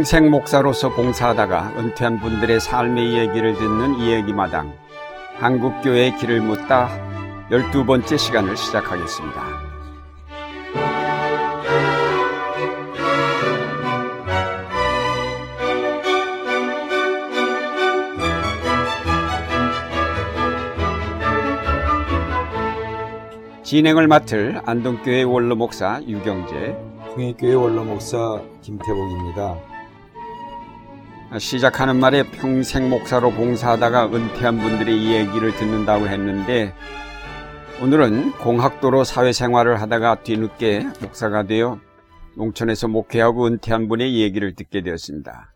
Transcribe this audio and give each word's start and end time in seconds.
평생 0.00 0.30
목사로서 0.30 0.88
봉사하다가 0.94 1.74
은퇴한 1.76 2.20
분들의 2.20 2.58
삶의 2.58 3.12
이야기를 3.12 3.52
듣는 3.56 3.96
이야기마당 3.96 4.72
한국교회의 5.36 6.16
길을 6.16 6.40
묻다 6.40 6.88
열두 7.50 7.84
번째 7.84 8.16
시간을 8.16 8.56
시작하겠습니다. 8.56 9.42
진행을 23.62 24.08
맡을 24.08 24.62
안동교회 24.64 25.24
원로 25.24 25.56
목사 25.56 26.00
유경재, 26.04 26.74
풍해교회 27.12 27.52
원로 27.52 27.84
목사 27.84 28.40
김태복입니다. 28.62 29.69
시작하는 31.38 32.00
말에 32.00 32.24
평생 32.24 32.90
목사로 32.90 33.30
봉사하다가 33.30 34.06
은퇴한 34.06 34.58
분들의 34.58 35.00
이야기를 35.00 35.54
듣는다고 35.56 36.08
했는데 36.08 36.74
오늘은 37.80 38.32
공학도로 38.32 39.04
사회생활을 39.04 39.80
하다가 39.80 40.22
뒤늦게 40.24 40.88
목사가 41.00 41.44
되어 41.44 41.80
농촌에서 42.36 42.88
목회하고 42.88 43.46
은퇴한 43.46 43.86
분의 43.88 44.20
얘기를 44.20 44.54
듣게 44.56 44.82
되었습니다. 44.82 45.54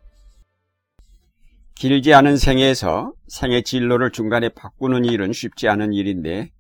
길지 1.75 2.14
않은 2.14 2.36
생애에서 2.36 3.12
생애 3.27 3.62
진로를 3.62 4.12
중간에 4.12 4.50
바꾸는 4.50 5.05
일은 5.05 5.33
쉽지 5.33 5.69
않은 5.69 5.92
일인데 5.92 6.53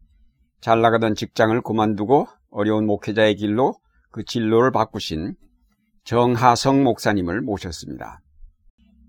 잘 0.60 0.80
나가던 0.80 1.14
직장을 1.14 1.60
그만두고 1.62 2.26
어려운 2.50 2.84
목회자의 2.86 3.36
길로 3.36 3.76
그 4.10 4.24
진로를 4.24 4.72
바꾸신 4.72 5.36
정하성 6.02 6.82
목사님을 6.82 7.42
모셨습니다. 7.42 8.23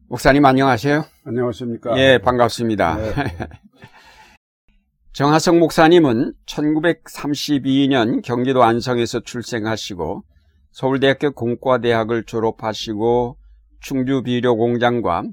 목사님 0.07 0.45
안녕하세요. 0.45 1.03
안녕하십니까? 1.25 1.97
예, 1.97 2.19
반갑습니다. 2.19 2.95
네. 2.95 3.13
정하성 5.13 5.57
목사님은 5.57 6.33
1932년 6.45 8.21
경기도 8.21 8.63
안성에서 8.63 9.21
출생하시고 9.21 10.23
서울대학교 10.71 11.31
공과대학을 11.31 12.25
졸업하시고 12.25 13.37
충주 13.81 14.21
비료공장과 14.21 15.23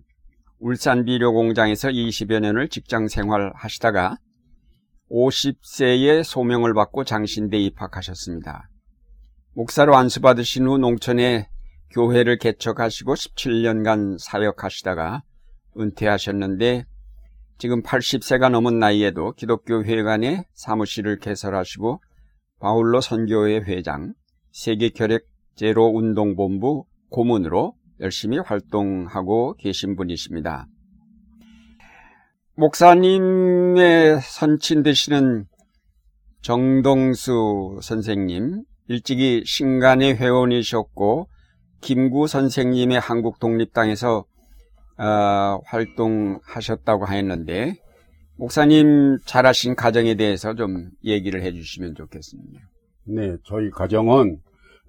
울산 0.59 1.05
비료공장에서 1.05 1.89
20여 1.89 2.41
년을 2.41 2.69
직장 2.69 3.09
생활하시다가 3.09 4.17
50세에 5.11 6.23
소명을 6.25 6.73
받고 6.73 7.05
장신대 7.05 7.59
입학하셨습니다. 7.59 8.70
목사로 9.55 9.97
안수받으신 9.97 10.67
후 10.67 10.79
농촌에 10.79 11.51
교회를 11.93 12.39
개척하시고 12.39 13.15
17년간 13.15 14.19
사역하시다가 14.19 15.23
은퇴하셨는데 15.79 16.85
지금 17.59 17.83
80세가 17.83 18.51
넘은 18.51 18.79
나이에도 18.79 19.33
기독교 19.33 19.85
회관에 19.85 20.45
사무실을 20.55 21.19
개설하시고 21.19 22.03
바울로 22.59 23.01
선교회 23.01 23.61
회장, 23.61 24.15
세계결핵제로 24.53 25.85
운동본부 25.87 26.85
고문으로 27.11 27.75
열심히 28.01 28.39
활동하고 28.39 29.55
계신 29.59 29.97
분이십니다. 29.97 30.67
목사님의 32.57 34.20
선친 34.20 34.83
되시는 34.83 35.47
정동수 36.43 37.79
선생님, 37.81 38.65
일찍이 38.89 39.45
신간의 39.47 40.17
회원이셨고 40.17 41.29
김구 41.83 42.29
선생님의 42.29 42.98
한국 43.01 43.39
독립당에서 43.39 44.25
어, 44.98 45.61
활동하셨다고 45.67 47.05
하였는데 47.05 47.75
목사님 48.37 49.19
잘하신 49.27 49.75
가정에 49.75 50.15
대해서 50.15 50.55
좀 50.55 50.91
얘기를 51.05 51.43
해주시면 51.43 51.95
좋겠습니다. 51.97 52.61
네, 53.05 53.37
저희 53.45 53.69
가정은 53.70 54.39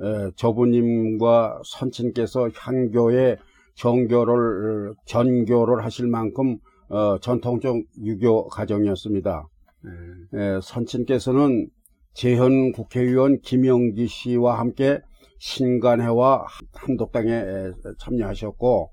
에, 0.02 0.32
저부님과 0.36 1.62
선친께서 1.66 2.50
향교에 2.56 3.38
정교를 3.76 4.94
전교를 5.08 5.84
하실 5.84 6.08
만큼 6.08 6.58
어, 6.90 7.18
전통적 7.20 7.76
유교 8.04 8.48
가정이었습니다. 8.48 9.48
네. 9.84 10.40
에, 10.40 10.60
선친께서는 10.62 11.68
재현 12.14 12.72
국회의원 12.72 13.40
김영기 13.40 14.08
씨와 14.08 14.60
함께 14.60 15.00
신간회와 15.44 16.46
한독당에 16.74 17.30
에, 17.34 17.72
참여하셨고 18.00 18.92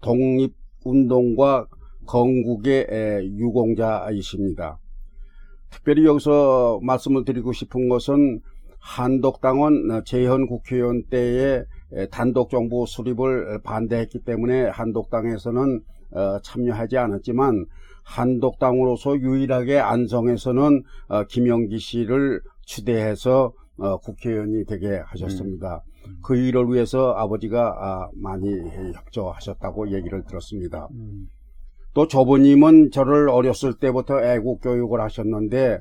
독립운동과 0.00 1.68
건국의 2.04 2.86
에, 2.90 3.24
유공자이십니다. 3.24 4.80
특별히 5.70 6.04
여기서 6.04 6.80
말씀을 6.82 7.24
드리고 7.24 7.52
싶은 7.52 7.88
것은 7.88 8.40
한독당은 8.80 10.02
재현 10.04 10.48
국회의원 10.48 11.04
때에 11.08 11.62
에, 11.92 12.08
단독 12.08 12.50
정부 12.50 12.86
수립을 12.88 13.60
반대했기 13.62 14.24
때문에 14.24 14.64
한독당에서는 14.64 15.80
어, 16.10 16.40
참여하지 16.42 16.98
않았지만 16.98 17.66
한독당으로서 18.02 19.16
유일하게 19.18 19.78
안성에서는 19.78 20.82
어, 21.08 21.24
김영기 21.24 21.78
씨를 21.78 22.40
추대해서 22.66 23.52
어, 23.78 23.98
국회의원이 23.98 24.64
되게 24.66 25.00
하셨습니다. 25.06 25.82
음. 26.06 26.16
그 26.24 26.36
일을 26.36 26.66
위해서 26.68 27.12
아버지가 27.12 27.74
아, 27.78 28.08
많이 28.14 28.46
협조하셨다고 28.94 29.92
얘기를 29.92 30.22
들었습니다. 30.28 30.88
음. 30.92 31.26
또 31.94 32.06
조부님은 32.08 32.90
저를 32.90 33.28
어렸을 33.28 33.74
때부터 33.78 34.22
애국 34.22 34.60
교육을 34.60 35.00
하셨는데 35.00 35.78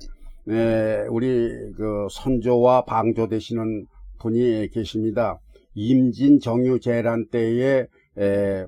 에, 0.49 1.01
우리 1.09 1.49
그 1.75 2.07
선조와 2.11 2.85
방조 2.85 3.27
되시는 3.29 3.85
분이 4.19 4.69
계십니다. 4.69 5.39
임진 5.75 6.39
정유 6.39 6.79
재란 6.79 7.27
때에 7.29 7.87
에, 8.17 8.25
에, 8.25 8.65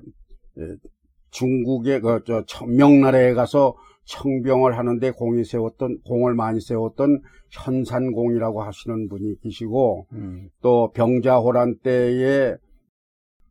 중국의 1.30 2.00
그 2.00 2.20
저 2.24 2.42
명나라에 2.66 3.34
가서 3.34 3.74
청병을 4.06 4.78
하는데 4.78 5.10
공이 5.10 5.44
세웠던 5.44 5.98
공을 6.06 6.34
많이 6.34 6.60
세웠던 6.60 7.20
현산공이라고 7.50 8.62
하시는 8.62 9.08
분이 9.08 9.40
계시고 9.42 10.06
음. 10.12 10.48
또 10.62 10.92
병자호란 10.92 11.78
때에 11.82 12.54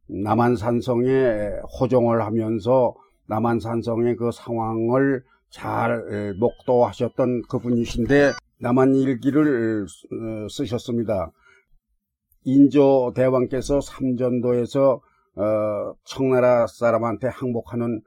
남한산성에 0.08 1.60
호종을 1.80 2.24
하면서 2.24 2.96
남한산성의 3.28 4.16
그 4.16 4.32
상황을 4.32 5.24
잘 5.50 6.36
목도하셨던 6.40 7.44
그분이신데 7.50 8.32
남한일기를 8.60 9.84
어, 9.86 10.48
쓰셨습니다. 10.50 11.32
인조 12.44 13.14
대왕께서 13.16 13.82
삼전도에서 13.82 15.02
어, 15.38 15.94
청나라 16.06 16.68
사람한테 16.68 17.28
항복하는 17.28 18.02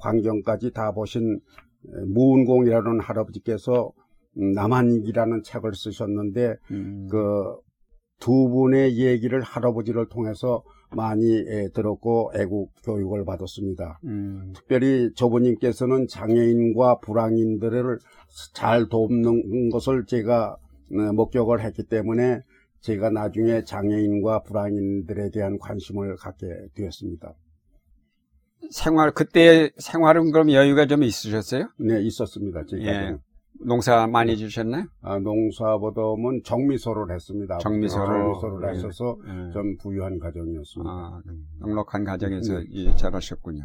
광경까지 0.00 0.72
다 0.72 0.92
보신 0.92 1.40
무운공이라는 2.06 3.00
할아버지께서 3.00 3.92
음, 4.38 4.52
남한일기라는 4.52 5.42
책을 5.42 5.74
쓰셨는데 5.74 6.56
음. 6.70 7.08
그두 7.08 8.48
분의 8.48 8.98
얘기를 8.98 9.40
할아버지를 9.40 10.08
통해서 10.08 10.62
많이 10.94 11.26
예, 11.26 11.68
들었고 11.74 12.32
애국 12.36 12.70
교육을 12.84 13.24
받았습니다. 13.24 13.98
음. 14.04 14.52
특별히 14.54 15.12
조부님께서는 15.14 16.06
장애인과 16.08 16.98
불황인들을 17.00 17.98
잘 18.54 18.88
돕는 18.88 19.70
것을 19.70 20.04
제가 20.06 20.56
어, 20.92 21.12
목격을 21.12 21.64
했기 21.64 21.84
때문에 21.84 22.40
제가 22.80 23.10
나중에 23.10 23.64
장애인과 23.64 24.42
불황인들에 24.42 25.30
대한 25.30 25.58
관심을 25.58 26.16
갖게 26.16 26.46
되었습니다. 26.74 27.34
생활 28.70 29.10
그때 29.12 29.70
생활은 29.78 30.30
그럼 30.32 30.50
여유가 30.50 30.86
좀 30.86 31.02
있으셨어요? 31.02 31.68
네, 31.78 32.02
있었습니다. 32.02 32.64
제가 32.68 32.82
예. 32.84 33.16
농사 33.64 34.06
많이 34.06 34.36
주셨나요? 34.36 34.86
아, 35.02 35.18
농사보다는 35.18 36.42
정미소를 36.44 37.14
했습니다. 37.14 37.58
정미소를. 37.58 38.06
정미소를 38.06 38.68
예. 38.68 38.72
했어서 38.72 39.16
예. 39.26 39.52
좀 39.52 39.76
부유한 39.78 40.18
가정이었습니다. 40.18 40.90
아, 40.90 41.22
넉넉한 41.60 42.04
가정에서 42.04 42.58
네. 42.58 42.64
예, 42.72 42.96
잘하셨군요. 42.96 43.64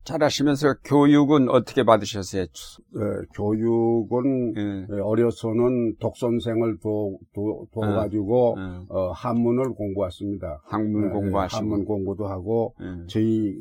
예. 0.00 0.04
잘하시면서 0.04 0.74
교육은 0.84 1.48
어떻게 1.50 1.84
받으셨어요? 1.84 2.42
예, 2.42 2.46
교육은 3.34 4.54
예. 4.56 4.86
예, 4.96 5.00
어려서는 5.00 5.96
독선생을 5.98 6.78
둬, 6.78 7.18
둬, 7.34 7.66
둬가지고 7.72 8.56
예. 8.58 8.86
어, 8.88 9.10
한문을 9.12 9.74
공부했습니다. 9.74 10.62
예, 11.06 11.10
공부하시고. 11.10 11.58
한문 11.58 11.84
공부도 11.84 12.26
하고 12.26 12.74
예. 12.80 13.06
저희 13.06 13.54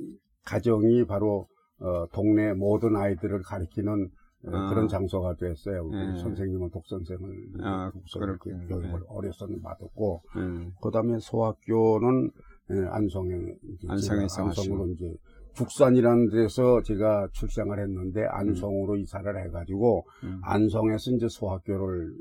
가정이 0.45 1.05
바로 1.05 1.47
어, 1.79 2.07
동네 2.13 2.53
모든 2.53 2.95
아이들을 2.95 3.41
가리키는 3.43 4.09
어, 4.47 4.49
아. 4.55 4.69
그런 4.69 4.87
장소가 4.87 5.35
됐어요. 5.35 5.83
우리 5.85 5.97
예. 5.97 6.17
선생님은 6.19 6.69
독선생을 6.69 7.29
아, 7.63 7.91
독선 7.93 8.21
그렇군요. 8.21 8.67
교육을 8.67 8.99
예. 9.01 9.05
어려서는 9.09 9.61
받았고 9.61 10.21
예. 10.37 10.71
그다음에 10.81 11.19
소학교는 11.19 12.31
예, 12.69 12.85
안성에 12.89 13.33
안성에서 13.87 14.43
안성으로 14.45 14.87
이제 14.89 15.13
북산이라는 15.57 16.29
데서 16.29 16.81
제가 16.83 17.27
출생을 17.31 17.79
했는데 17.79 18.25
안성으로 18.29 18.95
이사를 18.97 19.45
해가지고 19.45 20.05
음. 20.23 20.39
안성에서 20.43 21.11
이제 21.11 21.27
소학교를 21.29 22.13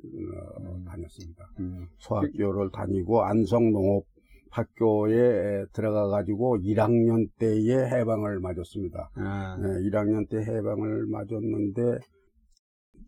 어, 0.58 0.74
음. 0.74 0.84
다녔습니다. 0.84 1.44
음. 1.60 1.86
소학교를 1.98 2.70
다니고 2.72 3.22
안성 3.22 3.72
농업 3.72 4.04
학교에 4.50 5.66
들어가 5.74 6.08
가지고 6.08 6.56
1학년 6.58 7.28
때에 7.38 7.90
해방을 7.90 8.40
맞았습니다. 8.40 9.10
아, 9.16 9.58
네, 9.60 9.68
1학년 9.90 10.28
때 10.30 10.38
해방을 10.38 11.06
맞았는데 11.06 11.98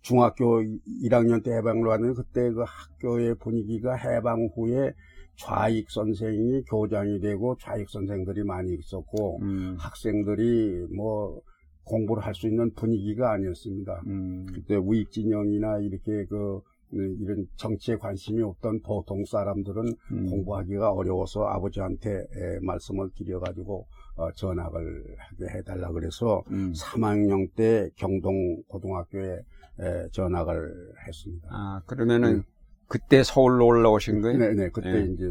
중학교 0.03 0.61
1학년 1.05 1.43
때 1.43 1.53
해방을 1.53 1.87
왔는데 1.87 2.15
그때 2.15 2.51
그 2.51 2.65
학교의 2.67 3.37
분위기가 3.37 3.95
해방 3.95 4.49
후에 4.55 4.93
좌익 5.39 5.91
선생이 5.91 6.63
교장이 6.65 7.21
되고 7.21 7.57
좌익 7.61 7.89
선생들이 7.91 8.43
많이 8.45 8.75
있었고 8.75 9.39
음. 9.41 9.77
학생들이 9.79 10.89
뭐 10.95 11.41
공부를 11.85 12.23
할 12.25 12.35
수 12.35 12.47
있는 12.49 12.71
분위기가 12.75 13.33
아니었습니다. 13.33 14.03
음. 14.09 14.47
그때 14.53 14.77
우익 14.77 15.11
진영이나 15.11 15.79
이렇게 15.79 16.25
그 16.27 16.61
네, 16.91 17.01
이런 17.21 17.47
정치에 17.57 17.97
관심이 17.97 18.43
없던 18.43 18.81
보통 18.83 19.25
사람들은 19.25 19.85
음. 20.13 20.27
공부하기가 20.27 20.91
어려워서 20.93 21.45
아버지한테 21.45 22.11
에, 22.11 22.59
말씀을 22.63 23.11
드려가지고 23.15 23.87
어, 24.17 24.33
전학을 24.33 25.05
하게 25.19 25.59
해달라 25.59 25.93
그래서 25.93 26.43
음. 26.51 26.73
3학년 26.73 27.49
때 27.55 27.89
경동 27.97 28.63
고등학교에 28.69 29.37
에, 29.81 30.09
전학을 30.13 30.93
했습니다. 31.07 31.49
아, 31.53 31.81
그러면은 31.87 32.37
음. 32.37 32.43
그때 32.89 33.23
서울로 33.23 33.67
올라오신 33.67 34.23
거예요? 34.23 34.39
네네 34.39 34.71
그때 34.71 34.93
네. 34.93 35.13
이제 35.13 35.25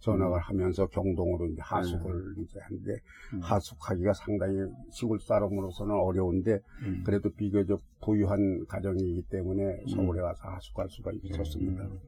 전학을 0.00 0.38
하면서 0.38 0.86
경동으로 0.86 1.46
이제 1.46 1.60
하숙을 1.60 2.34
이제 2.38 2.58
하는데 2.60 2.92
음. 3.34 3.40
하숙하기가 3.40 4.12
상당히 4.14 4.56
시골 4.90 5.18
사람으로서는 5.20 5.94
어려운데 5.94 6.58
음. 6.82 7.02
그래도 7.04 7.30
비교적 7.30 7.82
부유한 8.02 8.64
가정이기 8.66 9.26
때문에 9.30 9.84
서울에 9.94 10.20
와서 10.20 10.48
하숙할 10.48 10.88
수가 10.88 11.12
있었습니다. 11.22 11.84
음. 11.84 11.98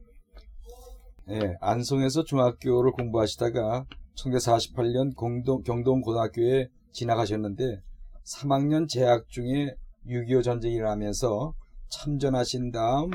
예, 1.29 1.55
안성에서 1.61 2.23
중학교를 2.23 2.91
공부하시다가 2.91 3.85
1948년 4.15 5.15
공동, 5.15 5.61
경동고등학교에 5.63 6.67
진학하셨는데 6.91 7.81
3학년 8.25 8.87
재학 8.87 9.27
중에 9.29 9.75
6.25 10.07 10.43
전쟁이 10.43 10.75
일어나면서 10.75 11.53
참전하신 11.89 12.71
다음 12.71 13.11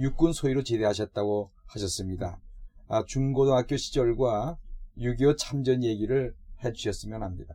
육군 0.00 0.32
소위로 0.32 0.62
제대하셨다고 0.62 1.50
하셨습니다. 1.66 2.40
아, 2.88 3.04
중고등학교 3.06 3.76
시절과 3.76 4.56
6.25 4.98 5.36
참전 5.38 5.84
얘기를 5.84 6.34
해주셨으면 6.64 7.22
합니다. 7.22 7.54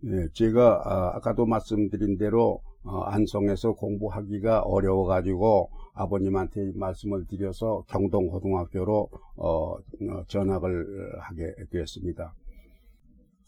네, 0.00 0.28
제가 0.34 0.82
아, 0.84 1.16
아까도 1.16 1.46
말씀드린 1.46 2.18
대로 2.18 2.60
어, 2.84 3.00
안성에서 3.02 3.72
공부하기가 3.72 4.60
어려워가지고 4.60 5.70
아버님한테 5.94 6.72
말씀을 6.74 7.26
드려서 7.26 7.84
경동고등학교로 7.88 9.08
어, 9.36 9.74
어, 9.74 9.80
전학을 10.26 11.20
하게 11.20 11.54
되었습니다. 11.70 12.34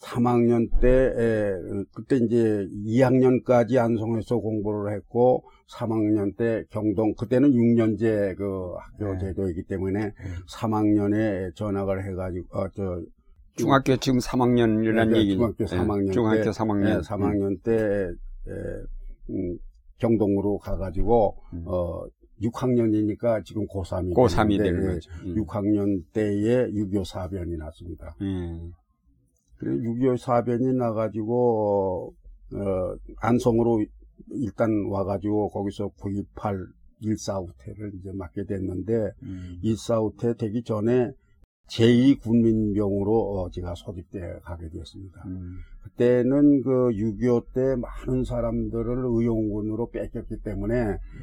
3학년 0.01 0.69
때 0.81 0.89
에, 0.89 1.85
그때 1.95 2.17
이제 2.17 2.67
2학년까지 2.87 3.77
안성에서 3.77 4.39
공부를 4.39 4.95
했고 4.95 5.45
3학년 5.71 6.37
때 6.37 6.65
경동 6.71 7.15
그때는 7.15 7.51
6년제 7.53 8.37
그 8.37 8.73
학교 8.79 9.13
네. 9.13 9.19
제도이기 9.19 9.65
때문에 9.65 10.13
3학년에 10.51 11.55
전학을 11.55 12.05
해가지고 12.07 12.59
어, 12.59 12.69
저 12.75 13.03
중학교 13.57 13.97
지금 13.97 14.19
3학년이라는 14.21 15.13
네, 15.13 15.19
얘기. 15.19 15.35
중학교 15.37 15.65
3학년 15.65 16.13
중학교 16.13 16.45
때, 16.45 16.51
3학년. 16.51 16.85
네, 16.85 17.01
3학년 17.01 17.63
때 17.63 17.73
에, 18.49 18.83
음, 19.31 19.59
경동으로 19.99 20.59
가가지고 20.59 21.37
음. 21.53 21.65
어 21.67 22.05
6학년이니까 22.43 23.45
지금 23.45 23.67
고3이 23.67 24.15
고3이 24.15 24.57
되는 24.59 24.95
거죠. 24.95 25.11
음. 25.27 25.35
6학년 25.45 26.03
때에 26.15 26.69
6.25 26.71 27.05
사변이 27.05 27.55
났습니다. 27.59 28.17
예. 28.23 28.71
그래 29.61 29.77
6.25 29.77 30.17
사변이 30.17 30.73
나가지고 30.73 32.15
어, 32.55 32.97
안성으로 33.21 33.85
일단 34.31 34.71
와가지고 34.89 35.51
거기서 35.51 35.91
9.28 36.01 36.67
일사후퇴를 37.03 37.93
이제 37.95 38.11
맡게 38.13 38.45
됐는데 38.45 39.11
음. 39.23 39.59
일사후퇴 39.63 40.35
되기 40.35 40.63
전에 40.63 41.13
제2군민병으로 41.69 43.37
어, 43.37 43.51
제가 43.51 43.75
소집돼 43.75 44.41
가게 44.43 44.71
되었습니다. 44.71 45.23
음. 45.27 45.59
그때는 45.83 46.63
그 46.63 46.91
6.25 46.91 47.53
때 47.53 47.77
많은 47.77 48.25
사람들을 48.25 49.05
의용군으로 49.05 49.91
뺏겼기 49.91 50.43
때문에 50.43 50.75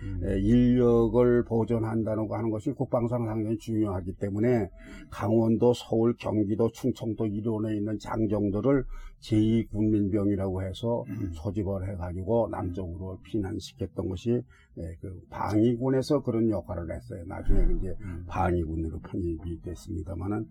음. 0.04 0.22
에, 0.24 0.40
인력을 0.40 1.44
보존한다는 1.46 2.28
거 2.28 2.36
하는 2.36 2.50
것이 2.50 2.72
국방상 2.72 3.26
상당히 3.26 3.58
중요하기 3.58 4.14
때문에 4.14 4.70
강원도, 5.10 5.74
서울, 5.74 6.16
경기도, 6.18 6.70
충청도 6.72 7.28
일원에 7.28 7.76
있는 7.76 7.98
장정들을 8.00 8.84
제2군민병이라고 9.22 10.64
해서 10.64 11.04
음. 11.08 11.32
소집을 11.34 11.90
해가지고 11.90 12.50
남쪽으로 12.52 13.20
피난시켰던 13.24 14.10
것이 14.10 14.32
에, 14.32 14.96
그 15.02 15.22
방위군에서 15.30 16.22
그런 16.22 16.50
역할을 16.50 16.92
했어요. 16.92 17.24
나중에 17.28 17.74
이제 17.80 17.96
음. 18.02 18.26
방위군으로 18.28 19.00
편입이 19.00 19.62
됐습니다만은 19.64 20.46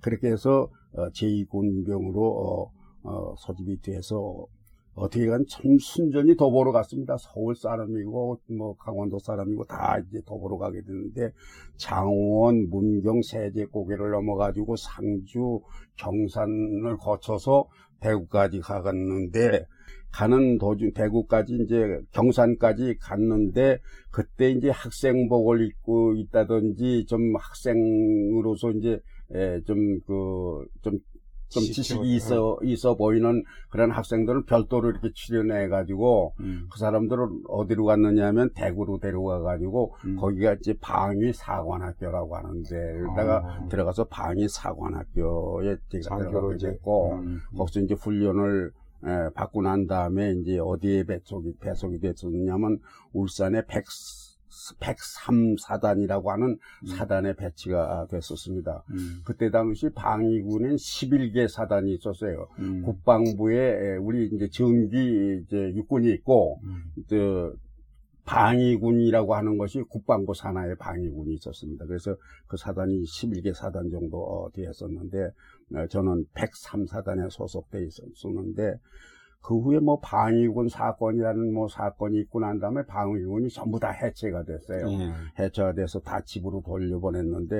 그렇게 0.00 0.28
해서 0.28 0.68
어, 0.85 0.85
제2군병으로 0.96 2.16
어, 2.16 2.70
어, 3.02 3.34
소집이 3.38 3.80
돼서 3.82 4.46
어떻게 4.94 5.26
간 5.26 5.44
참 5.46 5.78
순전히 5.78 6.36
도보로 6.36 6.72
갔습니다. 6.72 7.16
서울 7.18 7.54
사람이고 7.54 8.40
뭐 8.56 8.74
강원도 8.76 9.18
사람이고 9.18 9.64
다 9.66 9.98
이제 9.98 10.20
도보로 10.26 10.56
가게 10.58 10.80
되는데 10.80 11.32
장원, 11.76 12.70
문경, 12.70 13.20
세제 13.22 13.66
고개를 13.66 14.10
넘어가지고 14.10 14.76
상주, 14.76 15.60
경산을 15.96 16.96
거쳐서 16.98 17.66
대구까지 18.00 18.60
가갔는데 18.60 19.66
가는 20.12 20.56
도중 20.56 20.92
대구까지 20.94 21.58
이제 21.64 22.00
경산까지 22.12 22.96
갔는데 22.98 23.78
그때 24.10 24.50
이제 24.50 24.70
학생복을 24.70 25.66
입고 25.66 26.14
있다든지 26.14 27.04
좀 27.06 27.34
학생으로서 27.36 28.70
이제 28.70 28.98
좀 29.66 30.00
그 30.06 30.66
좀 30.82 31.00
좀 31.48 31.62
지식이 31.62 32.16
있어 32.16 32.58
있어 32.62 32.96
보이는 32.96 33.44
그런 33.70 33.90
학생들을 33.90 34.44
별도로 34.46 34.90
이렇게 34.90 35.10
출연해 35.12 35.68
가지고 35.68 36.34
음. 36.40 36.66
그 36.70 36.78
사람들을 36.78 37.28
어디로 37.48 37.84
갔느냐면 37.84 38.50
대구로 38.54 38.98
데려가 38.98 39.40
가지고 39.40 39.94
음. 40.04 40.16
거기가 40.16 40.54
이제 40.54 40.74
방위 40.80 41.32
사관학교라고 41.32 42.36
하는 42.36 42.62
데다가 42.64 43.42
아. 43.44 43.68
들어가서 43.68 44.04
방위 44.04 44.48
사관학교에 44.48 45.76
제가 45.88 46.18
들어가게 46.18 46.58
됐고 46.58 47.12
음. 47.14 47.40
거기서 47.56 47.80
이제 47.80 47.94
훈련을 47.94 48.72
에, 49.04 49.30
받고 49.34 49.62
난 49.62 49.86
다음에 49.86 50.32
이제 50.32 50.58
어디에 50.58 51.04
배속이 51.04 51.54
배속이 51.60 52.00
됐었냐면 52.00 52.80
울산의 53.12 53.66
100 53.68 53.84
103 54.80 55.56
사단이라고 55.58 56.30
하는 56.30 56.58
사단에 56.86 57.34
배치가 57.34 58.06
됐었습니다. 58.10 58.84
음. 58.90 59.20
그때 59.24 59.50
당시 59.50 59.88
방위군엔 59.90 60.76
11개 60.76 61.48
사단이 61.48 61.94
있었어요. 61.94 62.48
음. 62.58 62.82
국방부에 62.82 63.96
우리 63.96 64.26
이제 64.26 64.48
전기 64.48 65.42
이제 65.42 65.72
육군이 65.74 66.10
있고 66.12 66.60
음. 66.64 66.82
그 67.08 67.56
방위군이라고 68.26 69.36
하는 69.36 69.56
것이 69.56 69.82
국방부 69.82 70.34
산하에 70.34 70.74
방위군이 70.74 71.34
있었습니다. 71.34 71.86
그래서 71.86 72.16
그 72.48 72.56
사단이 72.56 73.04
11개 73.04 73.54
사단 73.54 73.90
정도 73.90 74.18
어, 74.18 74.50
되었었는데 74.52 75.30
어, 75.74 75.86
저는 75.88 76.26
103사단에 76.34 77.30
소속돼 77.30 77.84
있었는데 77.84 78.74
그 79.46 79.60
후에 79.60 79.78
뭐 79.78 80.00
방위군 80.00 80.68
사건이라는 80.68 81.54
뭐 81.54 81.68
사건이 81.68 82.18
있고 82.22 82.40
난 82.40 82.58
다음에 82.58 82.84
방위군이 82.84 83.48
전부 83.50 83.78
다 83.78 83.90
해체가 83.90 84.42
됐어요. 84.42 84.90
예. 84.90 85.12
해체가 85.38 85.72
돼서 85.74 86.00
다 86.00 86.20
집으로 86.22 86.64
돌려보냈는데 86.66 87.56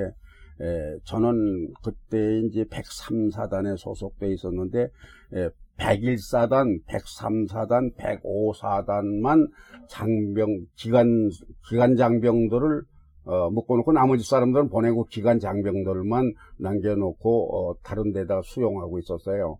에, 0.59 0.97
저는 1.05 1.73
그때 1.81 2.39
이제 2.41 2.65
103사단에 2.65 3.77
소속돼 3.77 4.33
있었는데 4.33 4.89
에, 5.35 5.49
101사단, 5.77 6.83
103사단, 6.87 7.95
105사단만 7.95 9.47
장병 9.87 10.65
기간 10.75 11.29
기간 11.69 11.95
장병들을 11.95 12.81
어, 13.27 13.49
묶어놓고 13.49 13.93
나머지 13.93 14.27
사람들은 14.27 14.69
보내고 14.69 15.05
기간 15.05 15.39
장병들만 15.39 16.33
남겨놓고 16.57 17.55
어, 17.55 17.75
다른 17.81 18.11
데다가 18.11 18.41
수용하고 18.43 18.99
있었어요. 18.99 19.57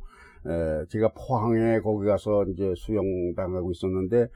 에, 0.47 0.85
제가 0.89 1.11
포항에 1.13 1.79
거기 1.81 2.05
가서 2.05 2.45
이제 2.45 2.73
수용당하고 2.75 3.71
있었는데 3.71 4.27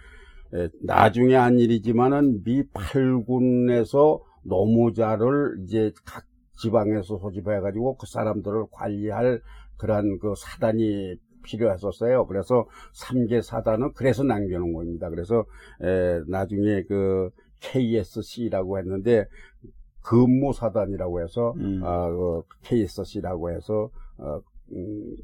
에, 0.53 0.69
나중에 0.83 1.35
한 1.35 1.59
일이지만은 1.59 2.43
미 2.43 2.63
8군에서 2.63 4.21
노무자를 4.43 5.57
이제 5.63 5.91
각 6.05 6.25
지방에서 6.57 7.17
소집해가지고 7.17 7.97
그 7.97 8.07
사람들을 8.07 8.65
관리할 8.71 9.41
그러한 9.77 10.19
그 10.19 10.33
사단이 10.37 11.15
필요했었어요. 11.43 12.27
그래서 12.27 12.67
3개 12.93 13.41
사단은 13.41 13.93
그래서 13.93 14.23
남겨놓은 14.23 14.73
겁니다. 14.73 15.09
그래서 15.09 15.45
에, 15.81 16.21
나중에 16.27 16.83
그 16.83 17.31
KSC라고 17.61 18.77
했는데 18.79 19.25
근무 20.03 20.53
사단이라고 20.53 21.21
해서 21.21 21.53
음. 21.57 21.81
아, 21.83 22.09
그 22.09 22.41
KSC라고 22.63 23.51
해서 23.51 23.89
어, 24.17 24.41
음, 24.73 25.15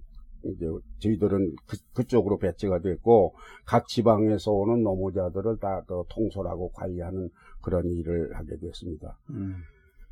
이제 0.56 0.66
저희들은 1.00 1.56
그, 1.94 2.08
쪽으로 2.08 2.38
배치가 2.38 2.80
됐고 2.80 3.36
각 3.66 3.88
지방에서 3.88 4.52
오는 4.52 4.84
노무자들을 4.84 5.58
다 5.60 5.82
그 5.88 6.04
통솔하고 6.10 6.72
관리하는 6.72 7.30
그런 7.62 7.86
일을 7.86 8.36
하게 8.36 8.58
됐습니다. 8.58 9.18
음. 9.30 9.56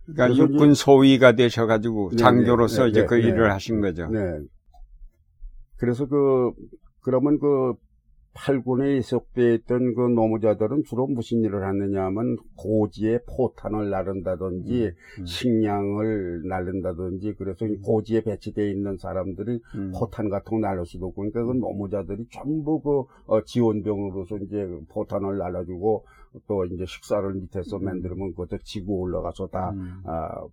그러니까 0.05 0.37
육군 0.37 0.73
소위가 0.73 1.33
되셔가지고 1.33 2.11
네, 2.11 2.17
장교로서 2.17 2.83
네, 2.83 2.89
이제 2.89 3.01
네, 3.01 3.07
그 3.07 3.15
네. 3.15 3.27
일을 3.27 3.51
하신 3.51 3.81
거죠. 3.81 4.07
네. 4.07 4.39
그래서 5.77 6.05
그 6.05 6.51
그러면 7.01 7.39
그 7.39 7.73
8군에 8.35 8.97
이속돼 8.99 9.55
있던 9.55 9.95
그 9.95 10.01
노무자들은 10.01 10.83
주로 10.83 11.07
무슨 11.07 11.43
일을 11.43 11.65
하느냐 11.65 12.03
하면 12.05 12.35
고지에 12.57 13.19
포탄을 13.25 13.89
나른다든지 13.89 14.91
음. 15.19 15.25
식량을 15.25 16.47
날른다든지 16.47 17.35
그래서 17.37 17.65
이 17.65 17.77
고지에 17.77 18.21
배치되어 18.21 18.67
있는 18.67 18.97
사람들이 18.97 19.61
음. 19.75 19.91
포탄 19.95 20.29
같은 20.29 20.59
거 20.61 20.67
날릴 20.67 20.85
수도 20.85 21.07
없고 21.07 21.29
그러니까 21.29 21.45
그 21.45 21.57
노무자들이 21.57 22.27
전부 22.29 22.81
그 22.81 23.03
어, 23.25 23.41
지원병으로서 23.43 24.37
이제 24.39 24.67
포탄을 24.89 25.37
날려주고 25.37 26.05
또 26.47 26.65
이제 26.65 26.85
식사를 26.85 27.33
밑에서 27.33 27.79
만들면 27.79 28.31
그것도 28.31 28.57
지고 28.63 28.99
올라가서 28.99 29.47
다 29.47 29.71
음. 29.71 30.01
아, 30.03 30.43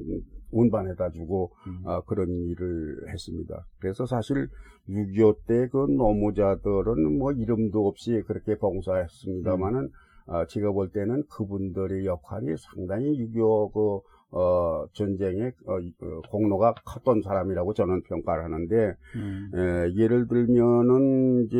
음, 0.00 0.20
운반해다 0.52 1.10
주고 1.10 1.50
음. 1.66 1.82
아, 1.86 2.00
그런 2.06 2.28
일을 2.30 3.08
했습니다. 3.08 3.66
그래서 3.80 4.06
사실 4.06 4.48
6.25 4.88 5.36
때 5.46 5.68
그 5.68 5.86
노무자들은 5.88 7.18
뭐 7.18 7.32
이름도 7.32 7.86
없이 7.88 8.22
그렇게 8.26 8.56
봉사했습니다만은 8.58 9.88
아, 10.26 10.46
제가 10.46 10.70
볼 10.72 10.90
때는 10.90 11.24
그분들의 11.28 12.06
역할이 12.06 12.54
상당히 12.58 13.18
6.25 13.18 13.72
그, 13.72 14.00
어, 14.34 14.86
전쟁의 14.92 15.52
어, 15.66 15.78
이- 15.80 15.92
어, 16.00 16.20
공로가 16.30 16.74
컸던 16.86 17.22
사람이라고 17.22 17.74
저는 17.74 18.02
평가를 18.02 18.44
하는데 18.44 18.94
음. 19.16 19.50
에, 19.54 19.94
예를 19.96 20.26
들면은 20.28 21.44
이제 21.46 21.58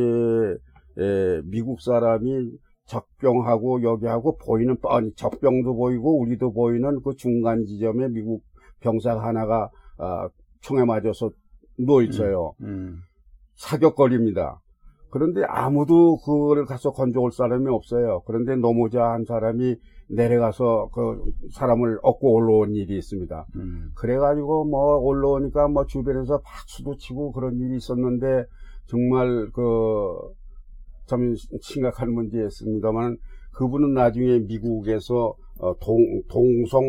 에, 0.98 1.42
미국 1.44 1.80
사람이 1.82 2.50
적병하고 2.86 3.82
여기하고 3.82 4.36
보이는 4.38 4.76
뻔히 4.80 5.12
적병도 5.16 5.74
보이고 5.76 6.18
우리도 6.20 6.52
보이는 6.52 7.00
그 7.02 7.14
중간 7.16 7.64
지점에 7.64 8.08
미국 8.08 8.42
병사가 8.82 9.22
하나가 9.22 9.70
아, 9.98 10.28
총에 10.60 10.84
맞아서 10.84 11.30
누워 11.78 12.02
있어요. 12.02 12.54
음. 12.62 13.00
사격거리입니다. 13.56 14.60
그런데 15.10 15.42
아무도 15.46 16.16
그걸 16.16 16.64
가서 16.64 16.92
건져올 16.92 17.32
사람이 17.32 17.68
없어요. 17.68 18.22
그런데 18.26 18.56
노무자 18.56 19.10
한 19.10 19.24
사람이 19.24 19.76
내려가서 20.08 20.88
그 20.94 21.22
사람을 21.52 21.98
얻고 22.02 22.32
올라온 22.32 22.74
일이 22.74 22.96
있습니다. 22.96 23.46
음. 23.56 23.90
그래가지고 23.94 24.64
뭐 24.64 24.96
올라오니까 24.96 25.68
뭐 25.68 25.84
주변에서 25.84 26.40
박수도 26.42 26.96
치고 26.96 27.32
그런 27.32 27.58
일이 27.60 27.76
있었는데 27.76 28.44
정말 28.86 29.50
그참 29.52 31.34
심각한 31.60 32.12
문제였습니다만 32.12 33.18
그분은 33.52 33.92
나중에 33.92 34.38
미국에서 34.40 35.34
어, 35.60 35.74
동, 35.78 36.22
동성 36.28 36.82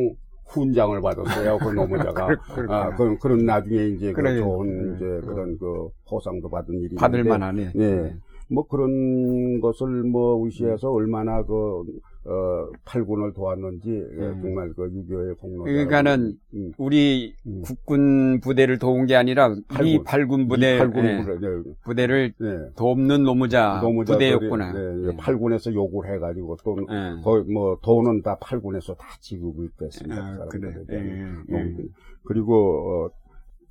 훈장을 0.47 1.00
받았어요. 1.01 1.57
그 1.57 1.69
노무자가. 1.73 2.27
아, 2.69 2.95
그, 2.95 3.17
그런 3.17 3.45
나중에 3.45 3.88
이제 3.88 4.12
그. 4.13 4.21
좋은 4.38 4.89
네. 4.89 4.95
이제 4.95 5.05
그런 5.25 5.57
그 5.57 5.89
포상도 6.07 6.50
받은 6.50 6.81
일이 6.81 6.95
받을 6.95 7.23
만하네. 7.23 7.71
네. 7.75 8.15
뭐 8.50 8.67
그런 8.67 9.59
것을 9.62 10.03
뭐 10.03 10.45
의시해서 10.45 10.91
얼마나 10.91 11.43
그, 11.43 11.83
어, 12.25 12.70
팔군을 12.86 13.34
도왔는지, 13.34 13.89
예, 13.89 14.22
음. 14.22 14.39
정말 14.42 14.72
그 14.74 14.89
유교의 14.94 15.36
공로. 15.36 15.65
그러니까는 15.65 16.38
음. 16.53 16.72
우리 16.77 17.36
음. 17.46 17.62
국군 17.63 18.39
부대를 18.39 18.80
도운 18.80 19.06
게 19.06 19.15
아니라 19.15 19.50
미 19.50 20.01
팔군. 20.01 20.03
팔군 20.06 20.48
부대 20.48 20.77
팔군 20.77 21.06
예, 21.06 21.22
부대, 21.22 21.48
네. 21.48 21.63
부대를 21.84 22.34
네. 22.39 22.48
돕는 22.77 23.24
노무자 23.24 23.82
부대였구나. 23.82 24.72
네, 24.72 25.10
예. 25.10 25.18
팔군에서 25.18 25.74
요구를 25.74 26.13
해가지고 26.15 26.58
또 26.63 26.77
예. 26.89 27.22
거의 27.22 27.44
뭐 27.44 27.77
돈은 27.82 28.22
다 28.22 28.38
팔군에서 28.39 28.96
다 28.96 29.08
지급이 29.20 29.68
됐습니다. 29.77 30.15
아, 30.15 30.46
그 30.50 30.60
그래. 30.60 30.74
예, 30.92 31.56
예. 31.58 31.75
그리고 32.24 33.06
어, 33.06 33.10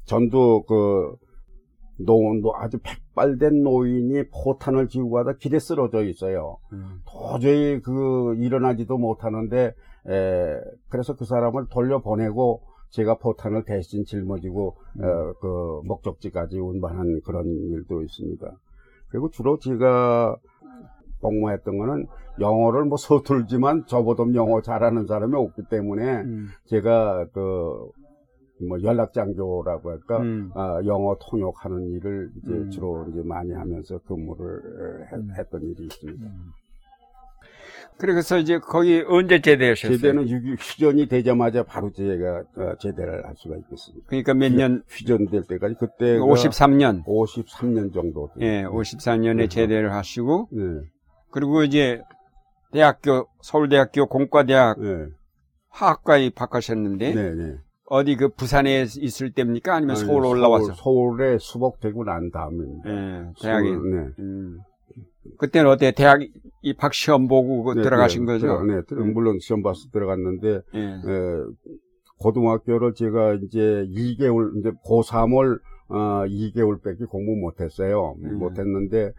전도 0.05 0.65
그 0.65 1.17
노원도 1.99 2.57
아주 2.57 2.79
백발된 2.79 3.63
노인이 3.63 4.29
포탄을 4.31 4.89
지고 4.89 5.11
가다 5.11 5.35
길에 5.35 5.59
쓰러져 5.59 6.05
있어요. 6.05 6.59
음. 6.73 7.01
도저히 7.07 7.81
그 7.81 8.35
일어나지도 8.39 8.99
못하는데 8.99 9.75
에, 10.09 10.61
그래서 10.89 11.15
그 11.15 11.25
사람을 11.25 11.67
돌려보내고 11.71 12.63
제가 12.91 13.19
포탄을 13.19 13.65
대신 13.65 14.05
짊어지고 14.05 14.77
음. 15.01 15.05
어, 15.05 15.33
그 15.41 15.81
목적지까지 15.85 16.59
운반한 16.59 17.21
그런 17.25 17.47
일도 17.47 18.03
있습니다. 18.03 18.51
그리고 19.09 19.31
주로 19.31 19.59
제가 19.59 20.37
복무했던 21.21 21.79
거는 21.79 22.07
영어를 22.41 22.85
뭐 22.85 22.97
서툴지만 22.97 23.87
저보다 23.87 24.25
영어 24.35 24.61
잘하는 24.61 25.07
사람이 25.07 25.35
없기 25.35 25.63
때문에 25.71 26.23
음. 26.23 26.49
제가 26.67 27.27
그 27.33 27.91
뭐 28.69 28.83
연락장교라고 28.83 29.91
할까 29.91 30.19
음. 30.19 30.51
아, 30.55 30.81
영어 30.87 31.17
통역하는 31.21 31.91
일을 31.93 32.31
이제 32.43 32.53
음. 32.53 32.71
주로 32.71 33.07
이제 33.11 33.21
많이 33.25 33.53
하면서 33.53 33.99
근무를 33.99 35.07
했, 35.13 35.17
음. 35.17 35.31
했던 35.39 35.63
일이 35.63 35.85
있습니다. 35.85 36.31
그래서 37.99 38.39
이제 38.39 38.59
거기 38.59 39.05
언제 39.07 39.41
제대하셨어요? 39.41 39.97
제대는 39.97 40.29
유- 40.29 40.55
휴전이 40.59 41.07
되자마자 41.09 41.63
바로 41.63 41.93
제가 41.93 42.43
어, 42.57 42.75
제대를 42.81 43.25
할 43.27 43.35
수가 43.37 43.57
있겠습니다. 43.57 44.07
그러니까 44.09 44.35
몇 44.35 44.53
년? 44.53 44.83
휴전될 44.89 45.43
때까지 45.49 45.75
그때가 45.79 46.25
53년. 46.25 47.05
53년 47.05 47.93
정도. 47.93 48.31
예, 48.41 48.65
53년에 48.65 49.49
제대를 49.51 49.93
하시고 49.93 50.49
네, 50.51 50.63
그리고 51.31 51.63
이제 51.63 52.01
대학교 52.73 53.29
서울대학교 53.43 54.07
공과대학 54.07 54.81
네, 54.81 55.07
화학과에 55.69 56.27
입학하셨는데 56.27 57.15
네, 57.15 57.35
네. 57.35 57.57
어디 57.93 58.17
그 58.17 58.31
부산에 58.31 58.83
있을 58.83 59.33
때입니까? 59.33 59.75
아니면 59.75 59.97
아니, 59.97 60.07
서울 60.07 60.25
올라와서? 60.25 60.73
서울, 60.73 61.21
에 61.21 61.37
수복되고 61.39 62.05
난 62.05 62.31
다음입니다. 62.31 62.89
예, 62.89 63.25
대학에. 63.43 63.69
서울, 63.69 63.91
네. 63.91 64.09
음. 64.19 64.59
그때는 65.37 65.71
어때? 65.71 65.93
대학 65.93 66.21
입학 66.63 66.95
시험 66.95 67.29
보고 67.29 67.63
그 67.63 67.75
네, 67.75 67.83
들어가신 67.83 68.25
네, 68.25 68.33
거죠? 68.33 68.63
네, 68.65 68.81
음. 68.93 69.13
물론 69.13 69.39
시험 69.41 69.63
봐서 69.63 69.91
들어갔는데 69.93 70.63
예. 70.73 70.81
에, 70.81 71.01
고등학교를 72.19 72.95
제가 72.95 73.35
이제 73.35 73.87
2개월, 73.91 74.59
이제 74.59 74.71
고3을, 74.87 75.61
어, 75.89 76.25
2개월밖에 76.27 77.07
공부 77.11 77.37
못했어요. 77.37 78.17
음. 78.23 78.39
못했는데, 78.39 79.13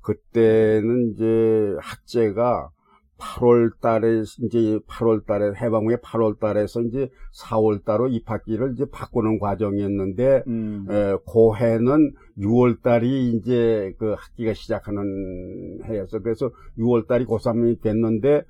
그때는 0.00 1.12
이제 1.12 1.76
학제가 1.80 2.70
8월 3.18 3.70
달에, 3.80 4.20
이제 4.20 4.78
8월 4.88 5.24
달에, 5.26 5.52
해방 5.60 5.86
후에 5.86 5.96
8월 5.96 6.38
달에서 6.38 6.82
이제 6.82 7.08
4월 7.42 7.84
달로 7.84 8.08
입학기를 8.08 8.72
이제 8.72 8.84
바꾸는 8.90 9.38
과정이었는데, 9.38 10.44
음. 10.46 10.86
에, 10.88 11.16
고해는 11.24 12.14
6월 12.38 12.82
달이 12.82 13.34
이제 13.34 13.94
그 13.98 14.14
학기가 14.18 14.54
시작하는 14.54 15.80
해였어. 15.84 16.18
그래서 16.20 16.50
6월 16.78 17.06
달이 17.06 17.24
고3이 17.26 17.80
됐는데, 17.82 18.42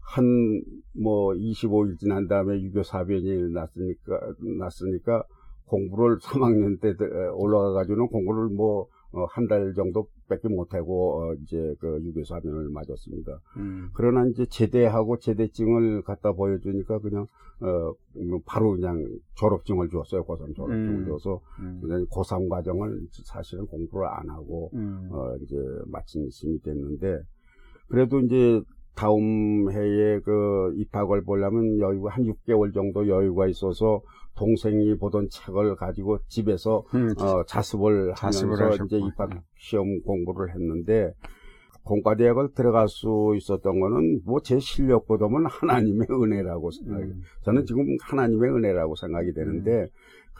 한, 0.00 0.62
뭐, 0.92 1.32
25일 1.32 1.98
지난 1.98 2.28
다음에 2.28 2.60
유교 2.62 2.82
사변이 2.82 3.52
났으니까, 3.52 4.20
났으니까, 4.58 5.24
공부를 5.66 6.18
3학년 6.18 6.80
때 6.80 6.92
올라가 7.34 7.72
가지고는 7.72 8.08
공부를 8.08 8.48
뭐, 8.48 8.88
한 9.30 9.46
달 9.48 9.74
정도 9.74 10.08
밖에 10.28 10.48
못하고, 10.48 11.20
어, 11.22 11.34
이제 11.42 11.74
그 11.80 12.00
유교 12.02 12.24
사변을 12.24 12.70
맞았습니다. 12.70 13.40
음. 13.58 13.90
그러나 13.94 14.26
이제 14.26 14.46
제대하고 14.46 15.18
제대증을 15.18 16.02
갖다 16.02 16.32
보여주니까 16.32 16.98
그냥, 17.00 17.26
어, 17.60 17.92
뭐 18.28 18.40
바로 18.46 18.72
그냥 18.72 19.04
졸업증을 19.34 19.88
줬어요. 19.90 20.24
고3 20.24 20.54
졸업증을 20.56 21.00
음. 21.02 21.06
줘서. 21.06 21.40
음. 21.60 21.78
그냥 21.82 22.06
고3 22.06 22.48
과정을 22.48 23.00
사실은 23.24 23.66
공부를 23.66 24.06
안 24.06 24.28
하고, 24.30 24.70
음. 24.74 25.08
어, 25.12 25.34
이제 25.42 25.56
마친 25.86 26.28
셈이 26.30 26.60
됐는데, 26.62 27.20
그래도 27.88 28.20
이제 28.20 28.62
다음 28.94 29.70
해에 29.70 30.20
그 30.20 30.72
입학을 30.76 31.22
보려면 31.24 31.78
여유가 31.78 32.10
한 32.10 32.24
6개월 32.24 32.72
정도 32.74 33.08
여유가 33.08 33.46
있어서 33.48 34.00
동생이 34.34 34.96
보던 34.98 35.28
책을 35.30 35.76
가지고 35.76 36.18
집에서 36.28 36.84
음. 36.94 37.10
어, 37.18 37.44
자습을 37.44 38.14
자습을 38.16 38.52
하면서 38.52 38.64
하셨고. 38.66 38.86
이제 38.86 38.98
입학 38.98 39.30
시험 39.56 40.00
공부를 40.02 40.54
했는데 40.54 41.12
공과대학을 41.84 42.54
들어갈 42.54 42.88
수 42.88 43.34
있었던 43.36 43.80
거는 43.80 44.20
뭐 44.24 44.40
제 44.40 44.58
실력보다는 44.58 45.46
하나님의 45.46 46.06
은혜라고 46.10 46.70
생각해요. 46.70 47.06
음. 47.08 47.22
저는 47.42 47.66
지금 47.66 47.84
하나님의 48.02 48.50
은혜라고 48.50 48.94
생각이 48.96 49.32
되는데 49.34 49.88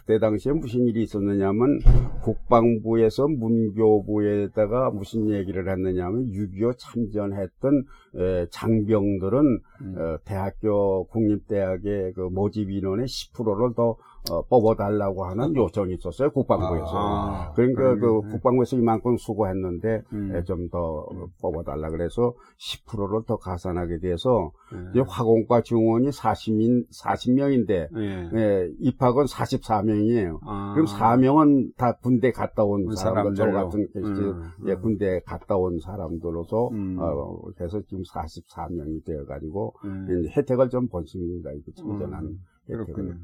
그때 0.04 0.18
당시에 0.18 0.52
무슨 0.52 0.86
일이 0.86 1.02
있었느냐면 1.04 1.78
국방부에서 2.22 3.28
문교부에다가 3.28 4.90
무슨 4.90 5.30
얘기를 5.30 5.68
했느냐면 5.70 6.26
6.25 6.26 6.74
참전했던 6.76 7.84
에, 8.16 8.46
장병들은 8.50 9.38
음. 9.82 9.94
어, 9.96 10.18
대학교 10.24 11.04
국립대학의 11.04 12.12
그 12.14 12.20
모집 12.32 12.70
인원의 12.70 13.06
10%를 13.06 13.74
더 13.74 13.96
어, 14.30 14.42
뽑아달라고 14.42 15.24
하는 15.24 15.56
요청이 15.56 15.94
있었어요 15.94 16.30
국방부에서. 16.30 16.92
아, 16.94 17.52
그러니까 17.54 17.94
그 17.94 18.00
그러네. 18.00 18.30
국방부에서 18.30 18.76
이만큼 18.76 19.16
수고했는데 19.16 20.02
음. 20.12 20.42
좀더 20.46 21.06
뽑아달라 21.40 21.90
그래서 21.90 22.34
10%를 22.58 23.22
더 23.26 23.36
가산하게 23.36 23.98
돼서 23.98 24.52
예. 24.74 24.90
이제 24.90 25.00
화공과 25.06 25.62
증원이 25.62 26.10
40인 26.10 26.86
40명인데 26.90 27.88
예. 27.96 28.30
예, 28.34 28.68
입학은 28.78 29.24
44명이에요. 29.24 30.38
아. 30.42 30.72
그럼 30.74 30.86
4명은 30.86 31.76
다 31.76 31.96
군대 32.00 32.30
갔다 32.30 32.62
온그 32.62 32.94
사람들 32.94 33.34
저. 33.34 33.50
같은 33.50 33.88
음, 33.96 34.50
예, 34.66 34.72
음. 34.72 34.80
군대 34.80 35.20
갔다 35.26 35.56
온 35.56 35.78
사람들로서 35.80 36.68
음. 36.68 36.96
어, 37.00 37.40
그래서 37.56 37.80
지금 37.88 38.02
44명이 38.04 39.04
되어 39.04 39.24
가지고 39.24 39.74
음. 39.84 40.26
혜택을 40.30 40.68
좀 40.68 40.88
본습니다. 40.88 41.50
이거 41.52 41.72
참전하는 41.76 42.28
음, 42.28 42.38
혜택을. 42.68 42.84
그렇군요. 42.86 43.14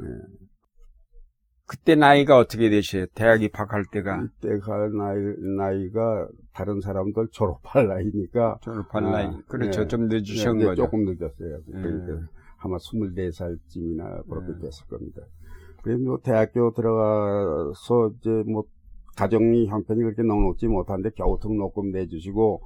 예. 0.00 0.44
그때 1.66 1.94
나이가 1.94 2.36
어떻게 2.36 2.68
되셔요? 2.68 3.06
대학 3.14 3.42
입학할 3.42 3.84
때가 3.90 4.22
이때 4.22 4.58
갈 4.58 4.92
나이, 4.92 5.16
나이가 5.56 6.28
다른 6.52 6.80
사람들 6.80 7.28
졸업할 7.32 7.88
나이니까 7.88 8.58
졸업할 8.60 9.04
아, 9.04 9.10
나이. 9.10 9.42
그렇죠. 9.48 9.82
네. 9.82 9.86
좀 9.88 10.08
늦으신 10.08 10.52
네, 10.52 10.58
네, 10.58 10.64
거죠. 10.66 10.84
조금 10.84 11.04
늦었어요. 11.04 11.60
예. 11.68 11.72
그러니까 11.72 12.28
아마 12.58 12.76
24살쯤이나 12.76 14.28
그렇게 14.28 14.52
예. 14.56 14.60
됐을 14.60 14.86
겁니다. 14.88 15.22
그래서 15.82 16.02
뭐 16.02 16.18
대학교 16.22 16.72
들어가서 16.72 18.12
이제 18.18 18.30
뭐 18.46 18.64
가정이 19.16 19.66
형편이 19.66 20.02
그렇게 20.02 20.22
넉넉지 20.22 20.66
못한데 20.66 21.10
겨우 21.16 21.38
등록금 21.40 21.92
내주시고 21.92 22.62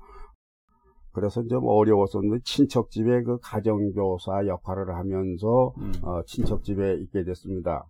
그래서 1.18 1.42
좀 1.48 1.66
어려웠었는데 1.66 2.42
친척 2.44 2.90
집에 2.90 3.22
그 3.24 3.38
가정교사 3.42 4.46
역할을 4.46 4.94
하면서 4.94 5.72
음. 5.78 5.92
어, 6.02 6.22
친척 6.26 6.62
집에 6.62 6.94
있게 6.94 7.24
됐습니다. 7.24 7.84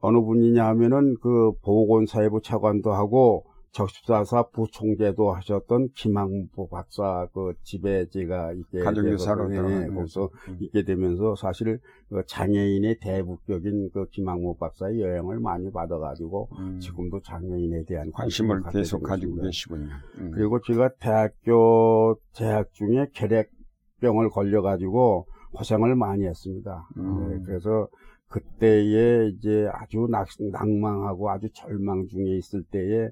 어느 0.00 0.20
분이냐 0.20 0.66
하면은 0.66 1.14
그 1.22 1.52
보건사회부 1.62 2.42
차관도 2.42 2.92
하고 2.92 3.44
적십사사 3.74 4.50
부총재도 4.50 5.32
하셨던 5.32 5.88
김항부 5.96 6.68
박사 6.68 7.26
그 7.34 7.54
집에 7.64 8.06
제가 8.08 8.52
있게 8.52 8.78
가정교사로. 8.78 9.48
거기서 9.94 10.30
음. 10.48 10.58
있게 10.60 10.84
되면서 10.84 11.34
사실 11.34 11.80
그 12.08 12.22
장애인의 12.26 13.00
대북적인 13.00 13.90
그 13.92 14.06
김항무 14.10 14.56
박사의 14.58 15.00
여행을 15.00 15.40
많이 15.40 15.72
받아가지고 15.72 16.48
음. 16.56 16.78
지금도 16.78 17.20
장애인에 17.22 17.84
대한 17.84 18.12
관심을 18.12 18.62
계속 18.70 19.02
가지고. 19.02 19.42
계시군요. 19.42 19.90
음. 20.18 20.30
그리고 20.32 20.60
제가 20.60 20.90
대학교 21.00 22.16
재학 22.32 22.72
중에 22.74 23.08
결핵병을 23.12 24.30
걸려가지고 24.30 25.26
고생을 25.52 25.96
많이 25.96 26.24
했습니다. 26.26 26.88
음. 26.96 27.28
네, 27.28 27.42
그래서 27.44 27.88
그때에 28.28 29.28
이제 29.28 29.68
아주 29.72 30.06
낙, 30.08 30.28
낭망하고 30.52 31.30
아주 31.30 31.48
절망 31.52 32.06
중에 32.06 32.36
있을 32.36 32.62
때에 32.70 33.10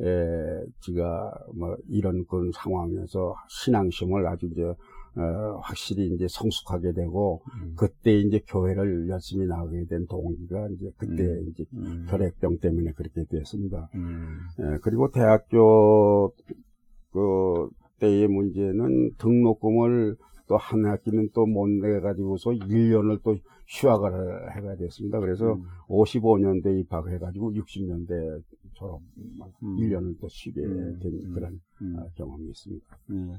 에, 0.00 0.64
제가 0.80 1.32
뭐 1.54 1.76
이런 1.88 2.24
그런 2.26 2.50
상황에서 2.52 3.34
신앙심을 3.48 4.26
아주 4.26 4.46
이제 4.46 4.62
어, 4.62 5.58
확실히 5.62 6.12
이제 6.14 6.26
성숙하게 6.28 6.92
되고 6.92 7.42
음. 7.54 7.74
그때 7.74 8.18
이제 8.18 8.40
교회를 8.46 9.08
열심히 9.08 9.46
나가게 9.46 9.86
된 9.86 10.06
동기가 10.06 10.68
이제 10.72 10.90
그때 10.98 11.22
음. 11.22 11.48
이제 11.48 11.64
음. 11.72 12.06
결핵병 12.08 12.58
때문에 12.58 12.92
그렇게 12.92 13.24
됐습니다. 13.30 13.88
음. 13.94 14.38
예, 14.60 14.78
그리고 14.82 15.10
대학교 15.10 16.34
그 17.12 17.68
때의 17.98 18.28
문제는 18.28 19.12
등록금을 19.16 20.16
또 20.48 20.56
한 20.56 20.84
학기는 20.86 21.30
또 21.34 21.46
못 21.46 21.68
내가지고서 21.68 22.50
1년을 22.50 23.22
또 23.22 23.36
휴학을 23.68 24.56
해가 24.56 24.76
됐습니다. 24.76 25.20
그래서 25.20 25.54
음. 25.54 25.64
55년대 25.88 26.80
입학해가지고 26.80 27.52
60년대 27.52 28.42
졸업 28.74 29.00
음. 29.62 29.76
1년을 29.76 30.20
또 30.20 30.28
쉬게 30.28 30.60
음. 30.62 30.98
된 31.02 31.12
음. 31.12 31.34
그런 31.34 31.60
음. 31.82 31.96
아, 31.98 32.06
경험이 32.16 32.48
있습니다. 32.48 32.86
예. 33.12 33.38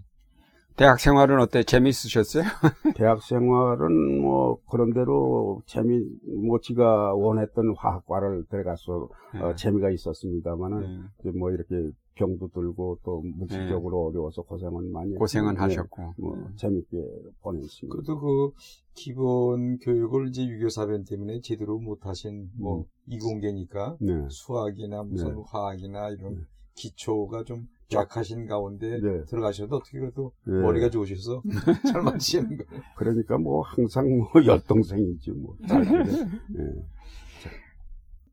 대학 0.76 1.00
생활은 1.00 1.40
어때? 1.40 1.64
재밌으셨어요? 1.64 2.44
대학 2.96 3.24
생활은 3.24 4.22
뭐 4.22 4.60
그런대로 4.70 5.64
재미 5.66 6.06
뭐 6.46 6.60
제가 6.60 7.16
원했던 7.16 7.74
화학과를 7.76 8.46
들어가서 8.50 9.10
어, 9.42 9.56
재미가 9.56 9.90
있었습니다만은 9.90 10.84
예. 10.84 11.00
이제 11.22 11.38
뭐 11.38 11.52
이렇게 11.52 11.90
병도 12.18 12.50
들고 12.50 13.00
또 13.04 13.22
물질적으로 13.22 14.08
어려워서 14.08 14.42
고생은 14.42 14.92
많이 14.92 15.16
고생은 15.16 15.58
하셨고. 15.58 16.14
뭐 16.18 16.50
재밌게 16.56 16.98
보냈습니다. 17.42 17.96
그래도 17.96 18.20
그 18.20 18.52
기본 18.94 19.78
교육을 19.78 20.30
이제 20.30 20.46
유교 20.46 20.70
사변 20.70 21.06
때문에 21.06 21.40
제대로 21.42 21.78
못하신 21.80 22.50
뭐 22.58 22.86
이공계니까 23.08 23.98
네. 24.02 24.26
수학이나 24.30 25.04
무슨 25.04 25.36
네. 25.36 25.42
화학이나 25.46 26.10
이런 26.10 26.36
네. 26.36 26.42
기초가 26.76 27.44
좀 27.44 27.68
약하신 27.94 28.48
가운데 28.48 29.00
네. 29.00 29.24
들어가셔도 29.26 29.78
어떻게 29.78 30.00
그래도 30.00 30.34
예. 30.48 30.52
머리가 30.52 30.90
좋으셔서 30.90 31.42
잘 31.92 32.02
맞으시는 32.02 32.58
거예요. 32.58 32.84
그러니까 32.98 33.38
뭐 33.38 33.62
항상 33.62 34.10
뭐 34.10 34.28
열동생이지 34.46 35.32
뭐. 35.32 35.56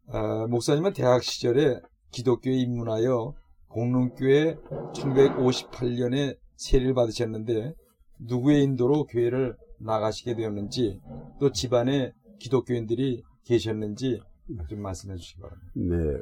아, 0.09 0.47
목사님은 0.49 0.93
대학 0.93 1.23
시절에 1.23 1.81
기독교에 2.11 2.55
입문하여 2.55 3.35
공릉교회 3.75 4.57
1958년에 4.95 6.37
세례를 6.57 6.95
받으셨는데 6.95 7.75
누구의 8.21 8.63
인도로 8.63 9.05
교회를 9.07 9.57
나가시게 9.81 10.37
되었는지 10.37 11.01
또 11.41 11.51
집안에 11.51 12.13
기독교인들이 12.39 13.23
계셨는지 13.45 14.21
좀 14.69 14.81
말씀해 14.81 15.17
주시기 15.17 15.41
바랍니다. 15.41 15.73
네. 15.75 16.21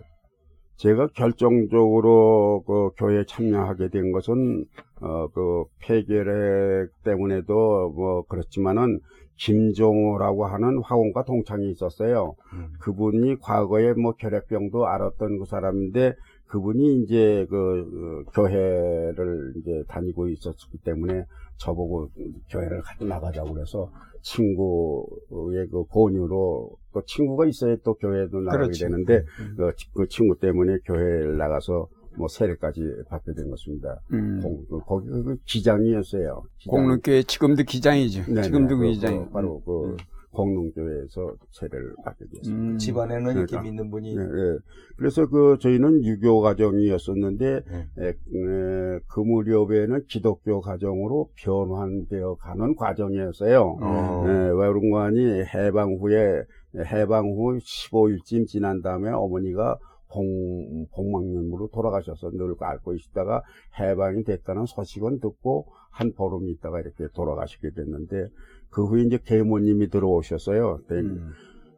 제가 0.77 1.09
결정적으로 1.15 2.65
그 2.67 2.91
교회에 2.97 3.25
참여하게 3.27 3.91
된 3.91 4.11
것은 4.13 4.65
어 5.03 5.29
그 5.35 5.65
폐결핵 5.81 6.91
때문에도 7.05 7.91
뭐 7.95 8.23
그렇지만은 8.23 8.99
김종호라고 9.37 10.47
하는 10.47 10.81
화원과 10.83 11.25
동창이 11.25 11.71
있었어요. 11.71 12.35
음. 12.55 12.73
그분이 12.81 13.37
과거에 13.41 13.93
뭐 13.95 14.13
결핵병도 14.13 14.87
앓았던 14.87 15.39
그 15.39 15.45
사람인데 15.45 16.15
그분이 16.57 17.03
이제 17.03 17.47
그 17.49 18.25
어, 18.27 18.31
교회를 18.35 19.55
이제 19.57 19.83
다니고 19.89 20.29
있었기 20.29 20.79
때문에 20.85 21.25
저보고 21.57 22.11
교회를 22.51 22.83
같이 22.83 23.07
나가자고 23.07 23.55
그래서 23.55 23.91
친구의 24.21 25.67
그 25.71 25.85
권유로 25.87 26.71
또 26.93 27.03
친구가 27.07 27.47
있어야 27.47 27.77
또 27.83 27.95
교회도 27.95 28.41
나가게 28.41 28.65
그렇지. 28.65 28.81
되는데 28.81 29.17
음. 29.41 29.55
그, 29.57 29.73
치- 29.77 29.91
그 29.95 30.07
친구 30.09 30.39
때문에 30.39 30.77
교회를 30.85 31.39
나가서 31.39 31.89
뭐 32.19 32.29
세례까지 32.29 32.83
받게 33.09 33.33
된 33.33 33.49
것입니다. 33.49 33.99
음. 34.13 34.41
공- 34.43 34.67
그- 34.69 34.81
거기 34.85 35.09
그 35.09 35.37
기장이었어요. 35.47 36.43
기장. 36.59 36.71
공릉교회 36.71 37.23
지금도 37.23 37.63
기장이죠. 37.63 38.25
네네, 38.27 38.43
지금도 38.43 38.77
그 38.77 38.85
그- 38.85 38.91
기장이. 38.91 39.19
그 39.21 39.31
바로 39.31 39.63
그 39.65 39.85
음. 39.87 39.97
공릉교회에서 40.33 41.35
세례를 41.51 41.95
받게 42.05 42.25
됐습니다. 42.33 42.73
음. 42.73 42.79
집안에는 42.79 43.23
이렇게 43.33 43.47
그러니까. 43.47 43.63
믿는 43.63 43.91
분이 43.91 44.15
네, 44.17 44.23
네. 44.23 44.59
그래서 44.97 45.27
그 45.29 45.59
저희는 45.61 46.05
유교 46.05 46.41
가정이었었는데 46.41 47.63
네. 47.65 47.89
에, 47.99 48.09
에, 48.09 49.01
그 49.09 49.21
무렵에는 49.21 50.05
기독교 50.09 50.61
가정으로 50.61 51.31
변환되어 51.37 52.37
가는 52.37 52.75
과정이었어요. 52.75 53.79
어. 53.81 54.25
예, 54.27 54.33
왜 54.33 54.73
그런가니 54.73 55.45
해방 55.55 55.97
후에 56.01 56.45
해방 56.87 57.27
후 57.27 57.59
15일쯤 57.59 58.47
지난 58.47 58.81
다음에 58.81 59.11
어머니가 59.11 59.79
공, 60.09 60.87
공망염으로 60.91 61.69
돌아가셔서 61.73 62.31
늘 62.33 62.55
앓고 62.59 62.95
있다가 62.95 63.43
해방이 63.81 64.25
됐다는 64.25 64.67
소식은 64.67 65.21
듣고 65.21 65.67
한 65.91 66.13
보름 66.13 66.49
있다가 66.49 66.81
이렇게 66.81 67.07
돌아가시게 67.15 67.71
됐는데 67.71 68.29
그 68.73 68.85
후에 68.85 69.03
이제 69.03 69.19
계모님이 69.25 69.89
들어오셨어요. 69.89 70.81
네, 70.89 71.01
음. 71.01 71.31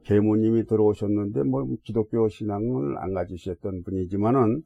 계모님이 0.05 0.67
들어오셨는데 0.67 1.43
뭐 1.43 1.67
기독교 1.83 2.29
신앙을 2.29 2.99
안 2.99 3.13
가지셨던 3.13 3.83
분이지만은 3.83 4.63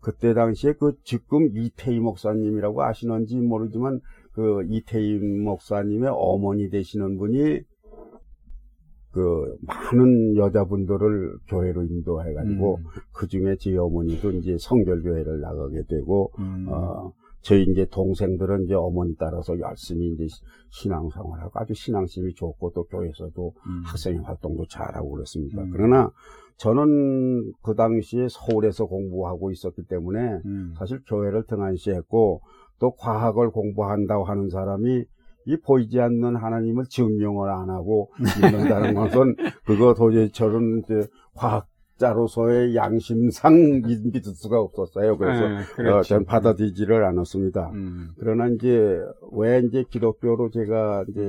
그때 0.00 0.34
당시에 0.34 0.72
그 0.72 0.94
지금 1.04 1.48
이태희 1.54 2.00
목사님이라고 2.00 2.82
아시는지 2.82 3.36
모르지만 3.36 4.00
그 4.32 4.64
이태희 4.68 5.18
목사님의 5.18 6.10
어머니 6.12 6.70
되시는 6.70 7.18
분이 7.18 7.60
그 9.12 9.56
많은 9.62 10.36
여자분들을 10.36 11.38
교회로 11.48 11.84
인도해가지고 11.84 12.76
음. 12.76 12.84
그 13.12 13.26
중에 13.26 13.56
제 13.58 13.76
어머니도 13.76 14.32
이제 14.32 14.56
성결교회를 14.58 15.40
나가게 15.40 15.82
되고 15.88 16.30
음. 16.38 16.66
어, 16.68 17.12
저희 17.46 17.62
이제 17.62 17.86
동생들은 17.92 18.64
이제 18.64 18.74
어머니 18.74 19.14
따라서 19.16 19.56
열심히 19.60 20.08
이제 20.08 20.26
신앙생활하고 20.70 21.52
아주 21.54 21.74
신앙심이 21.74 22.34
좋고 22.34 22.72
또 22.74 22.82
교회에서도 22.86 23.52
음. 23.66 23.82
학생 23.84 24.20
활동도 24.24 24.66
잘하고 24.66 25.12
그렇습니다. 25.12 25.62
음. 25.62 25.70
그러나 25.72 26.10
저는 26.56 27.52
그 27.62 27.76
당시에 27.76 28.26
서울에서 28.28 28.86
공부하고 28.86 29.52
있었기 29.52 29.84
때문에 29.86 30.40
음. 30.44 30.74
사실 30.76 31.00
교회를 31.06 31.44
등한시했고 31.46 32.40
또 32.80 32.90
과학을 32.96 33.50
공부한다고 33.50 34.24
하는 34.24 34.48
사람이 34.48 35.04
이 35.44 35.56
보이지 35.64 36.00
않는 36.00 36.34
하나님을 36.34 36.86
증명을 36.90 37.48
안 37.48 37.70
하고 37.70 38.10
있는다는 38.42 38.94
것은 38.94 39.36
그거 39.64 39.94
도저히 39.94 40.32
저는 40.32 40.82
이제 40.82 41.06
과학 41.32 41.68
자로서의 41.98 42.74
양심상 42.76 43.54
믿- 43.82 44.04
믿을 44.04 44.32
수가 44.34 44.60
없었어요. 44.60 45.16
그래서 45.16 45.48
네, 45.48 45.54
어, 45.56 45.62
그렇죠. 45.76 46.08
전 46.08 46.24
받아들이지를 46.24 47.04
않았습니다. 47.04 47.70
음. 47.74 48.08
그러나 48.18 48.48
이제 48.48 48.98
왜 49.32 49.60
이제 49.66 49.84
기독교로 49.90 50.50
제가 50.50 51.04
이제 51.08 51.20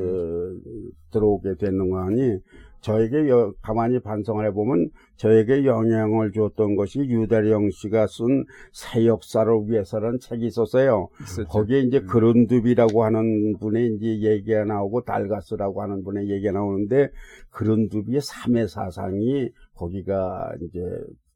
들어오게 1.12 1.56
됐는가 1.60 2.06
하니 2.06 2.38
저에게 2.82 3.28
여- 3.30 3.54
가만히 3.64 4.00
반성을 4.00 4.46
해보면 4.48 4.90
저에게 5.16 5.66
영향을 5.66 6.32
줬던 6.32 6.76
것이 6.76 7.00
유대령 7.00 7.72
씨가 7.72 8.06
쓴 8.08 8.46
새 8.72 9.08
역사를 9.08 9.52
위해서라는 9.68 10.20
책이 10.20 10.46
있었어요. 10.46 11.08
있었죠. 11.22 11.48
거기에 11.48 11.80
이제 11.80 12.02
그른둡이라고 12.02 13.04
하는 13.04 13.56
분의 13.60 13.96
이제 13.96 14.30
얘기가 14.30 14.66
나오고 14.66 15.02
달가스라고 15.02 15.82
하는 15.82 16.04
분의 16.04 16.30
얘기가 16.30 16.52
나오는데 16.52 17.10
그른둡의 17.52 18.22
삼의 18.22 18.68
사상이 18.68 19.50
거기가 19.78 20.52
이제 20.62 20.80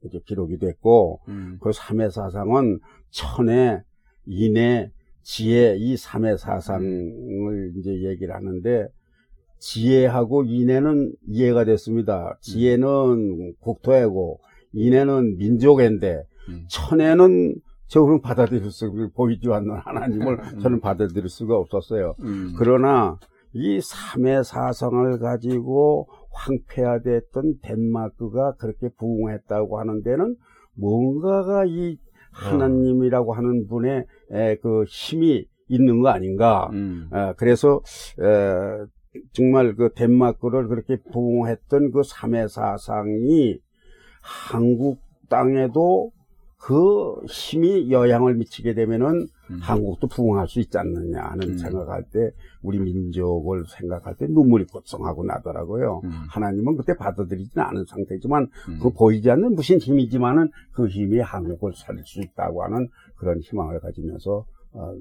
이제 0.04 0.20
기록이 0.26 0.58
됐고 0.58 1.22
음. 1.28 1.58
그 1.62 1.72
삼의 1.72 2.12
사상은 2.12 2.80
천의 3.12 3.82
인의 4.26 4.92
지혜 5.24 5.76
이 5.78 5.96
삼의 5.96 6.38
사상을 6.38 7.74
이제 7.78 8.04
얘기를 8.04 8.34
하는데 8.34 8.88
지혜하고 9.60 10.44
인애는 10.46 11.14
이해가 11.28 11.66
됐습니다. 11.66 12.38
지혜는 12.42 13.54
국토애고 13.60 14.40
인애는 14.74 15.38
민족애인데 15.38 16.24
음. 16.50 16.66
천애는 16.68 17.56
저는 17.88 18.22
받아들일 18.22 18.72
수 18.72 19.12
보이지 19.14 19.50
않는 19.52 19.76
하나님을 19.84 20.40
음. 20.40 20.60
저는 20.60 20.80
받아들일 20.80 21.30
수가 21.30 21.58
없었어요. 21.58 22.16
음. 22.22 22.54
그러나 22.58 23.20
이 23.54 23.82
삼의 23.82 24.46
사상을 24.46 25.20
가지고 25.20 26.08
황폐화됐던 26.32 27.60
덴마크가 27.62 28.56
그렇게 28.56 28.90
부흥했다고 28.98 29.80
하는 29.80 30.02
데는 30.04 30.36
뭔가가 30.76 31.66
이 31.66 31.98
하나님이라고 32.32 33.34
하는 33.34 33.68
분의 33.68 34.06
에, 34.32 34.56
그 34.58 34.84
힘이 34.88 35.46
있는 35.68 36.02
거 36.02 36.10
아닌가. 36.10 36.70
음. 36.74 37.08
아, 37.12 37.34
그래서 37.34 37.82
에, 38.20 38.86
정말 39.34 39.76
그 39.76 39.94
덴마크를 39.94 40.68
그렇게 40.68 40.98
부흥했던 41.12 41.92
그 41.92 42.02
삼의 42.04 42.50
사상이 42.50 43.60
한국 44.22 45.00
땅에도 45.30 46.12
그 46.62 47.16
힘이 47.28 47.90
영향을 47.90 48.36
미치게 48.36 48.76
되면은 48.76 49.28
음. 49.50 49.60
한국도 49.62 50.08
부흥할 50.08 50.48
수 50.48 50.60
있지 50.60 50.78
않느냐 50.78 51.20
하는 51.20 51.50
음. 51.50 51.58
생각할 51.58 52.04
때 52.14 52.32
우리 52.62 52.78
민족을 52.78 53.64
생각할 53.68 54.16
때 54.16 54.28
눈물이 54.28 54.66
고성하고 54.66 55.24
나더라고요. 55.24 56.02
음. 56.04 56.10
하나님은 56.30 56.78
그때 56.78 56.96
받아들이지는 56.96 57.66
않은 57.66 57.86
상태지만 57.86 58.48
음. 58.70 58.80
그 58.80 58.92
보이지 58.92 59.32
않는 59.32 59.56
무슨 59.56 59.80
힘이지만은 59.80 60.52
그 60.72 60.88
힘이 60.88 61.20
한국을 61.20 61.74
살릴 61.76 62.04
수 62.06 62.22
있다고 62.22 62.64
하는 62.64 62.90
그런 63.16 63.40
희망을 63.40 63.80
가지면서 63.80 64.46
어, 64.74 64.94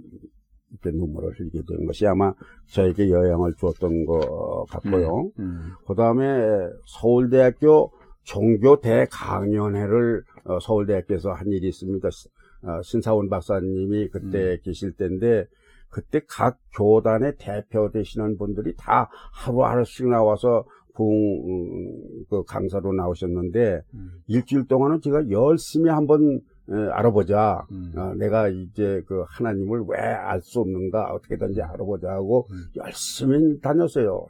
이렇게 0.71 0.97
눈물을 0.97 1.39
흘리게 1.39 1.61
된 1.69 1.85
것이 1.87 2.07
아마 2.07 2.33
저에게 2.71 3.11
영향을 3.11 3.53
주었던 3.59 4.07
것 4.07 4.65
같고요. 4.71 5.31
음. 5.39 5.73
그 5.87 5.95
다음에 5.95 6.71
서울대학교 6.87 7.91
종교대강연회를 8.25 10.23
어, 10.45 10.59
서울대학교에서 10.61 11.33
한 11.33 11.49
일이 11.49 11.69
있습니다. 11.69 12.09
시- 12.11 12.29
어, 12.63 12.83
신사원 12.83 13.29
박사님이 13.29 14.09
그때 14.09 14.59
계실 14.63 14.93
때인데 14.93 15.47
그때 15.89 16.21
각 16.29 16.59
교단의 16.77 17.35
대표 17.39 17.91
되시는 17.91 18.37
분들이 18.39 18.75
다 18.77 19.11
하루하루씩 19.33 20.09
나와서 20.09 20.65
부흥 20.95 21.11
음, 21.13 22.25
그 22.29 22.45
강사로 22.45 22.93
나오셨는데 22.93 23.81
음. 23.95 24.11
일주일 24.27 24.67
동안은 24.67 25.01
제가 25.01 25.31
열심히 25.31 25.89
한번 25.91 26.41
에, 26.69 26.75
알아보자. 26.93 27.67
음. 27.73 27.93
어, 27.97 28.15
내가 28.15 28.49
이제 28.49 29.03
그 29.07 29.25
하나님을 29.27 29.85
왜 29.89 29.99
알 29.99 30.41
수 30.43 30.61
없는가 30.61 31.13
어떻게든지 31.15 31.63
알아보자 31.63 32.11
하고 32.11 32.47
음. 32.51 32.65
열심히 32.77 33.59
다녔어요. 33.61 34.27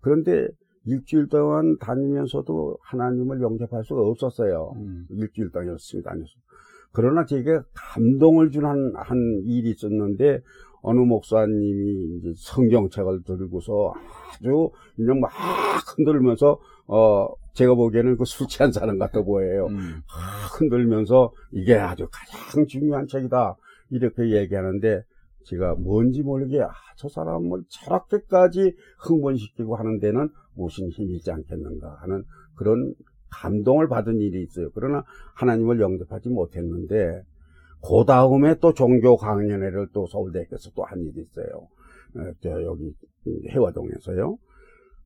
그런데 0.00 0.48
일주일 0.86 1.28
동안 1.28 1.76
다니면서도 1.78 2.78
하나님을 2.82 3.40
영접할 3.42 3.84
수가 3.84 4.00
없었어요. 4.00 4.72
음. 4.76 5.06
일주일 5.10 5.50
동안 5.50 5.68
열심히 5.68 6.02
다녔어요. 6.02 6.40
그러나 6.92 7.24
제게 7.24 7.58
감동을 7.74 8.50
준 8.50 8.64
한, 8.64 8.92
한 8.96 9.18
일이 9.44 9.70
있었는데, 9.70 10.40
어느 10.82 10.98
목사님이 11.00 12.16
이제 12.16 12.32
성경책을 12.36 13.22
들고서 13.24 13.92
아주 14.34 14.70
그냥 14.96 15.20
막 15.20 15.30
흔들면서, 15.96 16.58
어, 16.86 17.28
제가 17.54 17.74
보기에는 17.74 18.16
그 18.16 18.24
술 18.24 18.46
취한 18.48 18.72
사람 18.72 18.98
같아 18.98 19.22
보여요. 19.22 19.66
음. 19.66 19.76
막 19.76 20.60
흔들면서 20.60 21.32
이게 21.52 21.74
아주 21.74 22.08
가장 22.10 22.66
중요한 22.66 23.06
책이다. 23.06 23.56
이렇게 23.90 24.30
얘기하는데, 24.36 25.02
제가 25.44 25.74
뭔지 25.74 26.22
모르게, 26.22 26.60
아, 26.62 26.70
저 26.96 27.08
사람을 27.08 27.62
저렇게까지 27.68 28.74
흥분시키고 29.00 29.76
하는 29.76 29.98
데는 30.00 30.28
무슨 30.60 30.88
힘이 30.90 31.16
있지 31.16 31.30
않겠는가 31.30 31.96
하는 32.00 32.22
그런 32.54 32.94
감동을 33.30 33.88
받은 33.88 34.18
일이 34.20 34.42
있어요. 34.42 34.70
그러나 34.74 35.04
하나님을 35.34 35.80
영접하지 35.80 36.28
못했는데, 36.28 37.22
그 37.82 38.04
다음에 38.06 38.56
또 38.60 38.74
종교 38.74 39.16
강연회를 39.16 39.88
또 39.92 40.06
서울대학교에서 40.06 40.70
또 40.74 40.82
한 40.84 41.00
일이 41.00 41.22
있어요. 41.22 41.68
어, 42.16 42.32
저 42.42 42.50
여기 42.62 42.92
해화동에서요. 43.50 44.36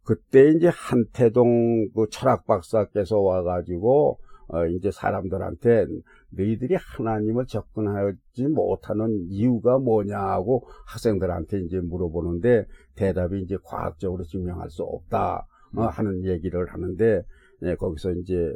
그때 0.05 0.49
이제 0.51 0.69
한태동 0.69 1.89
그 1.95 2.07
철학 2.11 2.47
박사께서 2.47 3.21
와가지고 3.21 4.19
어 4.49 4.67
이제 4.67 4.91
사람들한테 4.91 5.87
너희들이 6.31 6.75
하나님을 6.75 7.47
접근하지 7.47 8.49
못하는 8.49 9.27
이유가 9.29 9.79
뭐냐고 9.79 10.67
학생들한테 10.87 11.61
이제 11.61 11.81
물어보는데 11.81 12.67
대답이 12.95 13.43
이제 13.43 13.57
과학적으로 13.63 14.25
증명할 14.25 14.71
수 14.71 14.83
없다 14.83 15.47
어, 15.77 15.83
하는 15.83 16.25
얘기를 16.25 16.73
하는데 16.73 17.23
예, 17.63 17.75
거기서 17.77 18.13
이제 18.13 18.55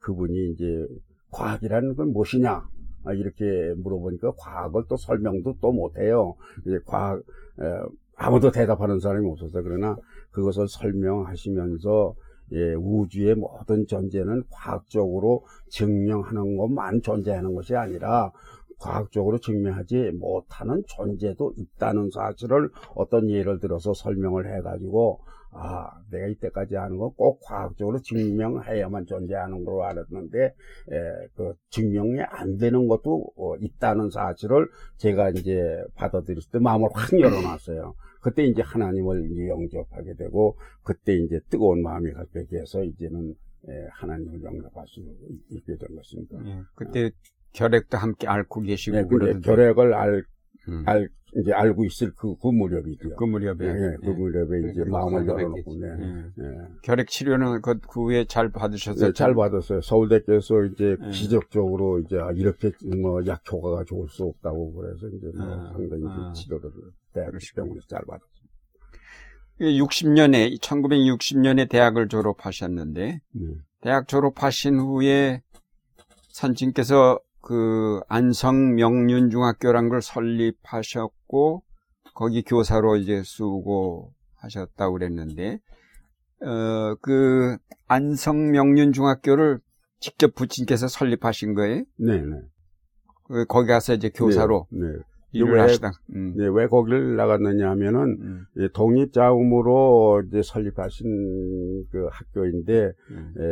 그분이 0.00 0.52
이제 0.52 0.86
과학이라는 1.30 1.94
건 1.94 2.12
무엇이냐 2.12 2.68
아, 3.04 3.12
이렇게 3.12 3.74
물어보니까 3.78 4.32
과학을 4.36 4.84
또 4.88 4.96
설명도 4.96 5.56
또 5.60 5.72
못해요. 5.72 6.34
이제 6.66 6.78
과학 6.86 7.18
에, 7.18 7.64
아무도 8.16 8.50
대답하는 8.50 9.00
사람이 9.00 9.26
없었어요. 9.30 9.62
그러나 9.62 9.96
그것을 10.30 10.68
설명하시면서 10.68 12.14
예, 12.52 12.74
우주의 12.74 13.34
모든 13.34 13.86
존재는 13.86 14.44
과학적으로 14.50 15.44
증명하는 15.68 16.56
것만 16.56 17.02
존재하는 17.02 17.54
것이 17.54 17.76
아니라 17.76 18.32
과학적으로 18.80 19.38
증명하지 19.38 20.12
못하는 20.18 20.82
존재도 20.86 21.52
있다는 21.56 22.10
사실을 22.10 22.70
어떤 22.94 23.30
예를 23.30 23.60
들어서 23.60 23.92
설명을 23.92 24.56
해가지고 24.56 25.20
아 25.52 25.90
내가 26.10 26.28
이때까지 26.28 26.76
하는 26.76 26.96
건 26.96 27.10
꼭 27.16 27.40
과학적으로 27.42 28.00
증명해야만 28.00 29.04
존재하는 29.06 29.64
걸로 29.64 29.84
알았는데 29.84 30.44
에, 30.44 30.52
그 31.34 31.54
증명이 31.70 32.20
안 32.28 32.56
되는 32.56 32.86
것도 32.86 33.32
어, 33.36 33.56
있다는 33.56 34.10
사실을 34.10 34.68
제가 34.96 35.30
이제 35.30 35.82
받아들였을 35.96 36.50
때 36.52 36.58
마음을 36.60 36.88
확 36.94 37.12
열어놨어요. 37.18 37.94
그때 38.20 38.44
이제 38.44 38.62
하나님을 38.62 39.30
이제 39.30 39.48
영접하게 39.48 40.14
되고 40.14 40.56
그때 40.82 41.14
이제 41.16 41.40
뜨거운 41.48 41.82
마음이 41.82 42.12
갖게 42.12 42.44
돼서 42.46 42.84
이제는 42.84 43.34
에, 43.68 43.86
하나님을 43.92 44.42
영접할 44.42 44.86
수 44.86 45.00
있게 45.50 45.76
된 45.76 45.96
것입니다. 45.96 46.38
예, 46.46 46.62
그때 46.74 47.10
결핵도 47.52 47.98
함께 47.98 48.26
앓고 48.26 48.62
계시고 48.62 48.96
네. 48.96 49.40
결핵을 49.40 49.94
알, 49.94 50.24
음. 50.68 50.82
알, 50.86 51.08
이제 51.36 51.52
알고 51.52 51.84
있을 51.84 52.12
그, 52.16 52.36
그 52.36 52.48
무렵이죠. 52.48 53.14
그 53.16 53.24
무렵에 53.24 53.56
예, 53.60 53.68
예, 53.68 53.96
그 54.00 54.08
예. 54.08 54.10
무렵에 54.10 54.70
이제 54.70 54.82
그 54.82 54.88
마음을 54.88 55.26
열어놓고, 55.26 55.74
네. 55.76 55.86
예. 55.86 56.44
예. 56.44 56.50
결핵 56.82 57.08
치료는 57.08 57.62
그, 57.62 57.78
그 57.78 58.02
후에 58.02 58.24
잘 58.24 58.50
받으셨어요? 58.50 59.06
네, 59.08 59.12
잘 59.12 59.34
받았어요. 59.34 59.80
서울대께서 59.80 60.64
이제 60.64 60.96
예. 61.00 61.10
기적적으로 61.10 62.00
이제 62.00 62.18
아, 62.18 62.32
이렇게 62.32 62.72
뭐 63.00 63.20
약 63.26 63.42
효과가 63.50 63.84
좋을 63.84 64.08
수 64.08 64.24
없다고 64.24 64.74
그래서 64.74 65.06
이제 65.08 65.30
뭐 65.36 65.46
아, 65.46 65.72
상당히 65.72 66.02
이제 66.02 66.08
아. 66.08 66.32
치료를 66.32 66.70
대학병원에서 67.14 67.86
잘 67.88 68.00
받았어요. 68.06 68.40
60년에 69.60 70.58
1960년에 70.60 71.68
대학을 71.68 72.08
졸업하셨는데 72.08 73.20
네. 73.32 73.46
대학 73.82 74.08
졸업하신 74.08 74.78
후에 74.80 75.42
선친께서 76.32 77.18
그 77.42 78.00
안성 78.08 78.74
명륜중학교란 78.74 79.88
걸 79.88 80.02
설립하셨고 80.02 81.62
거기 82.14 82.42
교사로 82.42 82.96
이제 82.96 83.22
수고하셨다고 83.24 84.92
그랬는데 84.94 85.60
어 86.42 86.96
그 87.02 87.56
안성 87.86 88.50
명륜중학교를 88.52 89.58
직접 90.00 90.34
부친께서 90.34 90.88
설립하신 90.88 91.54
거예요? 91.54 91.84
네, 91.98 92.20
네. 92.22 92.40
그 93.26 93.44
거기 93.46 93.68
가서 93.68 93.94
이제 93.94 94.10
교사로 94.10 94.66
네. 94.70 94.86
네. 94.86 94.92
일을 95.32 95.54
왜- 95.54 95.60
하시다. 95.60 95.92
음. 96.14 96.34
네, 96.36 96.46
왜 96.52 96.66
거기를 96.66 97.16
나갔느냐 97.16 97.68
하면은 97.70 98.00
음. 98.20 98.44
예, 98.58 98.68
독립자금으로 98.72 100.22
이제 100.28 100.40
설립하신 100.42 101.86
그 101.90 102.08
학교인데 102.10 102.92
음. 103.10 103.34
에, 103.38 103.42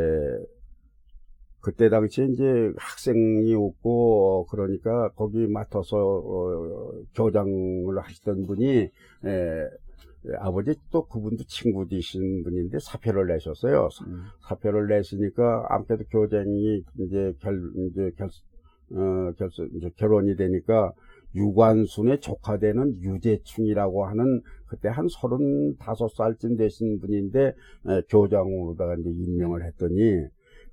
그때 1.60 1.88
당시에 1.88 2.26
이제 2.26 2.72
학생이 2.76 3.54
없고 3.54 4.40
어, 4.42 4.46
그러니까 4.46 5.10
거기 5.10 5.46
맡아서 5.46 5.96
어, 5.98 6.92
교장을 7.14 7.98
하시던 7.98 8.46
분이 8.46 8.64
에, 8.74 8.88
에, 9.24 9.68
아버지 10.38 10.74
또 10.90 11.06
그분도 11.06 11.44
친구이신 11.44 12.42
분인데 12.44 12.78
사표를 12.80 13.26
내셨어요. 13.28 13.88
사- 13.90 14.04
음. 14.06 14.24
사표를 14.48 14.88
내시니까 14.88 15.66
아무래도 15.68 16.04
교장이 16.10 16.82
이제 17.00 17.32
결 17.40 17.60
이제 17.90 18.10
결 18.16 18.28
어, 18.92 19.32
결 19.36 19.50
이제 19.76 19.90
결혼이 19.96 20.36
되니까 20.36 20.92
유관순의 21.34 22.20
조카되는 22.20 23.02
유재충이라고 23.02 24.06
하는 24.06 24.40
그때 24.66 24.88
한 24.88 25.06
서른다섯 25.10 26.10
살쯤 26.14 26.56
되신 26.56 27.00
분인데 27.00 27.48
에, 27.88 28.02
교장으로다가 28.08 28.94
이제 28.96 29.10
임명을 29.10 29.64
했더니 29.66 30.24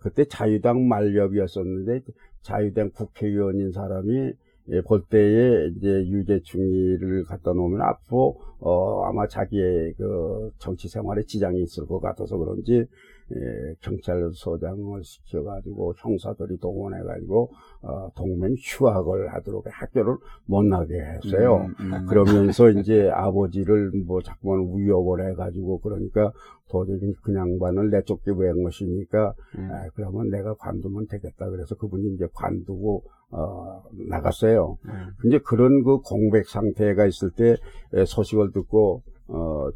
그때 0.05 0.23
자유당 0.23 0.87
만렵이었었는데 0.87 2.01
자유당 2.43 2.91
국회의원인 2.91 3.71
사람이 3.71 4.33
예, 4.69 4.81
볼 4.81 5.03
때에 5.09 5.69
이제 5.75 5.87
유재충이를 5.87 7.23
갖다 7.23 7.53
놓으면 7.53 7.81
앞으로 7.81 8.39
어 8.59 9.03
아마 9.05 9.27
자기의 9.27 9.95
그 9.97 10.51
정치 10.59 10.87
생활에 10.87 11.23
지장이 11.23 11.59
있을 11.63 11.87
것 11.87 11.99
같아서 11.99 12.37
그런지 12.37 12.85
예, 13.33 13.75
경찰서장을 13.81 15.03
시켜가지고 15.03 15.95
형사들이 15.97 16.57
동원해가지고 16.57 17.51
어, 17.81 18.11
동맹 18.15 18.53
휴학을 18.55 19.33
하도록 19.33 19.65
학교를 19.67 20.17
못 20.45 20.63
나게 20.63 20.93
했어요. 20.99 21.67
음, 21.79 21.93
음. 21.93 22.05
그러면서 22.05 22.69
이제 22.69 23.09
아버지를 23.11 23.91
뭐 24.05 24.21
자꾸만 24.21 24.77
위협을 24.77 25.31
해가지고 25.31 25.79
그러니까 25.79 26.31
도저히 26.69 27.13
그 27.23 27.33
양반을 27.33 27.89
내쫓기 27.89 28.31
위한 28.31 28.61
것이니까 28.63 29.33
음. 29.57 29.69
아, 29.71 29.87
그러면 29.95 30.29
내가 30.29 30.53
관두면 30.55 31.07
되겠다. 31.07 31.49
그래서 31.49 31.75
그분이 31.75 32.13
이제 32.13 32.27
관두고 32.33 33.03
어, 33.31 33.83
나갔어요. 34.07 34.77
음. 34.85 35.07
이제 35.25 35.39
그런 35.39 35.83
그 35.83 35.97
공백 35.99 36.47
상태가 36.47 37.07
있을 37.07 37.31
때 37.31 37.55
에, 37.93 38.05
소식을 38.05 38.51
듣고 38.51 39.01
어, 39.27 39.69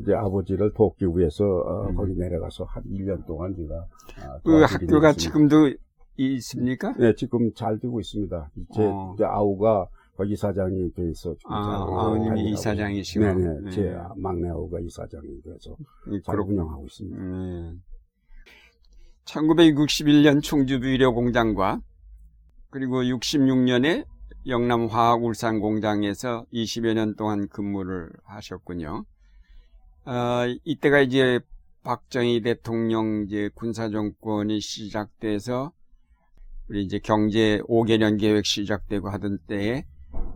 이제 0.00 0.14
아버지를 0.14 0.72
돕기 0.74 1.06
위해서 1.14 1.44
어, 1.44 1.88
음. 1.88 1.94
거기 1.94 2.14
내려가서 2.14 2.64
한 2.64 2.82
1년 2.84 3.26
동안 3.26 3.54
제가 3.54 3.86
아, 4.22 4.38
그 4.44 4.62
학교가 4.62 5.10
있습니다. 5.10 5.12
지금도 5.12 5.72
있습니까? 6.16 6.94
네, 6.98 7.14
지금 7.14 7.52
잘 7.54 7.78
되고 7.78 8.00
있습니다. 8.00 8.50
제, 8.74 8.82
어. 8.84 9.14
제 9.16 9.24
아우가 9.24 9.88
거기 10.16 10.32
이사장이 10.32 10.92
돼 10.94 11.10
있어. 11.10 11.34
지금 11.34 11.52
아, 11.52 12.16
다니고. 12.18 12.36
이사장이시고. 12.48 13.24
네네. 13.24 13.60
네. 13.64 13.70
제 13.70 13.96
막내 14.16 14.48
아우가 14.48 14.80
이사장이 14.80 15.42
돼서 15.42 15.76
잘 16.24 16.34
그렇군요. 16.34 16.62
운영하고 16.62 16.86
있습니다. 16.86 17.16
음. 17.18 17.82
1961년 19.24 20.42
충주 20.42 20.80
비료 20.80 21.14
공장과 21.14 21.80
그리고 22.70 23.02
66년에 23.02 24.04
영남 24.46 24.86
화학 24.86 25.22
울산 25.22 25.60
공장에서 25.60 26.46
20여 26.52 26.94
년 26.94 27.14
동안 27.14 27.46
근무를 27.48 28.10
하셨군요. 28.24 29.04
어, 30.08 30.46
이때가 30.64 31.00
이제 31.00 31.38
박정희 31.84 32.40
대통령 32.40 33.24
이제 33.26 33.50
군사 33.54 33.90
정권이 33.90 34.58
시작돼서 34.58 35.72
우리 36.70 36.82
이제 36.82 36.98
경제 36.98 37.60
5개년 37.68 38.18
계획 38.18 38.46
시작되고 38.46 39.10
하던 39.10 39.40
때에 39.46 39.84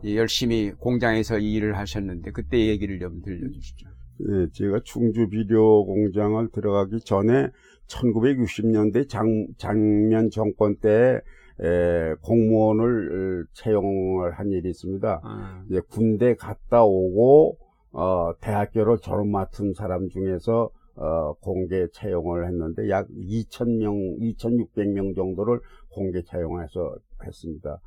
열심히 0.04 0.72
공장에서 0.72 1.38
일을 1.38 1.78
하셨는데 1.78 2.32
그때 2.32 2.66
얘기를 2.66 2.98
좀 2.98 3.22
들려주시죠. 3.22 3.88
네, 4.18 4.46
제가 4.52 4.80
충주 4.85 5.30
비료 5.30 5.87
공장을 5.87 6.46
들어가기 6.52 7.00
전에 7.00 7.48
1960년대 7.87 9.08
장, 9.08 9.46
장면 9.56 10.28
정권 10.28 10.76
때 10.76 11.18
에, 11.61 12.14
공무원을 12.20 13.44
어, 13.46 13.48
채용을 13.54 14.32
한 14.32 14.50
일이 14.50 14.68
있습니다. 14.68 15.20
아, 15.24 15.64
이제 15.70 15.80
군대 15.88 16.35
갔다 16.35 16.85
오고 16.85 17.56
어, 17.92 18.33
대학교를 18.40 18.98
졸업 18.98 19.26
맡은 19.26 19.74
사람 19.74 20.09
중에서 20.09 20.70
어, 20.94 21.33
공개 21.40 21.87
채용을 21.92 22.46
했는데 22.46 22.88
약 22.90 23.09
2,000명, 23.09 24.18
2,600명 24.37 25.16
정도를 25.16 25.61
공개 25.90 26.22
채용해서 26.22 26.96
했습니다. 27.24 27.81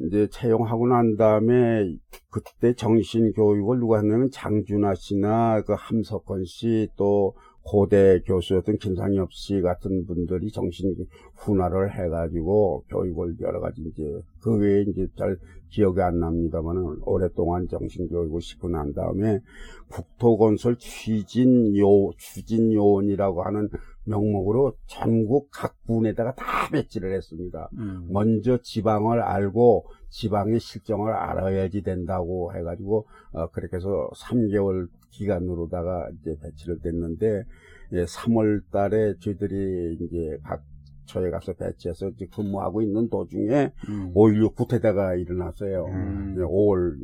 이제 0.00 0.26
채용하고 0.28 0.88
난 0.88 1.16
다음에 1.16 1.96
그때 2.30 2.74
정신 2.74 3.32
교육을 3.32 3.78
누가 3.78 3.98
했냐면 3.98 4.28
장준하 4.32 4.94
씨나 4.94 5.62
그 5.62 5.74
함석헌 5.74 6.44
씨또 6.44 7.36
고대 7.64 8.20
교수였던 8.26 8.76
김상엽 8.76 9.32
씨 9.32 9.60
같은 9.62 10.06
분들이 10.06 10.50
정신 10.50 10.94
훈화를 11.34 11.94
해가지고 11.94 12.84
교육을 12.90 13.36
여러 13.40 13.60
가지 13.60 13.80
이제 13.80 14.02
그 14.40 14.56
외에 14.58 14.82
이제 14.82 15.08
잘 15.16 15.38
기억이 15.70 16.00
안 16.02 16.20
납니다만은 16.20 16.98
오랫동안 17.02 17.66
정신 17.68 18.06
교육을 18.08 18.42
시고 18.42 18.68
난 18.68 18.92
다음에 18.92 19.40
국토건설 19.88 20.76
추진 20.76 21.76
요 21.78 22.10
추진 22.18 22.72
요원이라고 22.72 23.42
하는 23.42 23.68
명목으로 24.04 24.76
전국 24.86 25.50
각 25.50 25.76
군에다가 25.86 26.34
다 26.34 26.68
배치를 26.70 27.14
했습니다. 27.14 27.70
음. 27.78 28.06
먼저 28.10 28.58
지방을 28.62 29.20
알고 29.20 29.86
지방의 30.10 30.60
실정을 30.60 31.12
알아야지 31.12 31.82
된다고 31.82 32.54
해가지고 32.54 33.06
어, 33.32 33.48
그렇게 33.48 33.76
해서 33.76 34.10
3개월 34.16 34.88
기간으로다가 35.10 36.10
이제 36.20 36.36
배치를 36.42 36.80
됐는데 36.80 37.44
예, 37.92 38.04
3월 38.04 38.62
달에 38.70 39.14
저희들이 39.20 39.98
이제 40.00 40.38
각 40.42 40.62
처에 41.06 41.30
가서 41.30 41.52
배치해서 41.52 42.08
이제 42.10 42.26
근무하고 42.34 42.82
있는 42.82 43.08
도중에 43.08 43.72
음. 43.88 44.12
5.16 44.14 44.54
구태다가 44.54 45.14
일어났어요. 45.16 45.84
음. 45.86 46.36
5월 46.38 46.96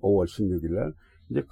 5월 0.00 0.26
16일 0.26 0.74
날 0.74 0.92
이제 1.30 1.42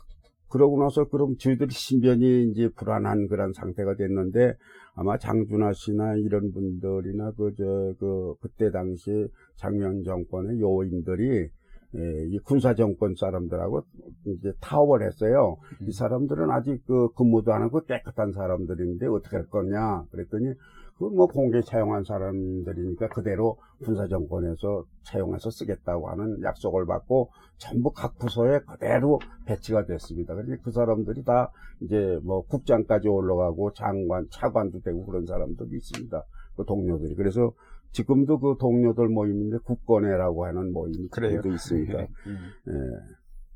그러고 0.54 0.80
나서 0.80 1.08
그럼 1.08 1.36
저희들이 1.36 1.70
신변이 1.70 2.48
이제 2.50 2.68
불안한 2.76 3.26
그런 3.26 3.52
상태가 3.52 3.96
됐는데 3.96 4.54
아마 4.94 5.18
장준하 5.18 5.72
씨나 5.72 6.14
이런 6.14 6.52
분들이나 6.52 7.32
그저 7.32 7.94
그 7.98 8.34
그때 8.40 8.70
당시 8.70 9.26
장면 9.56 10.04
정권의 10.04 10.60
요인들이 10.60 11.48
예, 11.96 12.26
이 12.28 12.38
군사 12.38 12.72
정권 12.74 13.16
사람들하고 13.16 13.82
이제 14.26 14.52
타협을 14.60 15.02
했어요. 15.02 15.56
이 15.88 15.92
사람들은 15.92 16.48
아직 16.52 16.84
그 16.86 17.08
근무도 17.14 17.52
안 17.52 17.62
하고 17.62 17.80
깨끗한 17.80 18.30
사람들인데 18.30 19.06
어떻게 19.08 19.36
할 19.36 19.46
거냐 19.46 20.04
그랬더니 20.12 20.54
그 20.54 20.54
뭐 20.98 21.26
공개 21.26 21.60
채용한 21.60 22.04
사람들이니까 22.04 23.08
그대로 23.08 23.58
군사 23.84 24.06
정권에서 24.06 24.84
채용해서 25.02 25.50
쓰겠다고 25.50 26.08
하는 26.08 26.42
약속을 26.42 26.86
받고 26.86 27.30
전부 27.58 27.90
각 27.90 28.16
부서에 28.18 28.60
그대로 28.60 29.18
배치가 29.46 29.84
됐습니다. 29.84 30.34
그래서 30.34 30.62
그 30.62 30.70
사람들이 30.70 31.24
다 31.24 31.50
이제 31.80 32.18
뭐 32.22 32.42
국장까지 32.46 33.08
올라가고 33.08 33.72
장관, 33.72 34.26
차관도 34.30 34.80
되고 34.80 35.04
그런 35.04 35.26
사람들도 35.26 35.74
있습니다. 35.74 36.22
그 36.56 36.64
동료들이. 36.64 37.16
그래서 37.16 37.52
지금도 37.92 38.40
그 38.40 38.56
동료들 38.58 39.08
모임인데 39.08 39.58
국권회라고 39.64 40.46
하는 40.46 40.72
모임이 40.72 41.08
그래요. 41.08 41.40
있습니다. 41.44 41.98
음. 41.98 42.36
예. 42.68 42.72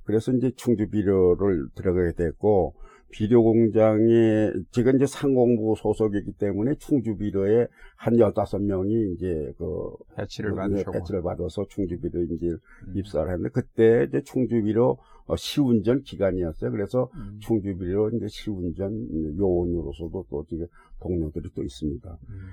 그래서 0.05 0.33
이제 0.33 0.51
충주 0.57 0.89
비료를 0.89 1.69
들어가게 1.75 2.13
됐고, 2.13 2.75
비료 3.11 3.43
공장에, 3.43 4.53
제가 4.71 4.93
이제 4.93 5.07
상공부 5.07 5.75
소속이기 5.79 6.33
때문에 6.33 6.75
충주 6.79 7.17
비료에 7.17 7.67
한 7.97 8.17
15명이 8.17 9.15
이제 9.15 9.53
그, 9.57 9.93
배치를 10.17 10.51
네, 10.51 10.57
받으셨고. 10.57 10.93
배치를 10.93 11.23
받아서 11.23 11.67
충주 11.69 11.99
비료 12.01 12.23
이제 12.23 12.49
음. 12.49 12.93
입사를 12.95 13.31
했는데, 13.31 13.51
그때 13.51 14.05
이제 14.09 14.23
충주 14.23 14.63
비료 14.63 14.99
어, 15.27 15.37
시운전 15.37 16.03
기간이었어요. 16.03 16.71
그래서 16.71 17.11
음. 17.15 17.39
충주 17.41 17.77
비료 17.77 18.09
이제 18.11 18.27
시운전 18.29 19.37
요원으로서도 19.39 20.25
또 20.31 20.45
지금 20.49 20.67
동료들이 21.01 21.51
또 21.55 21.63
있습니다. 21.63 22.19
음. 22.31 22.49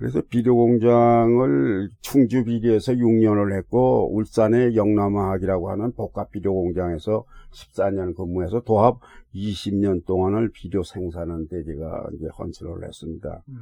그래서 0.00 0.22
비료 0.30 0.56
공장을 0.56 1.90
충주 2.00 2.42
비료에서 2.44 2.92
6년을 2.94 3.54
했고 3.54 4.10
울산의 4.16 4.74
영남화학이라고 4.74 5.68
하는 5.68 5.92
복합 5.92 6.30
비료 6.30 6.54
공장에서 6.54 7.26
14년 7.52 8.16
근무해서 8.16 8.60
도합 8.60 9.00
20년 9.34 10.06
동안을 10.06 10.52
비료 10.52 10.82
생산하는데 10.82 11.64
제가 11.64 12.06
이제 12.14 12.28
헌신을 12.38 12.82
했습니다. 12.86 13.42
음. 13.50 13.56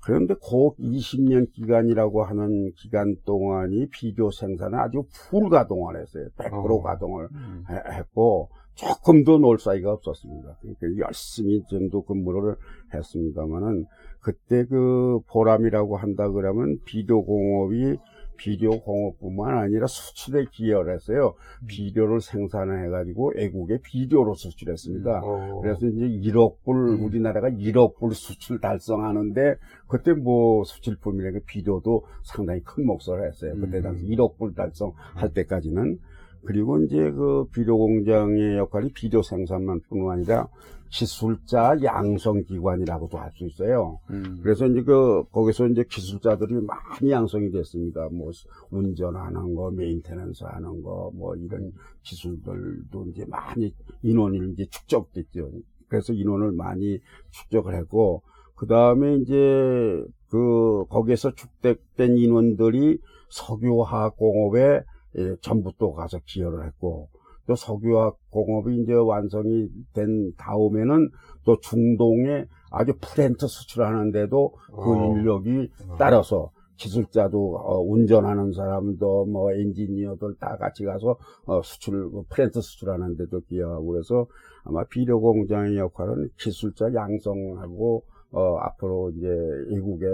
그런데 0.00 0.34
그 0.34 0.74
20년 0.80 1.52
기간이라고 1.52 2.24
하는 2.24 2.72
기간 2.74 3.14
동안이 3.24 3.86
비료 3.90 4.32
생산을 4.32 4.80
아주 4.80 5.04
풀 5.12 5.48
가동을 5.48 6.00
했어요. 6.00 6.26
100% 6.38 6.80
어. 6.80 6.82
가동을 6.82 7.28
음. 7.30 7.64
해- 7.70 7.98
했고 7.98 8.48
조금도 8.74 9.38
놀 9.38 9.60
사이가 9.60 9.92
없었습니다. 9.92 10.58
그러니까 10.60 11.06
열심히 11.06 11.62
전도 11.70 12.02
근무를 12.02 12.56
했습니다만은 12.92 13.86
그때 14.22 14.64
그 14.64 15.20
보람이라고 15.28 15.96
한다 15.96 16.30
그러면 16.30 16.78
비료 16.84 17.24
공업이 17.24 17.98
비료 18.36 18.80
공업뿐만 18.80 19.58
아니라 19.58 19.86
수출에 19.86 20.46
기여를 20.50 20.94
했어요. 20.94 21.34
비료를 21.68 22.20
생산해 22.20 22.88
가지고 22.88 23.32
외국에 23.36 23.78
비료로 23.82 24.34
수출했습니다. 24.34 25.20
어. 25.22 25.60
그래서 25.62 25.86
이제 25.86 26.08
1억 26.08 26.56
불 26.64 26.88
음. 26.88 27.04
우리나라가 27.04 27.50
1억 27.50 27.96
불 27.98 28.14
수출 28.14 28.60
달성하는데 28.60 29.56
그때 29.86 30.12
뭐 30.12 30.64
수출품이라는 30.64 31.38
게 31.38 31.44
비료도 31.46 32.04
상당히 32.24 32.62
큰 32.64 32.86
몫을 32.86 33.24
했어요. 33.26 33.54
그때 33.60 33.78
음. 33.78 33.82
당시 33.82 34.06
1억 34.06 34.38
불 34.38 34.54
달성할 34.54 35.32
때까지는 35.34 36.00
그리고 36.44 36.80
이제 36.80 37.10
그 37.12 37.46
비료 37.52 37.78
공장의 37.78 38.58
역할이 38.58 38.92
비료 38.92 39.22
생산만 39.22 39.80
뿐만 39.88 40.18
아니라 40.18 40.48
기술자 40.90 41.78
양성 41.82 42.42
기관이라고도 42.44 43.16
할 43.16 43.32
수 43.32 43.46
있어요. 43.46 43.98
음. 44.10 44.40
그래서 44.42 44.66
이제 44.66 44.82
그 44.82 45.24
거기서 45.32 45.68
이제 45.68 45.84
기술자들이 45.88 46.54
많이 46.60 47.10
양성이 47.10 47.50
됐습니다. 47.50 48.08
뭐 48.12 48.30
운전하는 48.70 49.54
거, 49.54 49.70
maintenance 49.70 50.44
하는 50.44 50.82
거, 50.82 51.10
뭐 51.14 51.34
이런 51.36 51.72
기술들도 52.02 53.06
이제 53.08 53.24
많이 53.26 53.74
인원이 54.02 54.52
이제 54.52 54.66
축적됐죠. 54.66 55.50
그래서 55.88 56.12
인원을 56.12 56.52
많이 56.52 56.98
축적을 57.30 57.74
했고 57.74 58.22
그 58.54 58.66
다음에 58.66 59.16
이제 59.16 60.04
그 60.28 60.84
거기에서 60.90 61.34
축적된 61.34 62.18
인원들이 62.18 62.98
석유화학 63.30 64.16
공업에 64.16 64.82
예, 65.18 65.36
전부 65.40 65.72
또 65.78 65.92
가서 65.92 66.18
기여를 66.24 66.66
했고 66.66 67.08
또 67.46 67.54
석유화학 67.54 68.16
공업이 68.30 68.82
이제 68.82 68.94
완성이 68.94 69.68
된 69.92 70.32
다음에는 70.36 71.10
또 71.44 71.58
중동에 71.60 72.46
아주 72.70 72.92
플랜트 73.00 73.46
수출하는데도 73.46 74.54
그 74.68 74.92
어. 74.92 75.12
인력이 75.16 75.70
어. 75.88 75.96
따라서 75.98 76.50
기술자도 76.76 77.56
어, 77.56 77.80
운전하는 77.80 78.52
사람도 78.52 79.26
뭐 79.26 79.52
엔지니어들 79.52 80.36
다 80.40 80.56
같이 80.56 80.84
가서 80.84 81.16
어, 81.44 81.62
수출 81.62 82.06
뭐 82.06 82.24
플랜트 82.28 82.60
수출하는데도 82.60 83.40
기여하고 83.40 83.86
그래서 83.86 84.26
아마 84.64 84.84
비료 84.84 85.20
공장의 85.20 85.76
역할은 85.76 86.30
기술자 86.38 86.92
양성하고 86.94 88.04
어, 88.32 88.56
앞으로 88.56 89.10
이제 89.10 89.28
외국에 89.68 90.06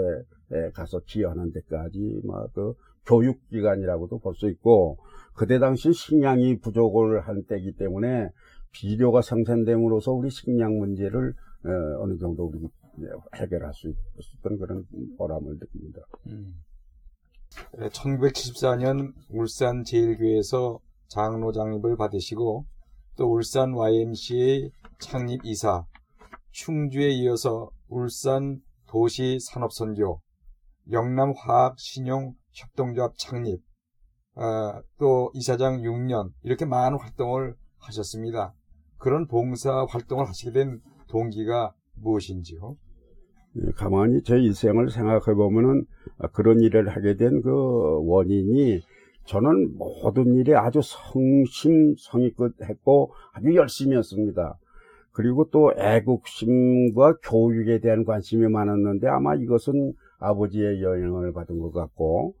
에, 0.51 0.71
가서 0.71 0.99
기여하는 1.05 1.51
데까지 1.53 2.21
뭐그 2.23 2.73
교육기관이라고도 3.05 4.19
볼 4.19 4.35
수 4.35 4.49
있고 4.49 4.97
그때 5.33 5.59
당시 5.59 5.93
식량이 5.93 6.59
부족을 6.59 7.21
한 7.27 7.43
때이기 7.45 7.73
때문에 7.77 8.29
비료가 8.71 9.21
생산됨으로써 9.21 10.11
우리 10.11 10.29
식량 10.29 10.77
문제를 10.77 11.33
어, 11.65 12.03
어느 12.03 12.17
정도 12.17 12.45
우리 12.45 12.67
해결할 13.35 13.73
수 13.73 13.93
있었던 14.19 14.59
그런 14.59 14.85
보람을 15.17 15.57
느낍니다. 15.59 16.01
음. 16.27 16.53
1974년 17.77 19.13
울산 19.29 19.83
제일교회에서 19.83 20.79
장로 21.07 21.51
장립을 21.51 21.97
받으시고 21.97 22.65
또 23.17 23.33
울산 23.33 23.73
YMCA 23.73 24.71
창립 24.99 25.45
이사, 25.45 25.85
충주에 26.51 27.09
이어서 27.09 27.69
울산 27.87 28.61
도시 28.87 29.39
산업선교, 29.39 30.21
영남 30.91 31.33
화학 31.37 31.79
신용 31.79 32.35
협동조합 32.51 33.13
창립, 33.17 33.61
어, 34.35 34.81
또 34.99 35.31
이사장 35.33 35.81
6년 35.81 36.31
이렇게 36.43 36.65
많은 36.65 36.97
활동을 36.99 37.55
하셨습니다. 37.79 38.53
그런 38.97 39.27
봉사 39.27 39.85
활동을 39.89 40.27
하시게 40.27 40.51
된 40.51 40.79
동기가 41.09 41.73
무엇인지요? 41.95 42.75
예, 43.55 43.71
가만히 43.75 44.21
제 44.23 44.37
일생을 44.37 44.89
생각해 44.91 45.33
보면은 45.35 45.85
아, 46.19 46.27
그런 46.27 46.61
일을 46.61 46.89
하게 46.89 47.15
된 47.15 47.41
그 47.41 47.51
원인이 48.05 48.81
저는 49.25 49.77
모든 49.77 50.35
일에 50.35 50.55
아주 50.55 50.81
성심 50.83 51.95
성의껏 51.97 52.53
했고 52.63 53.13
아주 53.31 53.53
열심히 53.55 53.95
했습니다. 53.95 54.57
그리고 55.11 55.49
또 55.51 55.71
애국심과 55.77 57.17
교육에 57.23 57.79
대한 57.79 58.05
관심이 58.05 58.47
많았는데 58.47 59.07
아마 59.07 59.35
이것은 59.35 59.93
아버지의 60.19 60.81
영향을 60.81 61.33
받은 61.33 61.59
것 61.59 61.71
같고 61.71 62.33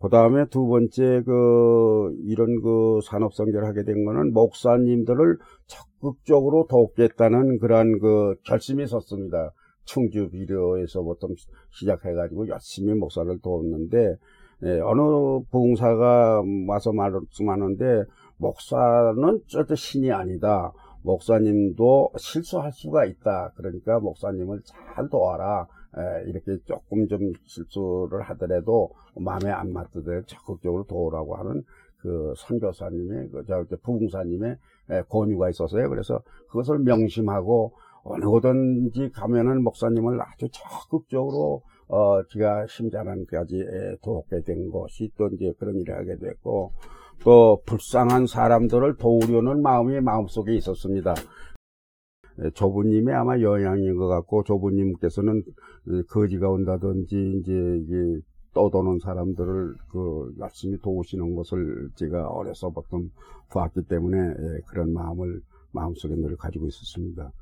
그 0.00 0.08
다음에 0.08 0.44
두 0.50 0.66
번째 0.66 1.22
그 1.24 2.14
이런 2.24 2.60
그 2.62 3.00
산업성교를 3.04 3.66
하게 3.66 3.84
된 3.84 4.04
거는 4.04 4.32
목사님들을 4.32 5.38
적극적으로 5.66 6.66
돕겠다는 6.68 7.58
그러한 7.58 7.98
그 8.00 8.34
결심이 8.44 8.86
섰습니다. 8.86 9.52
충주 9.84 10.30
비료에서부터 10.30 11.28
시작해가지고 11.70 12.48
열심히 12.48 12.94
목사를 12.94 13.38
도왔는데 13.40 14.16
예, 14.64 14.80
어느 14.80 15.44
부흥사가 15.50 16.42
와서 16.66 16.92
말씀하는데 16.92 18.04
목사는 18.38 19.40
절대 19.46 19.74
신이 19.74 20.10
아니다. 20.10 20.72
목사님도 21.02 22.12
실수할 22.16 22.72
수가 22.72 23.04
있다. 23.04 23.52
그러니까 23.56 24.00
목사님을 24.00 24.60
잘 24.64 25.08
도와라. 25.10 25.66
에, 25.96 26.28
이렇게 26.28 26.58
조금 26.64 27.06
좀 27.08 27.32
실수를 27.46 28.22
하더라도 28.22 28.90
마음에 29.16 29.50
안 29.50 29.72
맞더라도 29.72 30.22
적극적으로 30.26 30.84
도우라고 30.84 31.36
하는 31.36 31.62
그 31.98 32.34
선교사님의 32.36 33.30
그저 33.30 33.64
부흥사님의 33.82 34.56
에, 34.90 35.02
권유가 35.08 35.50
있었어요. 35.50 35.88
그래서 35.88 36.20
그것을 36.48 36.80
명심하고 36.80 37.72
어느 38.04 38.24
곳든지 38.24 39.10
가면은 39.14 39.62
목사님을 39.62 40.20
아주 40.20 40.46
적극적으로 40.52 41.62
어 41.88 42.22
제가 42.28 42.66
심자난까지 42.66 43.64
돕게 44.02 44.42
된 44.42 44.70
것이 44.70 45.10
또 45.16 45.28
이제 45.28 45.52
그런 45.58 45.76
일을 45.76 45.96
하게 45.96 46.16
됐고 46.16 46.72
또 47.24 47.62
불쌍한 47.64 48.26
사람들을 48.26 48.96
도우려는 48.96 49.62
마음이 49.62 50.00
마음속에 50.00 50.54
있었습니다. 50.54 51.14
에, 52.40 52.50
조부님의 52.50 53.14
아마 53.14 53.40
영향인 53.40 53.96
것 53.96 54.08
같고 54.08 54.42
조부님께서는 54.44 55.38
에, 55.38 55.42
거지가 56.08 56.50
온다든지 56.50 57.40
이제 57.40 57.52
이게 57.52 58.20
떠도는 58.54 59.00
사람들을 59.00 59.74
그 59.90 60.34
열심히 60.38 60.78
도우시는 60.78 61.34
것을 61.34 61.90
제가 61.96 62.28
어려서부터 62.28 63.02
보았기 63.52 63.82
때문에 63.88 64.18
에, 64.18 64.60
그런 64.68 64.92
마음을 64.92 65.40
마음속에 65.72 66.14
늘 66.14 66.36
가지고 66.36 66.66
있었습니다. 66.68 67.32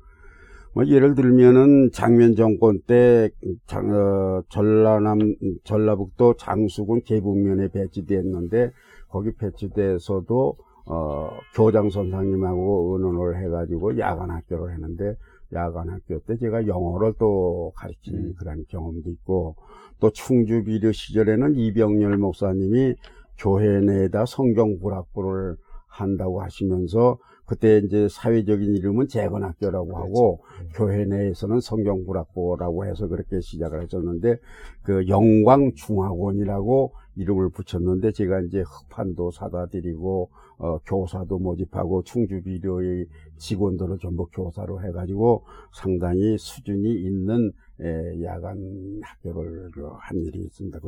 뭐 0.73 0.87
예를 0.87 1.13
들면은 1.13 1.91
장면 1.91 2.35
정권 2.35 2.79
때 2.81 3.29
장, 3.67 3.91
어, 3.91 4.41
전라남 4.49 5.19
전라북도 5.63 6.35
장수군 6.37 7.03
계북면에 7.03 7.67
배치됐는데 7.67 8.71
거기 9.07 9.31
배치돼서도 9.35 10.57
어, 10.85 11.29
교장 11.55 11.91
선생님하고 11.91 12.97
의논을 12.97 13.43
해가지고 13.43 13.99
야간 13.99 14.31
학교를 14.31 14.73
했는데 14.73 15.15
야간 15.53 15.89
학교 15.89 16.19
때 16.19 16.37
제가 16.37 16.67
영어를 16.67 17.13
또 17.19 17.73
가르친 17.75 18.15
음. 18.15 18.33
그런 18.37 18.63
경험도 18.67 19.09
있고 19.09 19.55
또 19.99 20.09
충주 20.11 20.63
비료 20.63 20.91
시절에는 20.91 21.55
이병렬 21.55 22.17
목사님이 22.17 22.95
교회 23.37 23.79
내에다 23.81 24.25
성경 24.25 24.79
불학부를 24.79 25.55
한다고 25.87 26.41
하시면서 26.41 27.17
그때 27.45 27.79
이제 27.79 28.07
사회적인 28.09 28.75
이름은 28.75 29.07
재건학교라고 29.09 29.97
하고 29.97 30.43
음. 30.61 30.69
교회 30.73 31.05
내에서는 31.05 31.59
성경불학부라고 31.59 32.85
해서 32.85 33.07
그렇게 33.07 33.41
시작을 33.41 33.83
했었는데 33.83 34.37
그 34.81 35.07
영광중학원이라고 35.07 36.93
이름을 37.15 37.49
붙였는데 37.49 38.11
제가 38.13 38.41
이제 38.41 38.63
흑판도 38.65 39.31
사다 39.31 39.67
드리고 39.67 40.29
어, 40.57 40.77
교사도 40.79 41.39
모집하고 41.39 42.03
충주비료의 42.03 43.07
직원들을 43.37 43.97
전부 43.99 44.27
교사로 44.27 44.81
해가지고 44.81 45.43
상당히 45.73 46.37
수준이 46.37 46.93
있는 46.93 47.51
에, 47.81 48.23
야간 48.23 49.01
학교를 49.01 49.71
그한 49.71 50.17
일이 50.25 50.39
있습니다. 50.43 50.79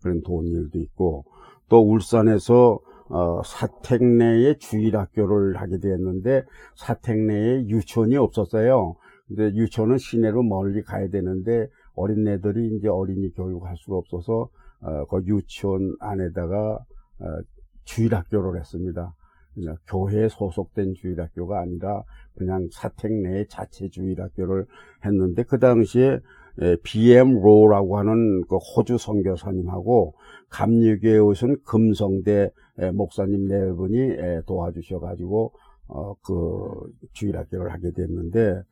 그런 0.00 0.22
도운 0.22 0.46
일도 0.46 0.78
있고 0.78 1.24
또 1.68 1.80
울산에서 1.82 2.80
어, 3.08 3.42
사택 3.44 4.02
내에 4.02 4.56
주일 4.58 4.96
학교를 4.96 5.60
하게 5.60 5.78
되었는데 5.78 6.44
사택 6.74 7.18
내에 7.18 7.66
유치원이 7.66 8.16
없었어요. 8.16 8.96
근데 9.28 9.54
유치원은 9.54 9.98
시내로 9.98 10.42
멀리 10.42 10.82
가야 10.82 11.08
되는데 11.08 11.68
어린애들이 11.94 12.76
이제 12.76 12.88
어린이 12.88 13.30
교육할 13.34 13.76
수가 13.76 13.96
없어서 13.96 14.48
어, 14.80 15.04
그 15.06 15.22
유치원 15.26 15.94
안에다가 16.00 16.84
어, 17.20 17.24
주일학교를 17.84 18.58
했습니다. 18.60 19.14
그냥 19.54 19.76
교회에 19.86 20.28
소속된 20.28 20.94
주일학교가 20.94 21.60
아니라 21.60 22.02
그냥 22.36 22.68
사택 22.72 23.12
내에 23.12 23.46
자체 23.48 23.88
주일학교를 23.88 24.66
했는데 25.04 25.42
그 25.42 25.58
당시에 25.58 26.20
에, 26.60 26.76
BM 26.82 27.40
로라고 27.40 27.98
하는 27.98 28.42
그 28.48 28.56
호주 28.56 28.98
선교사님하고 28.98 30.14
감리교에 30.50 31.18
오신 31.18 31.58
금성대 31.64 32.50
에, 32.78 32.90
목사님 32.90 33.48
네 33.48 33.72
분이 33.72 33.98
에, 33.98 34.42
도와주셔가지고 34.46 35.52
어, 35.88 36.14
그 36.22 36.92
주일학교를 37.12 37.72
하게 37.72 37.90
됐는데 37.92 38.62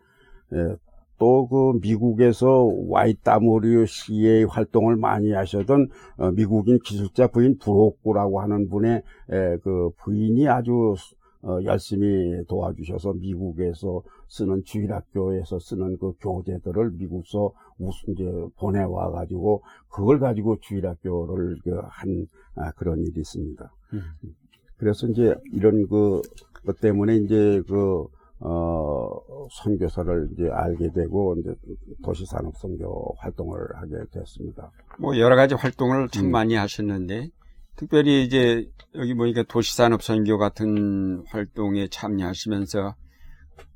또 1.21 1.47
그 1.49 1.79
미국에서 1.81 2.65
YWCA 2.89 4.45
활동을 4.45 4.97
많이 4.97 5.33
하셨던 5.33 5.89
어, 6.17 6.31
미국인 6.33 6.79
기술자 6.83 7.29
부인 7.29 7.59
브로크라고 7.59 8.41
하는 8.41 8.69
분의 8.69 9.03
에, 9.31 9.57
그 9.59 9.91
부인이 9.99 10.49
아주 10.49 10.95
어, 11.43 11.59
열심히 11.65 12.43
도와주셔서 12.49 13.15
미국에서 13.15 14.03
쓰는 14.29 14.63
주일학교에서 14.65 15.59
쓰는 15.59 15.99
그 15.99 16.13
교재들을 16.21 16.93
미국서 16.93 17.53
우선 17.79 18.15
이제 18.15 18.25
보내와 18.59 19.11
가지고 19.11 19.63
그걸 19.91 20.21
가지고 20.21 20.59
주일학교를 20.61 21.59
그한 21.65 22.27
아, 22.57 22.71
그런 22.73 23.01
일이 23.01 23.13
있습니다. 23.21 23.73
음. 23.95 24.01
그래서 24.77 25.07
이제 25.07 25.35
이런 25.53 25.87
그, 25.89 26.23
것 26.65 26.81
때문에 26.81 27.17
이제 27.17 27.63
그, 27.69 28.07
어, 28.41 29.21
선교사를 29.51 30.29
이제 30.33 30.49
알게 30.51 30.93
되고, 30.93 31.37
이제 31.39 31.55
도시 32.03 32.25
산업 32.27 32.57
선교 32.57 33.15
활동을 33.19 33.59
하게 33.77 33.97
됐습니다. 34.13 34.71
뭐 34.99 35.19
여러 35.19 35.37
가지 35.37 35.55
활동을 35.55 36.09
참 36.09 36.27
음. 36.27 36.31
많이 36.31 36.55
하셨는데 36.55 37.29
특별히 37.77 38.25
이제 38.25 38.69
여기 38.95 39.15
보니까 39.15 39.43
도시 39.49 39.77
산업 39.77 40.03
선교 40.03 40.39
같은 40.39 41.25
활동에 41.29 41.89
참여하시면서 41.89 42.95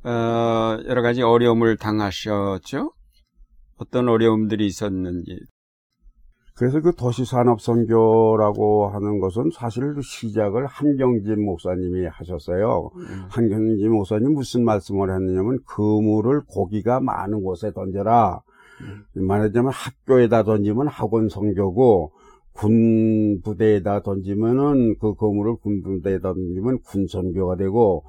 어, 0.04 0.78
여러 0.86 1.02
가지 1.02 1.22
어려움을 1.22 1.76
당하셨죠? 1.76 2.92
어떤 3.76 4.08
어려움들이 4.08 4.66
있었는지. 4.66 5.38
그래서 6.56 6.80
그 6.80 6.94
도시산업 6.94 7.60
선교라고 7.60 8.88
하는 8.88 9.18
것은 9.18 9.50
사실 9.52 9.94
그 9.94 10.02
시작을 10.02 10.66
한경진 10.66 11.44
목사님이 11.44 12.06
하셨어요. 12.06 12.90
음. 12.94 13.24
한경진 13.28 13.90
목사님 13.90 14.34
무슨 14.34 14.64
말씀을 14.64 15.12
했느냐면 15.12 15.58
그물을 15.66 16.42
고기가 16.46 17.00
많은 17.00 17.42
곳에 17.42 17.72
던져라. 17.72 18.40
말하자면 19.14 19.72
학교에다 19.72 20.44
던지면 20.44 20.86
학원 20.88 21.28
선교고 21.28 22.12
군 22.52 23.40
부대에다 23.42 24.02
던지면은 24.02 24.96
그 25.00 25.14
그물을 25.14 25.56
군 25.56 25.82
부대에다 25.82 26.34
던지면 26.34 26.80
군 26.82 27.06
선교가 27.08 27.56
되고 27.56 28.04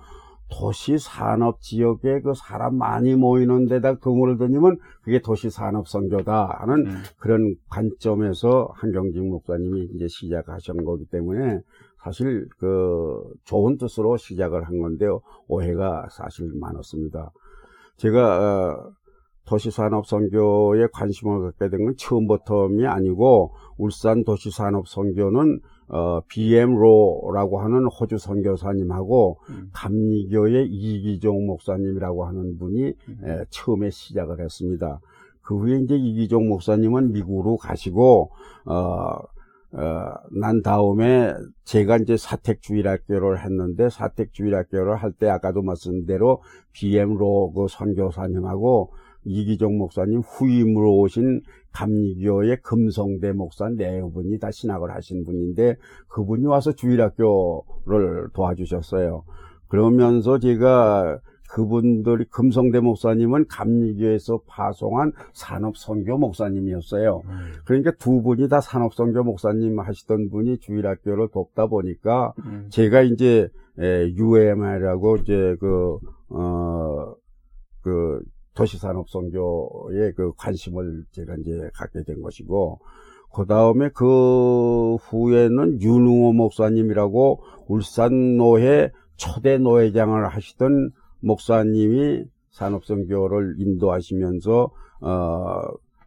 도시 0.50 0.98
산업 0.98 1.62
지역에 1.62 2.22
그 2.22 2.34
사람 2.36 2.78
많이 2.78 3.16
모이는 3.16 3.66
데다 3.66 3.96
그물을 3.96 4.38
던지면 4.38 4.78
그게 5.02 5.20
도시 5.20 5.50
산업 5.50 5.88
선교다 5.88 6.58
하는 6.60 6.86
음. 6.88 7.04
그런 7.18 7.56
관점에서 7.70 8.70
한경직 8.76 9.24
목사님이 9.26 9.90
이제 9.96 10.08
시작하신 10.08 10.86
거기 10.86 11.06
때문에 11.06 11.62
사실 12.04 12.48
그 12.60 13.24
좋은 13.46 13.78
뜻으로 13.78 14.18
시작을 14.18 14.64
한 14.68 14.80
건데요. 14.80 15.22
오해가 15.48 16.08
사실 16.12 16.52
많았습니다. 16.54 17.32
제가 17.98 18.38
어, 18.38 18.92
도시산업 19.46 20.06
선교에 20.08 20.88
관심을 20.94 21.42
갖게 21.52 21.70
된 21.70 21.86
건 21.86 21.96
처음부터이 21.98 22.86
아니고 22.86 23.54
울산 23.78 24.24
도시산업 24.24 24.88
선교는 24.88 25.60
어, 25.88 26.22
BM 26.28 26.76
로라고 26.76 27.60
하는 27.60 27.86
호주 27.86 28.18
선교사님하고 28.18 29.38
음. 29.50 29.70
감리교의 29.74 30.68
이기종 30.68 31.46
목사님이라고 31.46 32.26
하는 32.26 32.58
분이 32.58 32.94
음. 33.08 33.20
에, 33.24 33.46
처음에 33.50 33.90
시작을 33.92 34.40
했습니다. 34.40 35.00
그 35.42 35.58
후에 35.58 35.78
이제 35.80 35.96
이기종 35.96 36.48
목사님은 36.48 37.12
미국으로 37.12 37.58
가시고 37.58 38.32
어, 38.66 39.18
어, 39.78 40.14
난 40.32 40.62
다음에 40.64 41.34
제가 41.66 41.98
이제 41.98 42.16
사택주일학교를 42.18 43.44
했는데 43.44 43.90
사택주일학교를 43.90 44.96
할 44.96 45.12
때 45.12 45.28
아까도 45.30 45.62
말씀드린 45.62 46.06
대로 46.08 46.42
BM 46.72 47.16
로그 47.16 47.68
선교사님하고 47.70 48.92
이기종 49.26 49.78
목사님 49.78 50.20
후임으로 50.20 50.98
오신 51.00 51.42
감리교의 51.76 52.62
금성대 52.62 53.34
목사 53.34 53.70
네 53.70 54.02
분이 54.02 54.40
다 54.40 54.50
신학을 54.50 54.92
하신 54.96 55.26
분인데 55.26 55.76
그분이 56.08 56.46
와서 56.46 56.72
주일학교를 56.72 58.30
도와주셨어요. 58.34 59.24
그러면서 59.68 60.40
제가 60.40 61.20
그분들이 61.52 62.26
금성대 62.26 62.80
목사님은 62.80 63.48
감리교에서 63.48 64.42
파송한 64.48 65.12
산업선교 65.34 66.18
목사님이었어요. 66.18 67.22
그러니까 67.66 67.92
두 68.00 68.22
분이 68.22 68.50
다 68.50 68.62
산업선교 68.62 69.24
목사님 69.24 69.80
하시던 69.80 70.30
분이 70.30 70.60
주일학교를 70.60 71.30
돕다 71.32 71.68
보니까 71.68 72.34
음. 72.46 72.68
제가 72.72 73.02
이제 73.02 73.48
UMI라고 73.78 75.18
이제 75.18 75.56
그, 75.60 75.98
어, 76.30 77.14
그 77.82 78.22
도시산업선교에 78.56 80.12
그 80.16 80.34
관심을 80.38 81.06
제가 81.12 81.36
이제 81.40 81.70
갖게 81.74 82.04
된 82.04 82.22
것이고, 82.22 82.80
그 83.34 83.46
다음에 83.46 83.90
그 83.94 84.96
후에는 84.96 85.82
윤웅호 85.82 86.34
목사님이라고 86.34 87.42
울산노회 87.68 88.92
초대 89.18 89.58
노회장을 89.58 90.28
하시던 90.28 90.92
목사님이 91.20 92.24
산업선교를 92.52 93.56
인도하시면서, 93.60 94.72
어, 95.02 95.62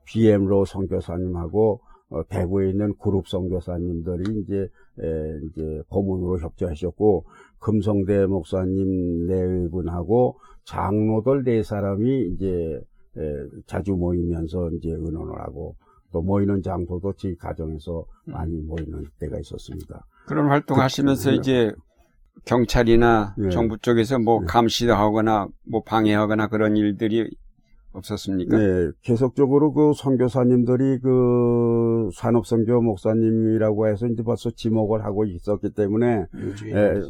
BM로 0.07 0.65
선교사님하고 0.65 1.81
어, 2.11 2.23
대구에 2.29 2.71
있는 2.71 2.95
그룹 2.99 3.29
선교사님들이 3.29 4.41
이제 4.41 4.69
에, 5.01 5.41
이제 5.45 5.83
고문으로 5.89 6.41
협조하셨고 6.41 7.25
금성대 7.59 8.27
목사님 8.27 9.27
네 9.27 9.69
분하고 9.69 10.37
장로들 10.69 11.45
네 11.45 11.63
사람이 11.63 12.29
이제 12.35 12.81
에, 13.17 13.21
자주 13.67 13.93
모이면서 13.93 14.71
이제 14.73 14.91
의논을 14.91 15.41
하고 15.41 15.75
또 16.13 16.21
모이는 16.23 16.63
장소도 16.63 17.15
저희 17.15 17.35
가정에서 17.37 18.05
많이 18.27 18.55
모이는 18.61 19.05
때가 19.19 19.39
있었습니다. 19.41 20.05
그런 20.27 20.49
활동 20.49 20.79
하시면서 20.79 21.31
그- 21.31 21.37
이제 21.37 21.73
경찰이나 22.45 23.35
예. 23.45 23.49
정부 23.51 23.79
쪽에서 23.79 24.19
뭐 24.19 24.41
예. 24.43 24.47
감시하거나 24.47 25.49
뭐 25.71 25.83
방해하거나 25.85 26.49
그런 26.49 26.77
일들이 26.77 27.29
없었습니까? 27.99 28.57
네, 28.57 28.91
계속적으로 29.03 29.73
그 29.73 29.93
선교사님들이 29.95 30.99
그 31.01 32.09
산업선교 32.15 32.81
목사님이라고 32.83 33.89
해서 33.89 34.07
이제 34.07 34.23
벌써 34.23 34.51
지목을 34.51 35.05
하고 35.05 35.25
있었기 35.25 35.71
때문에 35.75 36.27
예. 36.75 37.01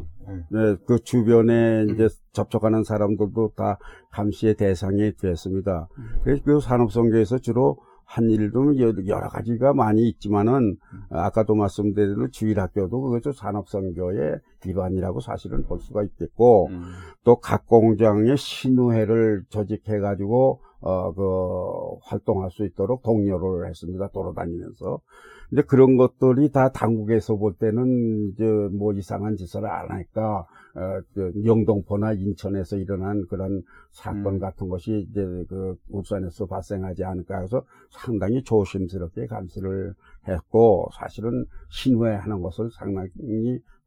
네, 0.51 0.77
그 0.87 0.99
주변에 0.99 1.87
이제 1.91 2.09
접촉하는 2.33 2.85
사람들도 2.85 3.53
다 3.57 3.79
감시의 4.13 4.55
대상이 4.57 5.13
됐습니다. 5.17 5.89
그래서 6.25 6.43
그 6.45 6.61
산업선교에서 6.61 7.39
주로 7.39 7.79
한 8.05 8.31
일도 8.31 8.79
여- 8.81 8.95
여러 9.07 9.29
가지가 9.29 9.75
많이 9.75 10.09
있지만은 10.09 10.77
아까도 11.11 11.55
말씀드린 11.55 12.15
대로 12.15 12.31
주일학교도 12.31 13.03
그것도 13.03 13.33
산업선교의 13.33 14.39
일환이라고 14.65 15.21
사실은 15.21 15.65
볼 15.65 15.79
수가 15.81 16.03
있겠고 16.05 16.69
음. 16.71 16.85
또각 17.25 17.67
공장에 17.67 18.35
신우회를 18.35 19.45
조직해 19.51 19.99
가지고 20.01 20.61
어 20.81 21.13
그 21.13 21.99
활동할 22.03 22.51
수 22.51 22.65
있도록 22.65 23.03
독려를 23.03 23.69
했습니다. 23.69 24.09
돌아다니면서. 24.09 25.01
근데 25.49 25.63
그런 25.63 25.97
것들이 25.97 26.51
다 26.53 26.71
당국에서 26.71 27.37
볼 27.37 27.55
때는 27.55 28.29
이제 28.33 28.45
뭐 28.45 28.93
이상한 28.93 29.37
짓을 29.37 29.65
안 29.67 29.91
할까, 29.91 30.47
어, 30.75 31.01
그 31.15 31.33
영동포나 31.45 32.13
인천에서 32.13 32.77
일어난 32.77 33.25
그런 33.29 33.63
사건 33.91 34.35
음. 34.35 34.39
같은 34.39 34.69
것이 34.69 35.07
이제 35.11 35.23
그 35.49 35.75
울산에서 35.89 36.47
발생하지 36.47 37.03
않을까 37.03 37.41
해서 37.41 37.63
상당히 37.91 38.43
조심스럽게 38.43 39.27
감시를 39.27 39.95
했고, 40.29 40.89
사실은 40.93 41.47
신우회하는 41.71 42.43
것을 42.43 42.71
상당히 42.71 43.09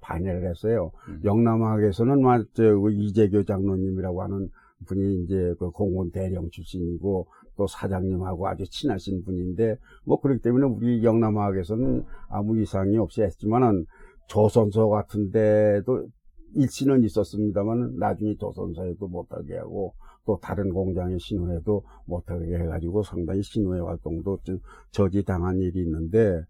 반대를 0.02 0.50
했어요. 0.50 0.92
음. 1.10 1.22
영남학에서는 1.24 2.22
막, 2.22 2.44
저, 2.54 2.64
그 2.64 2.92
이재교 2.92 3.44
장로님이라고 3.44 4.24
하는 4.24 4.50
분이 4.86 5.24
이제 5.24 5.54
그 5.60 5.70
공군 5.72 6.12
대령 6.12 6.50
출신이고 6.50 7.28
또 7.58 7.68
사장님하고 7.68 8.48
아주 8.48 8.64
친하신 8.70 9.24
분인데 9.24 9.78
뭐 10.06 10.20
그렇기 10.20 10.42
때문에 10.42 10.66
우리 10.66 11.04
영남학에서는 11.04 12.04
아무 12.30 12.60
이상이 12.60 12.98
없이 12.98 13.22
했지만은 13.22 13.86
조선소 14.28 14.90
같은 14.90 15.30
데도 15.32 16.08
일치는 16.56 17.04
있었습니다만 17.04 17.98
나중에 17.98 18.36
조선소에도 18.38 19.08
못하게 19.08 19.58
하고 19.58 19.94
또 20.26 20.38
다른 20.42 20.70
공장의 20.70 21.20
신호에도 21.20 21.84
못하게 22.06 22.56
해가지고 22.58 23.04
상당히 23.04 23.42
신호회 23.42 23.80
활동도 23.80 24.40
좀 24.44 24.60
저지당한 24.92 25.58
일이 25.58 25.82
있는데 25.82 26.42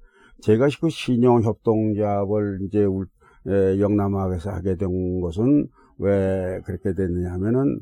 제가 0.41 0.67
그 0.79 0.89
신용협동조합을 0.89 2.59
이제 2.63 2.83
울- 2.83 3.07
에, 3.47 3.79
영남학에서 3.79 4.51
하게 4.51 4.75
된 4.75 5.21
것은 5.21 5.67
왜 5.97 6.59
그렇게 6.65 6.93
됐느냐 6.93 7.31
하면은 7.33 7.79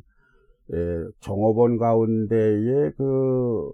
에, 0.74 1.08
종업원 1.20 1.78
가운데에 1.78 2.92
그 2.98 3.72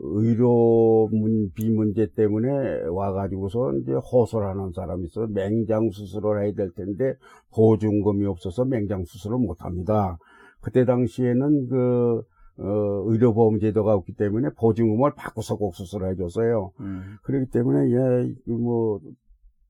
의료 0.00 1.08
문, 1.08 1.50
비문제 1.52 2.08
때문에 2.16 2.84
와가지고서 2.90 3.76
이제 3.76 3.92
호소하는 3.92 4.72
사람이 4.72 5.04
있어 5.06 5.26
맹장 5.26 5.90
수술을 5.90 6.42
해야 6.42 6.52
될 6.54 6.70
텐데 6.72 7.14
보증금이 7.54 8.26
없어서 8.26 8.64
맹장 8.64 9.04
수술을 9.04 9.38
못 9.38 9.62
합니다. 9.64 10.18
그때 10.60 10.84
당시에는 10.84 11.68
그 11.68 12.22
어, 12.56 13.02
의료보험 13.06 13.58
제도가 13.58 13.94
없기 13.94 14.14
때문에 14.14 14.50
보증금을 14.56 15.14
받고서 15.16 15.56
꼭 15.56 15.74
수술을 15.74 16.12
해줬어요. 16.12 16.70
음. 16.80 17.16
그렇기 17.24 17.50
때문에 17.50 17.90
예, 17.90 18.34
이뭐 18.46 19.00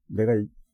내가 0.09 0.33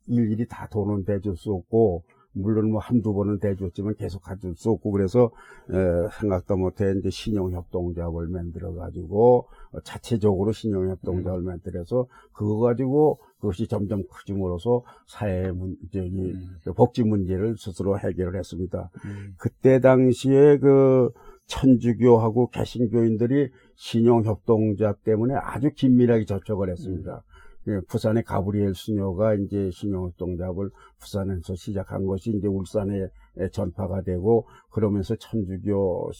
일일이 0.09 0.47
다 0.49 0.69
돈은 0.73 1.05
대줄 1.05 1.37
수 1.37 1.53
없고 1.53 2.03
물론 2.33 2.71
뭐 2.71 2.81
한두 2.81 3.13
번은 3.13 3.39
대줬지만 3.41 3.95
계속 3.97 4.23
가줄 4.23 4.55
수 4.55 4.71
없고 4.71 4.93
그래서 4.93 5.31
에, 5.71 6.09
생각도 6.21 6.57
못해 6.57 6.95
이제 6.99 7.11
신용협동조합을 7.11 8.29
만들어 8.29 8.73
가지고 8.75 9.49
어, 9.73 9.81
자체적으로 9.81 10.53
신용협동조합을 10.53 11.43
만들어서 11.43 12.07
그거 12.33 12.59
가지고 12.59 13.19
그것이 13.41 13.67
점점 13.67 14.03
커짐으로써 14.09 14.83
사회 15.07 15.51
문제, 15.51 16.07
이 16.07 16.33
음. 16.33 16.59
복지 16.77 17.03
문제를 17.03 17.57
스스로 17.57 17.99
해결을 17.99 18.39
했습니다. 18.39 18.91
음. 19.05 19.35
그때 19.39 19.81
당시에 19.81 20.59
그 20.59 21.11
천주교하고 21.47 22.51
개신교인들이 22.51 23.51
신용협동조합 23.75 25.03
때문에 25.03 25.35
아주 25.35 25.71
긴밀하게 25.75 26.27
접촉을 26.27 26.71
했습니다. 26.71 27.25
예, 27.69 27.81
부산의 27.89 28.25
가브리엘 28.25 28.75
수녀가 28.75 29.35
이제 29.35 29.71
신용협동조합을 29.71 30.71
부산에서 30.99 31.55
시작한 31.55 32.07
것이 32.07 32.31
이제 32.31 32.47
울산에 32.47 33.09
전파가 33.53 34.03
되고 34.03 34.47
그러면서 34.71 35.15
천주교 35.17 36.11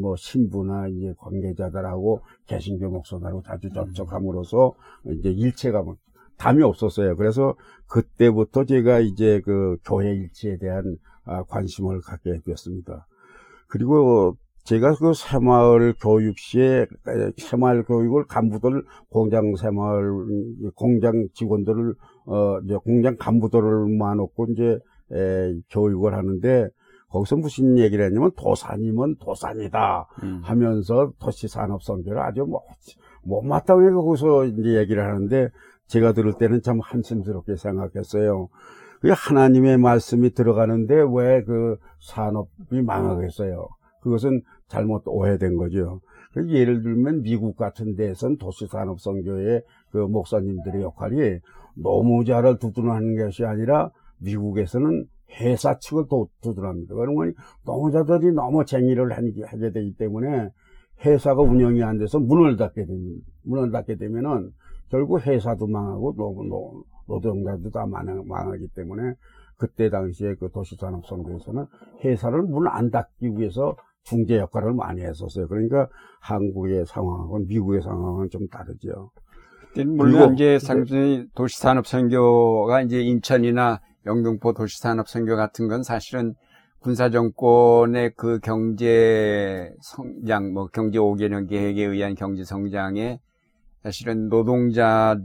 뭐 0.00 0.16
신부나 0.16 0.88
이제 0.88 1.14
관계자들하고 1.18 2.20
개신교 2.46 2.90
목사들하고 2.90 3.42
자주 3.42 3.70
접촉함으로써 3.70 4.74
이제 5.06 5.30
일체가 5.30 5.82
뭐 5.82 5.96
담이 6.38 6.62
없었어요. 6.62 7.16
그래서 7.16 7.54
그때부터 7.86 8.64
제가 8.64 9.00
이제 9.00 9.40
그 9.44 9.76
교회 9.84 10.14
일치에 10.14 10.58
대한 10.58 10.96
아, 11.24 11.44
관심을 11.44 12.00
갖게 12.00 12.40
됐습니다. 12.44 13.06
그리고 13.68 14.36
제가 14.64 14.94
그 14.94 15.12
새마을 15.12 15.94
교육 16.00 16.38
시에 16.38 16.82
에, 16.82 16.86
새마을 17.36 17.84
교육을 17.84 18.26
간부들 18.26 18.84
공장 19.10 19.54
새마을 19.56 20.04
음, 20.10 20.70
공장 20.74 21.26
직원들을 21.34 21.94
어 22.26 22.58
이제 22.64 22.76
공장 22.76 23.16
간부들을 23.18 23.86
모아놓고 23.86 24.46
이제 24.52 24.78
에, 25.12 25.54
교육을 25.70 26.14
하는데 26.14 26.68
거기서 27.08 27.36
무슨 27.36 27.76
얘기를 27.78 28.04
했냐면 28.06 28.30
도산이면 28.36 29.16
도산이다 29.16 30.06
음. 30.22 30.40
하면서 30.44 31.12
도시 31.18 31.48
산업 31.48 31.82
선교를 31.82 32.20
아주 32.20 32.44
뭐 32.44 32.62
못마땅하게 33.24 33.90
거기서 33.92 34.46
이제 34.46 34.78
얘기를 34.78 35.04
하는데 35.04 35.50
제가 35.88 36.12
들을 36.12 36.32
때는 36.34 36.62
참 36.62 36.80
한심스럽게 36.80 37.56
생각했어요. 37.56 38.48
그게 39.00 39.12
하나님의 39.12 39.78
말씀이 39.78 40.30
들어가는데 40.32 40.94
왜 41.12 41.42
그 41.44 41.76
산업이 42.00 42.80
망하겠어요? 42.82 43.68
그것은 44.02 44.42
잘못 44.68 45.02
오해된 45.06 45.56
거죠. 45.56 46.00
그 46.34 46.48
예를 46.50 46.82
들면 46.82 47.22
미국 47.22 47.56
같은 47.56 47.94
데선 47.94 48.36
도시산업선교의 48.38 49.62
그 49.90 49.98
목사님들의 49.98 50.82
역할이 50.82 51.38
노무자를 51.76 52.58
두둔하는 52.58 53.16
것이 53.16 53.44
아니라 53.44 53.90
미국에서는 54.18 55.06
회사 55.40 55.78
측을 55.78 56.06
도- 56.08 56.28
두둔합니다. 56.42 56.94
그러면 56.94 57.34
노무자들이 57.64 58.32
너무 58.32 58.64
쟁의를 58.64 59.12
하게 59.12 59.70
되기 59.72 59.94
때문에 59.96 60.50
회사가 61.04 61.40
운영이 61.42 61.82
안 61.82 61.98
돼서 61.98 62.18
문을 62.20 62.56
닫게 62.56 62.84
됩니다. 62.84 63.26
문을 63.44 63.70
닫게 63.70 63.96
되면은 63.96 64.50
결국 64.90 65.26
회사도 65.26 65.66
망하고 65.66 66.14
노, 66.16 66.44
노, 66.48 66.84
노동자도 67.08 67.70
다 67.70 67.86
망하, 67.86 68.14
망하기 68.24 68.68
때문에 68.74 69.14
그때 69.56 69.88
당시에 69.90 70.34
그 70.34 70.50
도시산업선교에서는 70.50 71.66
회사를 72.04 72.42
문 72.42 72.66
안 72.68 72.90
닫기 72.90 73.28
위해서 73.36 73.74
중재 74.04 74.38
역할을 74.38 74.74
많이 74.74 75.02
했었어요. 75.02 75.48
그러니까 75.48 75.88
한국의 76.20 76.86
상황하고는 76.86 77.46
미국의 77.46 77.82
상황은 77.82 78.30
좀 78.30 78.46
다르죠. 78.48 79.10
물론 79.74 79.96
그리고 79.98 80.32
이제 80.34 80.58
상당히 80.58 81.26
도시산업 81.34 81.86
선교가 81.86 82.82
이제 82.82 83.00
인천이나 83.00 83.80
영등포 84.04 84.52
도시산업 84.52 85.08
선교 85.08 85.36
같은 85.36 85.68
건 85.68 85.82
사실은 85.82 86.34
군사 86.80 87.08
정권의 87.10 88.12
그 88.16 88.40
경제 88.40 89.70
성장, 89.80 90.52
뭐 90.52 90.66
경제 90.66 90.98
5개년 90.98 91.48
계획에 91.48 91.84
의한 91.84 92.16
경제 92.16 92.44
성장에 92.44 93.20
사실은 93.82 94.28
노동자들의 94.28 95.24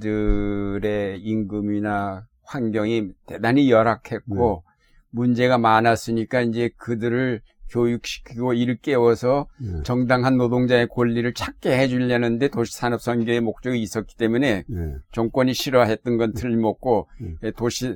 임금이나 1.19 2.27
환경이 2.43 3.09
대단히 3.25 3.71
열악했고 3.71 4.63
문제가 5.09 5.57
많았으니까 5.57 6.41
이제 6.41 6.69
그들을 6.77 7.41
교육시키고 7.69 8.53
이를 8.53 8.77
깨워서 8.77 9.47
네. 9.59 9.83
정당한 9.83 10.37
노동자의 10.37 10.87
권리를 10.87 11.31
찾게 11.33 11.77
해주려는데 11.77 12.49
도시산업선교의 12.49 13.41
목적이 13.41 13.81
있었기 13.81 14.15
때문에 14.17 14.63
네. 14.67 14.95
정권이 15.11 15.53
싫어했던 15.53 16.17
건 16.17 16.33
틀림없고 16.33 17.07
음. 17.21 17.35
예, 17.43 17.51
도시 17.51 17.95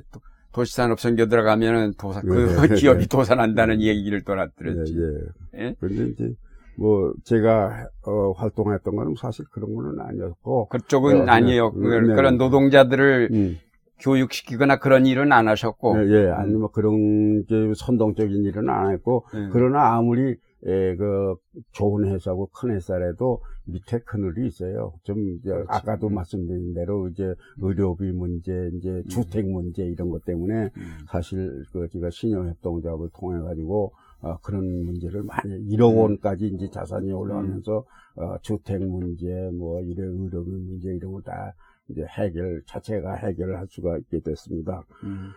도시산업선교 0.52 1.26
들어가면은 1.26 1.94
도사, 1.98 2.20
그 2.20 2.28
네, 2.28 2.68
네, 2.68 2.74
기업이 2.76 3.00
네. 3.02 3.06
도산한다는 3.06 3.80
얘기를 3.80 4.22
떠났더랬지. 4.22 4.94
예, 4.98 5.58
예. 5.60 5.64
예? 5.66 5.74
그런데 5.80 6.08
이제 6.10 6.34
뭐 6.76 7.12
제가 7.24 7.86
어, 8.06 8.32
활동했던 8.32 8.94
거는 8.96 9.14
사실 9.18 9.44
그런 9.50 9.74
거는 9.74 10.00
아니었고 10.00 10.68
그쪽은 10.68 11.24
네, 11.26 11.30
아니에요. 11.30 11.72
네, 11.74 11.80
그- 11.80 11.94
네, 12.08 12.14
그런 12.14 12.34
네. 12.36 12.44
노동자들을 12.44 13.28
음, 13.32 13.58
교육시키거나 14.02 14.78
그런 14.78 15.06
일은 15.06 15.32
안 15.32 15.48
하셨고. 15.48 15.96
예, 15.98 16.10
예, 16.10 16.28
아니 16.30 16.54
뭐 16.54 16.70
그런 16.70 17.44
게 17.46 17.72
선동적인 17.74 18.44
일은 18.44 18.68
안 18.68 18.92
했고 18.92 19.24
예. 19.34 19.48
그러나 19.52 19.94
아무리 19.94 20.36
예, 20.64 20.94
그 20.96 21.34
좋은 21.72 22.06
회사고 22.06 22.46
큰 22.52 22.70
회사라도 22.70 23.42
밑에 23.64 23.98
그늘이 24.00 24.46
있어요. 24.46 24.92
좀 25.02 25.28
이제 25.30 25.50
아까도 25.68 26.08
말씀드린 26.08 26.74
대로 26.74 27.08
이제 27.08 27.34
의료비 27.58 28.12
문제, 28.12 28.70
이제 28.74 29.02
주택 29.08 29.48
문제 29.48 29.84
이런 29.84 30.10
것 30.10 30.24
때문에 30.24 30.70
음. 30.76 30.98
사실 31.08 31.64
그 31.72 31.88
제가 31.88 32.10
신용협동조합을 32.10 33.08
통해 33.12 33.40
가지고 33.40 33.92
어, 34.20 34.38
그런 34.38 34.84
문제를 34.84 35.24
많이 35.24 35.52
1억 35.68 35.96
원까지 35.96 36.46
이제 36.46 36.70
자산이 36.70 37.10
올라가면서 37.10 37.84
어, 38.14 38.38
주택 38.42 38.82
문제, 38.82 39.50
뭐 39.52 39.80
이런 39.80 40.16
의료비 40.20 40.48
문제 40.48 40.94
이런 40.94 41.12
거다 41.12 41.54
이제 41.88 42.04
해결 42.18 42.62
자체가 42.66 43.14
해결을 43.14 43.58
할 43.58 43.66
수가 43.68 43.98
있게 43.98 44.20
됐습니다. 44.20 44.82
음. 45.04 45.30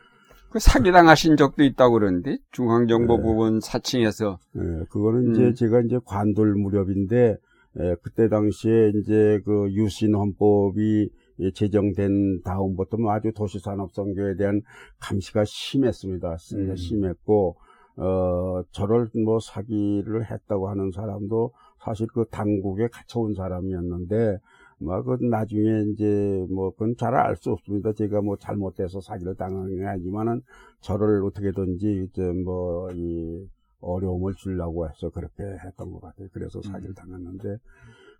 그 0.49 0.59
사기당하신 0.59 1.35
적도 1.37 1.63
있다고 1.63 1.95
그러는데 1.95 2.37
중앙정보국은 2.51 3.59
네. 3.59 3.69
4층에서 3.71 4.37
예, 4.55 4.85
그거는 4.89 5.27
음. 5.27 5.31
이제 5.33 5.53
제가 5.53 5.81
이제 5.81 5.99
관돌 6.05 6.55
무렵인데, 6.55 7.35
예, 7.79 7.95
그때 8.01 8.29
당시에 8.29 8.91
이제 8.95 9.41
그 9.43 9.69
유신 9.73 10.15
헌법이 10.15 11.09
예, 11.39 11.51
제정된 11.51 12.43
다음부터 12.43 12.95
뭐 12.97 13.11
아주 13.11 13.33
도시산업선교에 13.35 14.37
대한 14.37 14.61
감시가 15.01 15.43
심했습니다. 15.45 16.37
심- 16.37 16.69
음. 16.69 16.75
심했고, 16.77 17.57
어, 17.97 18.63
저를 18.71 19.09
뭐 19.25 19.39
사기를 19.39 20.31
했다고 20.31 20.69
하는 20.69 20.91
사람도 20.91 21.51
사실 21.83 22.07
그 22.13 22.23
당국에 22.31 22.87
갇혀온 22.87 23.33
사람이었는데, 23.33 24.37
뭐, 24.79 25.01
그 25.03 25.17
나중에 25.23 25.83
이제 25.93 26.45
뭐, 26.49 26.71
그건 26.71 26.95
잘 26.97 27.15
알 27.15 27.35
수 27.37 27.51
없습니다. 27.51 27.93
제가 27.93 28.21
뭐 28.21 28.35
잘못해서 28.37 28.99
사기를 29.01 29.35
당한 29.35 29.73
게 29.75 29.85
아니지만은 29.85 30.41
저를 30.81 31.23
어떻게든지 31.23 32.07
이제 32.09 32.21
뭐, 32.43 32.89
이, 32.91 33.47
어려움을 33.81 34.33
주려고 34.33 34.87
해서 34.87 35.09
그렇게 35.09 35.43
했던 35.43 35.91
것 35.91 36.01
같아요. 36.01 36.27
그래서 36.33 36.61
사기를 36.61 36.93
당했는데, 36.95 37.57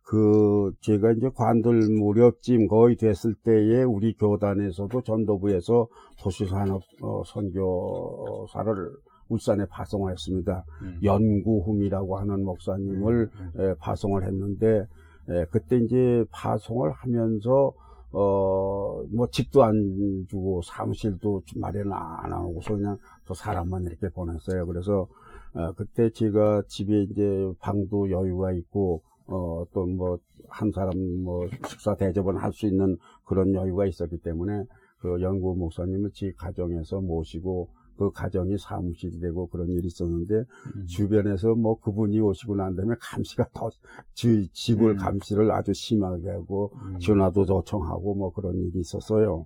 그, 0.04 0.72
제가 0.82 1.14
이제 1.14 1.30
관들 1.34 1.90
무렵쯤 1.90 2.68
거의 2.68 2.96
됐을 2.96 3.34
때에 3.44 3.82
우리 3.84 4.14
교단에서도 4.14 5.02
전도부에서 5.02 5.88
도시산업 6.22 6.82
어, 7.02 7.24
선교사를 7.26 8.92
울산에 9.30 9.66
파송을 9.66 10.12
했습니다. 10.12 10.64
음. 10.84 11.00
연구훈이라고 11.04 12.18
하는 12.20 12.46
목사님을 12.46 13.30
에, 13.58 13.74
파송을 13.80 14.24
했는데, 14.28 14.86
에, 15.30 15.46
그때 15.52 15.78
이제 15.78 16.26
파송을 16.32 16.92
하면서, 16.92 17.74
어, 18.12 19.04
뭐 19.12 19.28
집도 19.30 19.64
안 19.64 20.26
주고 20.30 20.62
사무실도 20.62 21.42
마련 21.58 21.92
안 21.92 22.32
하고서 22.32 22.76
그냥 22.76 22.98
저 23.28 23.34
사람만 23.34 23.84
이렇게 23.86 24.10
보냈어요. 24.10 24.66
그래서, 24.68 25.08
어, 25.54 25.72
그때 25.74 26.10
제가 26.12 26.64
집에 26.68 27.04
이제 27.04 27.52
방도 27.60 28.10
여유가 28.12 28.54
있고, 28.54 29.02
어, 29.28 29.66
또 29.74 29.86
뭐, 29.86 30.20
한 30.50 30.72
사람 30.72 30.92
뭐, 31.24 31.48
식사 31.68 31.96
대접은 31.96 32.38
할 32.38 32.54
수 32.54 32.68
있는 32.68 32.98
그런 33.26 33.54
여유가 33.54 33.86
있었기 33.86 34.20
때문에, 34.20 34.64
그 35.00 35.22
연구 35.22 35.56
목사님을 35.56 36.12
제 36.14 36.32
가정에서 36.38 37.02
모시고, 37.02 37.70
그 37.98 38.12
가정이 38.12 38.58
사무실이 38.58 39.20
되고 39.20 39.48
그런 39.48 39.70
일이 39.70 39.88
있었는데, 39.88 40.36
음. 40.36 40.86
주변에서 40.88 41.56
뭐 41.56 41.80
그분이 41.80 42.20
오시고 42.20 42.56
난 42.56 42.76
다음에 42.76 42.96
감시가 43.00 43.48
더, 43.54 43.70
지, 44.14 44.50
집을 44.54 44.92
음. 44.92 44.98
감시를 44.98 45.52
아주 45.52 45.74
심하게 45.74 46.30
하고, 46.30 46.72
음. 46.76 47.00
전화도 47.00 47.46
요청하고 47.48 48.16
뭐 48.16 48.34
그런 48.34 48.56
일이 48.56 48.80
있었어요. 48.80 49.46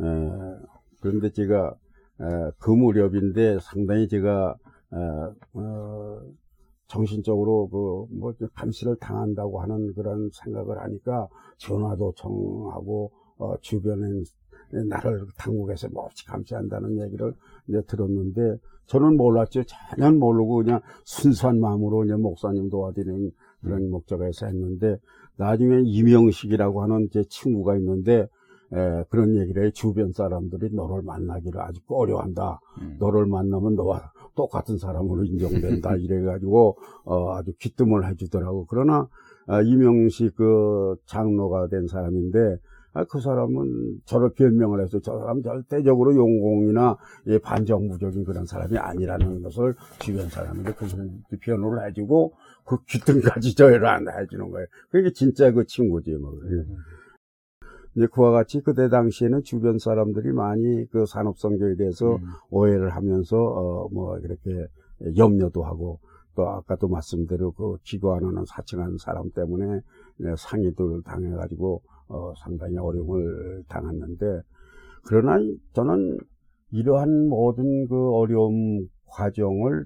에, 0.00 0.04
그런데 1.00 1.30
제가 1.30 1.74
에, 2.20 2.50
그 2.58 2.70
무렵인데 2.70 3.58
상당히 3.60 4.08
제가 4.08 4.56
에, 4.92 4.96
어, 5.54 6.20
정신적으로 6.86 7.68
그 7.68 7.78
뭐 8.18 8.32
감시를 8.54 8.96
당한다고 8.96 9.60
하는 9.60 9.92
그런 9.94 10.30
생각을 10.32 10.78
하니까 10.80 11.28
전화도 11.58 12.14
청하고 12.16 13.12
어, 13.38 13.56
주변에 13.60 14.22
나를 14.88 15.26
당국에서 15.38 15.88
몹시 15.88 16.26
감시한다는 16.26 16.98
얘기를 17.00 17.34
이제 17.68 17.82
들었는데 17.86 18.58
저는 18.86 19.16
몰랐죠. 19.16 19.62
전혀 19.64 20.10
모르고 20.10 20.56
그냥 20.56 20.80
순수한 21.04 21.60
마음으로 21.60 21.98
그냥 21.98 22.22
목사님 22.22 22.70
도와드리는 22.70 23.30
그런 23.62 23.90
목적에서 23.90 24.46
했는데 24.46 24.98
나중에 25.36 25.82
이명식이라고 25.84 26.82
하는 26.82 27.08
제 27.12 27.24
친구가 27.24 27.76
있는데 27.76 28.28
에, 28.72 29.04
그런 29.08 29.36
얘기를 29.36 29.66
해 29.66 29.70
주변 29.70 30.12
사람들이 30.12 30.74
너를 30.74 31.02
만나기를 31.02 31.60
아주 31.60 31.80
꺼려한다. 31.86 32.60
음. 32.80 32.96
너를 32.98 33.26
만나면 33.26 33.76
너와 33.76 34.12
똑같은 34.34 34.78
사람으로 34.78 35.24
인정된다. 35.24 35.96
이래가지고 35.96 36.76
어, 37.04 37.32
아주 37.32 37.52
기뜸을 37.58 38.08
해주더라고. 38.10 38.66
그러나 38.68 39.08
아, 39.46 39.62
이명식 39.62 40.36
그 40.36 40.96
장로가 41.06 41.68
된 41.68 41.86
사람인데 41.86 42.58
아, 42.98 43.04
그 43.04 43.20
사람은 43.20 44.00
저를 44.06 44.30
별명을 44.30 44.82
해서 44.82 44.98
저 44.98 45.16
사람 45.20 45.40
절대적으로 45.40 46.16
용공이나 46.16 46.96
예, 47.28 47.38
반정부적인 47.38 48.24
그런 48.24 48.44
사람이 48.44 48.76
아니라는 48.76 49.40
것을 49.42 49.76
주변 50.00 50.28
사람에게 50.28 50.72
그 50.72 50.86
변호를 51.40 51.86
해주고 51.86 52.32
그 52.66 52.82
기등까지 52.88 53.54
저희를 53.54 53.86
안 53.86 54.04
해주는 54.08 54.50
거예요. 54.50 54.66
그게 54.90 55.12
진짜 55.12 55.52
그 55.52 55.64
친구지 55.64 56.16
뭐. 56.16 56.32
예. 56.50 56.64
이제 57.94 58.08
그와 58.12 58.32
같이 58.32 58.60
그때 58.62 58.88
당시에는 58.88 59.44
주변 59.44 59.78
사람들이 59.78 60.32
많이 60.32 60.84
그 60.90 61.06
산업성교에 61.06 61.76
대해서 61.76 62.16
음. 62.16 62.22
오해를 62.50 62.90
하면서 62.90 63.36
어 63.36 63.88
뭐 63.92 64.18
이렇게 64.18 64.66
염려도 65.16 65.62
하고 65.62 66.00
또 66.34 66.48
아까도 66.48 66.88
말씀대로 66.88 67.52
그 67.52 67.76
기고하는 67.84 68.44
사칭한 68.46 68.98
사람 68.98 69.30
때문에 69.30 69.80
네, 70.18 70.34
상의도 70.36 71.02
당해가지고 71.02 71.80
어 72.08 72.32
상당히 72.42 72.76
어려움을 72.78 73.64
당했는데 73.68 74.40
그러나 75.06 75.38
저는 75.74 76.18
이러한 76.70 77.28
모든 77.28 77.86
그 77.88 78.10
어려움 78.14 78.86
과정을 79.06 79.84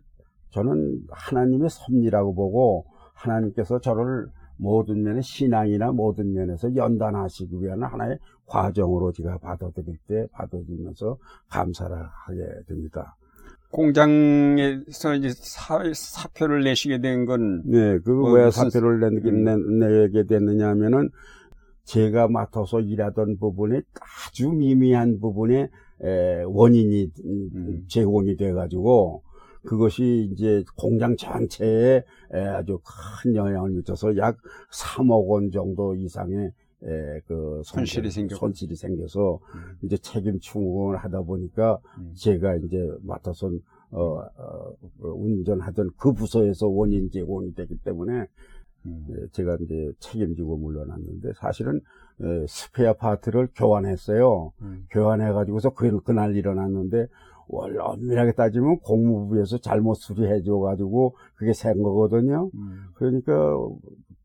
저는 0.50 1.00
하나님의 1.10 1.68
섭리라고 1.70 2.34
보고 2.34 2.86
하나님께서 3.14 3.80
저를 3.80 4.26
모든 4.56 5.02
면에 5.02 5.20
신앙이나 5.20 5.92
모든 5.92 6.32
면에서 6.32 6.74
연단하시기 6.76 7.60
위한 7.60 7.82
하나의 7.82 8.18
과정으로 8.46 9.12
제가 9.12 9.38
받아들일 9.38 9.96
때 10.06 10.26
받아들이면서 10.32 11.16
감사를 11.50 11.96
하게 11.96 12.38
됩니다. 12.68 13.16
공장에서 13.70 15.14
이제 15.14 15.30
사, 15.30 15.78
사표를 15.94 16.62
내시게 16.64 17.00
된 17.00 17.24
건 17.26 17.62
네, 17.64 17.98
그뭐왜 18.00 18.44
무슨- 18.46 18.70
사표를 18.70 19.00
내게, 19.00 19.30
음. 19.30 19.44
내, 19.78 19.86
내게 19.86 20.24
됐느냐 20.24 20.68
하면은 20.68 21.08
제가 21.84 22.28
맡아서 22.28 22.80
일하던 22.80 23.38
부분에 23.38 23.82
아주 24.28 24.50
미미한 24.52 25.18
부분에 25.20 25.68
에, 26.02 26.42
원인이 26.44 27.10
음, 27.24 27.50
음. 27.54 27.84
제공이 27.88 28.36
돼가지고 28.36 29.22
그것이 29.64 30.28
이제 30.32 30.64
공장 30.76 31.16
전체에 31.16 32.02
에, 32.32 32.38
아주 32.38 32.80
큰 33.22 33.34
영향을 33.36 33.70
미쳐서 33.70 34.16
약 34.16 34.36
3억 34.72 35.26
원 35.28 35.50
정도 35.50 35.94
이상의 35.94 36.52
에, 36.84 37.20
그 37.28 37.62
손실이 37.64 38.10
손- 38.10 38.22
생겼고. 38.22 38.38
손실이 38.40 38.74
생겨서 38.74 39.38
음. 39.54 39.60
이제 39.82 39.96
책임 39.98 40.38
충고를 40.40 40.98
하다 40.98 41.22
보니까 41.22 41.78
음. 41.98 42.12
제가 42.16 42.56
이제 42.56 42.76
맡아서 43.02 43.50
어, 43.94 44.20
어, 44.20 44.72
운전하던 45.02 45.90
그 45.98 46.12
부서에서 46.14 46.66
원인 46.66 47.10
제공이 47.10 47.54
되기 47.54 47.76
때문에 47.84 48.26
제가 49.32 49.56
이제 49.60 49.92
책임지고 50.00 50.56
물러났는데 50.56 51.32
사실은 51.36 51.80
에, 52.20 52.46
스페어 52.48 52.94
파트를 52.94 53.48
교환했어요. 53.54 54.52
음. 54.62 54.84
교환해가지고서 54.90 55.70
그, 55.70 56.00
그날 56.00 56.36
일어났는데 56.36 57.06
원래 57.48 57.78
엄밀하게 57.78 58.32
따지면 58.32 58.78
공무부에서 58.80 59.58
잘못 59.58 59.94
수리해줘가지고 59.94 61.16
그게 61.34 61.52
생 61.52 61.82
거거든요. 61.82 62.50
음. 62.54 62.84
그러니까 62.94 63.32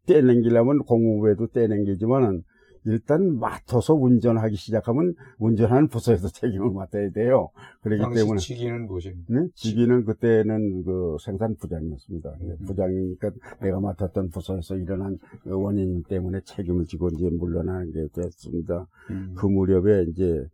떼냉기려면 0.05 0.79
공무부에도 0.79 1.47
떼냉기지만은 1.47 2.43
일단 2.87 3.37
맡아서 3.37 3.93
운전하기 3.93 4.55
시작하면 4.55 5.13
운전하는 5.39 5.87
부서에서 5.89 6.29
책임을 6.31 6.71
맡아야 6.71 7.11
돼요. 7.11 7.49
그렇기 7.81 8.15
때문에 8.15 8.39
직위는 8.39 8.87
뭐십니까? 8.87 9.33
네? 9.33 9.47
직위는 9.55 10.05
그때는 10.05 10.83
그 10.83 11.17
생산 11.21 11.55
부장이었습니다. 11.55 12.33
예, 12.41 12.45
음. 12.45 12.57
부장이니까 12.65 13.31
내가 13.61 13.79
맡았던 13.79 14.29
부서에서 14.29 14.77
일어난 14.77 15.17
그 15.43 15.51
원인 15.51 16.03
때문에 16.03 16.39
책임을 16.45 16.85
지고 16.85 17.09
이제 17.09 17.29
물러나는 17.29 17.91
게 17.91 18.07
됐습니다. 18.13 18.87
음. 19.11 19.33
그 19.37 19.45
무렵에 19.45 20.03
이제 20.09 20.45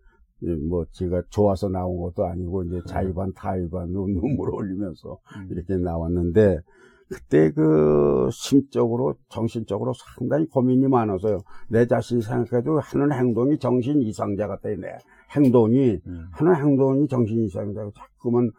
예, 0.44 0.56
뭐 0.56 0.86
제가 0.92 1.22
좋아서 1.30 1.70
나온 1.70 2.02
것도 2.02 2.26
아니고 2.26 2.64
이제 2.64 2.76
음. 2.78 2.82
자의반 2.88 3.32
타의반 3.34 3.90
눈- 3.92 4.14
눈물 4.16 4.50
흘리면서 4.54 5.20
음. 5.38 5.48
이렇게 5.52 5.78
나왔는데 5.78 6.60
그때 7.14 7.52
그 7.52 8.30
심적으로 8.32 9.16
정신적으로 9.30 9.94
상당히 9.94 10.48
고민이 10.48 10.88
많아서요. 10.88 11.42
내 11.70 11.86
자신이 11.86 12.22
생각해도 12.22 12.80
하는 12.80 13.12
행동이 13.12 13.60
정신 13.60 14.02
이상자 14.02 14.48
같아 14.48 14.70
내 14.70 14.98
행동이 15.36 16.00
음. 16.08 16.28
하는 16.32 16.56
행동이 16.56 17.08
정신 17.08 17.44
이상자고 17.44 17.92
자꾸만 17.92 18.52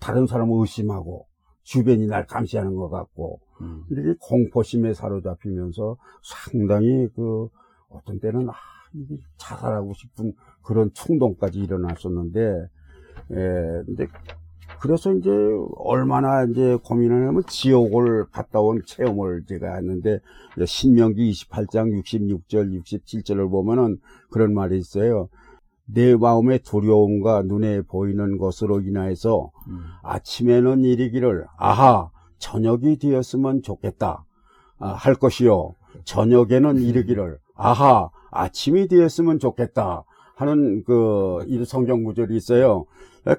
다른 0.00 0.26
사람을 0.26 0.60
의심하고 0.60 1.26
주변이 1.64 2.06
날 2.06 2.26
감시하는 2.26 2.74
것 2.74 2.88
같고 2.88 3.40
음. 3.60 3.84
이렇게 3.90 4.18
공포심에 4.20 4.94
사로잡히면서 4.94 5.96
상당히 6.22 7.08
그 7.14 7.48
어떤 7.88 8.18
때는 8.18 8.48
아, 8.48 8.54
이게 8.94 9.16
자살하고 9.36 9.92
싶은 9.94 10.32
그런 10.62 10.90
충동까지 10.94 11.58
일어났었는데, 11.60 12.40
예, 13.32 13.82
근데 13.86 14.06
그래서 14.82 15.12
이제 15.12 15.30
얼마나 15.76 16.42
이제 16.42 16.76
고민을 16.82 17.28
하면 17.28 17.44
지옥을 17.46 18.26
갔다 18.32 18.58
온 18.58 18.82
체험을 18.84 19.44
제가 19.46 19.76
했는데 19.76 20.18
신명기 20.66 21.30
28장 21.30 22.02
66절 22.02 22.82
67절을 22.82 23.48
보면은 23.48 23.98
그런 24.32 24.52
말이 24.52 24.76
있어요. 24.76 25.28
내 25.84 26.16
마음의 26.16 26.64
두려움과 26.64 27.42
눈에 27.42 27.82
보이는 27.82 28.38
것으로 28.38 28.80
인하여서 28.80 29.52
음. 29.68 29.84
아침에는 30.02 30.82
이르기를 30.82 31.46
아하 31.56 32.10
저녁이 32.38 32.96
되었으면 32.96 33.62
좋겠다 33.62 34.24
아, 34.80 34.88
할 34.88 35.14
것이요 35.14 35.76
저녁에는 36.02 36.78
이르기를 36.78 37.38
아하 37.54 38.10
아침이 38.32 38.88
되었으면 38.88 39.38
좋겠다 39.38 40.02
하는 40.34 40.82
그이 40.82 41.64
성경 41.64 42.02
구절이 42.02 42.34
있어요. 42.36 42.86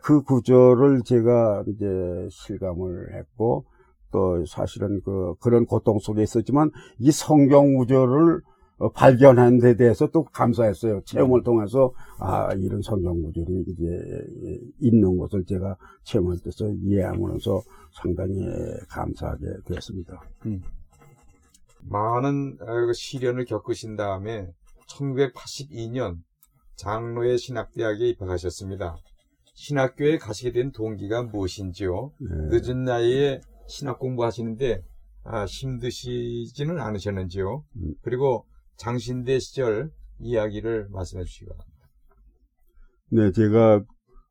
그 0.02 0.24
구절을 0.24 1.04
제가 1.04 1.64
이제 1.68 2.28
실감을 2.32 3.16
했고 3.16 3.66
또 4.12 4.46
사실은 4.46 5.02
그 5.04 5.34
그런 5.42 5.66
고통 5.66 6.00
속에 6.00 6.22
있었지만 6.24 6.72
이 7.00 7.12
성경 7.12 7.76
구절을 7.76 8.42
어, 8.78 8.90
발견한 8.92 9.60
데 9.60 9.76
대해서 9.76 10.08
또 10.08 10.24
감사했어요. 10.24 11.02
체험을 11.06 11.44
통해서 11.44 11.94
아 12.20 12.54
이런 12.54 12.82
성경 12.82 13.22
구절이 13.22 13.66
이제 13.68 13.86
있는 14.80 15.18
것을 15.18 15.46
제가 15.46 15.78
체험할 16.04 16.38
때서 16.44 16.70
이해하면서 16.82 17.62
상당히 17.92 18.42
감사하게 18.90 19.46
되었습니다. 19.66 20.22
많은 21.82 22.58
어, 22.62 22.86
그 22.86 22.94
시련을 22.94 23.46
겪으신 23.46 23.96
다음에 23.96 24.48
1982년 24.88 26.18
장로의 26.76 27.38
신학대학에 27.38 28.10
입학하셨습니다. 28.10 28.98
신학교에 29.54 30.18
가시게 30.18 30.52
된 30.52 30.72
동기가 30.72 31.24
무엇인지요? 31.24 32.12
네. 32.20 32.30
늦은 32.50 32.84
나이에 32.84 33.42
신학 33.68 34.00
공부하시는데 34.00 34.84
아, 35.26 35.46
힘드시지는 35.46 36.80
않으셨는지요? 36.80 37.64
음. 37.78 37.94
그리고 38.02 38.46
장신대 38.78 39.40
시절 39.40 39.92
이야기를 40.20 40.90
말씀해 40.90 41.24
주시기 41.24 41.46
바랍니다. 41.46 41.74
네, 43.10 43.32
제가 43.32 43.84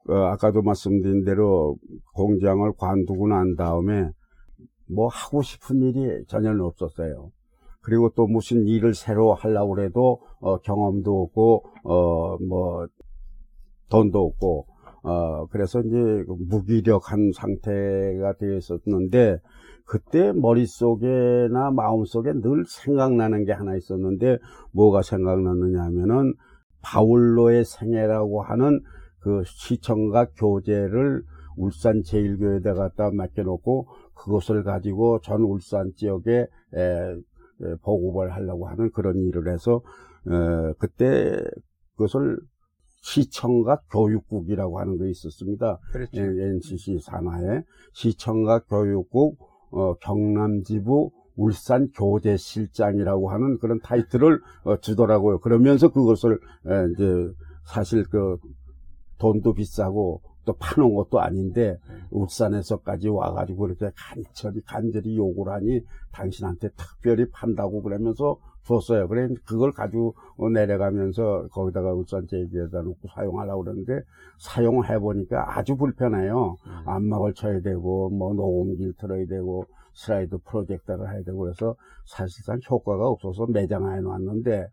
어, 0.09 0.15
아까도 0.33 0.63
말씀드린 0.63 1.25
대로 1.25 1.77
공장을 2.15 2.71
관두고 2.77 3.29
난 3.29 3.55
다음에 3.55 4.11
뭐 4.93 5.07
하고 5.09 5.43
싶은 5.43 5.81
일이 5.81 6.25
전혀 6.27 6.51
없었어요. 6.53 7.31
그리고 7.81 8.11
또 8.15 8.27
무슨 8.27 8.67
일을 8.67 8.95
새로 8.95 9.35
하려고 9.35 9.81
해도 9.81 10.21
어, 10.41 10.59
경험도 10.59 11.23
없고 11.23 11.65
어, 11.85 12.39
뭐 12.39 12.87
돈도 13.89 14.19
없고 14.19 14.67
어, 15.03 15.47
그래서 15.47 15.81
이제 15.81 15.97
그 15.97 16.37
무기력한 16.49 17.33
상태가 17.35 18.35
되어 18.39 18.57
있었는데 18.57 19.39
그때 19.85 20.33
머릿속에나 20.33 21.71
마음속에 21.73 22.33
늘 22.33 22.65
생각나는 22.67 23.45
게 23.45 23.53
하나 23.53 23.77
있었는데 23.77 24.39
뭐가 24.73 25.03
생각났느냐 25.03 25.83
하면은 25.83 26.35
바울로의 26.83 27.65
생애라고 27.65 28.43
하는 28.43 28.81
그 29.21 29.43
시청각 29.45 30.33
교재를 30.37 31.23
울산 31.57 32.03
제일교회에 32.03 32.61
갖다 32.61 33.11
맡겨놓고 33.13 33.87
그것을 34.15 34.63
가지고 34.63 35.21
전 35.21 35.43
울산 35.43 35.93
지역에 35.97 36.33
에, 36.33 36.81
에, 36.81 37.75
보급을 37.83 38.33
하려고 38.33 38.69
하는 38.69 38.91
그런 38.93 39.17
일을 39.17 39.53
해서 39.53 39.83
에, 40.29 40.73
그때 40.79 41.37
그것을 41.97 42.39
시청각 43.03 43.85
교육국이라고 43.91 44.79
하는 44.79 44.97
게 44.97 45.11
있었습니다. 45.11 45.79
그렇죠. 45.93 46.21
예, 46.21 46.23
NCC 46.23 47.01
산하에 47.01 47.63
시청각 47.93 48.69
교육국 48.69 49.39
어, 49.71 49.95
경남지부 49.95 51.11
울산 51.37 51.91
교재실장이라고 51.95 53.31
하는 53.31 53.59
그런 53.59 53.81
타이틀을 53.81 54.41
어, 54.65 54.77
주더라고요. 54.79 55.41
그러면서 55.41 55.89
그것을 55.91 56.39
에, 56.67 56.93
이제 56.95 57.33
사실 57.65 58.05
그 58.05 58.37
돈도 59.19 59.55
비싸고 59.55 60.23
또 60.45 60.53
파는 60.55 60.95
것도 60.95 61.21
아닌데 61.21 61.79
울산에서까지 62.11 63.09
와가지고 63.09 63.69
이렇게 63.69 63.91
간절히 63.97 64.61
간절히 64.63 65.17
요구를 65.17 65.53
하니 65.53 65.81
당신한테 66.13 66.71
특별히 66.77 67.27
판다고 67.31 67.83
그러면서 67.83 68.37
줬어요. 68.65 69.09
그래 69.09 69.29
그걸 69.45 69.73
가지고 69.73 70.15
내려가면서 70.53 71.49
거기다가 71.53 71.93
울산 71.93 72.27
제기에다 72.29 72.83
놓고 72.83 73.09
사용하려고 73.15 73.65
그러는데 73.65 74.01
사용해 74.39 74.99
보니까 75.01 75.59
아주 75.59 75.77
불편해요. 75.77 76.57
안막을 76.87 77.35
쳐야 77.35 77.61
되고 77.61 78.11
뭐 78.11 78.33
녹음기를 78.35 78.95
틀어야 78.99 79.27
되고 79.27 79.67
슬라이드 79.95 80.39
프로젝터를 80.45 81.13
해야 81.13 81.23
되고 81.23 81.39
그래서 81.39 81.75
사실상 82.07 82.59
효과가 82.71 83.09
없어서 83.09 83.47
매장해 83.47 84.01
놨는데 84.01 84.67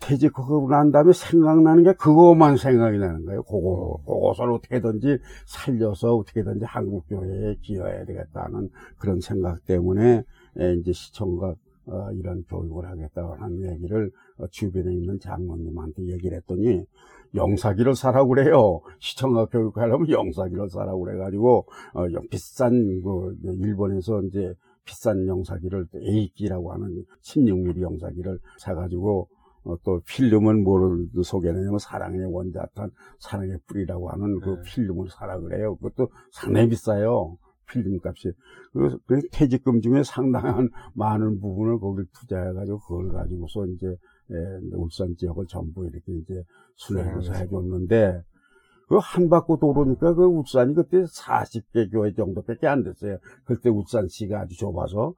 퇴직하고 0.00 0.68
난 0.68 0.90
다음에 0.90 1.12
생각나는 1.12 1.82
게 1.82 1.92
그것만 1.94 2.56
생각이 2.56 2.98
나는 2.98 3.24
거예요. 3.24 3.42
그거, 3.42 3.98
그것을 4.06 4.50
어떻게든지 4.50 5.18
살려서 5.46 6.16
어떻게든지 6.16 6.64
한국 6.64 7.08
교회에 7.08 7.56
기여해야 7.62 8.04
되겠다는 8.04 8.70
그런 8.98 9.20
생각 9.20 9.64
때문에 9.64 10.22
에, 10.58 10.74
이제 10.74 10.92
시청각 10.92 11.56
어, 11.86 12.10
이런 12.12 12.42
교육을 12.44 12.84
하겠다는 12.84 13.72
얘기를 13.72 14.10
어, 14.38 14.46
주변에 14.48 14.92
있는 14.92 15.20
장로님한테 15.20 16.06
얘기를 16.06 16.36
했더니 16.36 16.84
영사기를 17.34 17.94
사라고 17.94 18.30
그래요. 18.30 18.80
시청각 18.98 19.50
교육하려면 19.50 20.10
영사기를 20.10 20.68
사라고 20.68 21.00
그래가지고 21.00 21.66
어, 21.94 22.06
비싼 22.30 23.02
그 23.02 23.36
일본에서 23.44 24.22
이제 24.22 24.54
비싼 24.84 25.26
영사기를 25.26 25.86
A기라고 25.94 26.72
하는 26.72 27.04
16mm 27.22 27.80
영사기를 27.80 28.38
사가지고 28.58 29.28
어, 29.66 29.76
또 29.84 30.00
필름은 30.06 30.62
뭐를 30.62 31.08
소개하냐면 31.24 31.78
사랑의 31.78 32.24
원자탄, 32.24 32.90
사랑의 33.18 33.58
뿌리라고 33.66 34.08
하는 34.10 34.38
그 34.40 34.50
네. 34.50 34.62
필름을 34.64 35.08
사라 35.10 35.38
그래요. 35.40 35.76
그것도 35.76 36.08
상당히 36.30 36.68
비싸요. 36.68 37.36
필름 37.68 37.98
값이. 38.02 38.32
그래서 38.72 38.96
그 39.06 39.20
퇴직금 39.32 39.80
중에 39.80 40.04
상당한 40.04 40.70
많은 40.94 41.40
부분을 41.40 41.80
거기 41.80 42.04
투자해가지고 42.12 42.78
그걸 42.78 43.12
가지고서 43.12 43.66
이제 43.66 43.88
예, 44.30 44.36
울산 44.72 45.16
지역을 45.16 45.46
전부 45.48 45.84
이렇게 45.84 46.12
이제 46.12 46.44
순회해서 46.76 47.32
네. 47.32 47.38
해줬는데 47.40 48.22
그한 48.88 49.28
바퀴 49.28 49.54
도로니까 49.60 50.14
그 50.14 50.24
울산이 50.24 50.74
그때 50.74 51.02
40개 51.02 51.90
교회 51.90 52.12
정도밖에 52.12 52.68
안 52.68 52.84
됐어요. 52.84 53.18
그때 53.44 53.68
울산시가 53.68 54.42
아주 54.42 54.56
좁아서. 54.56 55.14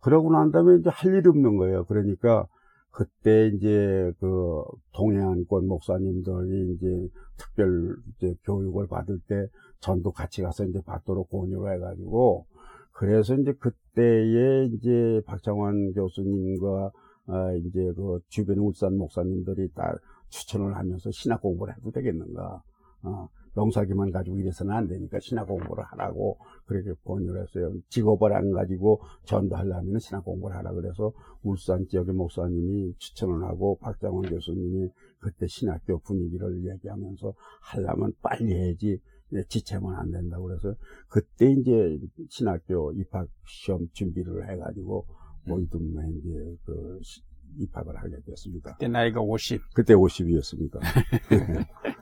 그러고 0.00 0.32
난 0.32 0.50
다음에 0.50 0.76
이제 0.76 0.88
할 0.90 1.14
일이 1.14 1.28
없는 1.28 1.58
거예요. 1.58 1.84
그러니까 1.84 2.46
그때 2.90 3.48
이제 3.48 4.12
그 4.18 4.62
동해안권 4.92 5.66
목사님들이 5.66 6.74
이제 6.74 7.08
특별 7.36 7.96
이제 8.16 8.34
교육을 8.44 8.88
받을 8.88 9.18
때 9.28 9.46
전도 9.80 10.12
같이 10.12 10.42
가서 10.42 10.64
이제 10.64 10.80
받도록 10.84 11.30
권유를 11.30 11.74
해가지고 11.74 12.46
그래서 12.92 13.34
이제 13.34 13.52
그때에 13.52 14.66
이제 14.66 15.22
박창환 15.26 15.92
교수님과 15.94 16.90
아 17.28 17.52
이제 17.54 17.92
그 17.96 18.20
주변 18.28 18.58
울산 18.58 18.96
목사님들이 18.96 19.70
다 19.74 19.94
추천을 20.28 20.76
하면서 20.76 21.10
신학 21.10 21.40
공부를 21.40 21.74
해도 21.76 21.90
되겠는가. 21.90 22.62
어, 23.02 23.28
영사기만 23.56 24.10
가지고 24.10 24.38
이래서는 24.38 24.72
안 24.74 24.86
되니까 24.86 25.18
신학 25.20 25.46
공부를 25.48 25.84
하라고 25.84 26.38
그렇게 26.66 26.92
권유를 27.04 27.42
했어요. 27.42 27.72
직업을 27.88 28.32
안 28.32 28.50
가지고 28.52 29.00
전도하려면 29.24 29.98
신학 29.98 30.24
공부를 30.24 30.56
하라 30.56 30.72
그래서 30.72 31.12
울산 31.42 31.86
지역의 31.88 32.14
목사님이 32.14 32.94
추천을 32.98 33.42
하고 33.44 33.76
박장원 33.80 34.28
교수님이 34.30 34.88
그때 35.18 35.46
신학교 35.46 35.98
분위기를 36.00 36.64
얘기하면서 36.74 37.34
하려면 37.62 38.12
빨리 38.22 38.54
해야지 38.54 38.98
예, 39.32 39.42
지체면 39.48 39.94
안 39.94 40.10
된다고 40.10 40.44
그래서 40.44 40.74
그때 41.08 41.50
이제 41.52 41.98
신학교 42.28 42.92
입학 42.92 43.28
시험 43.46 43.86
준비를 43.92 44.50
해가지고 44.50 45.06
모이듬에 45.46 46.08
이제 46.18 46.56
그 46.64 46.98
시- 47.02 47.22
입학을 47.58 47.96
하게 47.96 48.16
됐습니다. 48.26 48.72
그때 48.74 48.88
나이가 48.88 49.20
50. 49.20 49.60
그때 49.74 49.94
50이었습니다. 49.94 50.78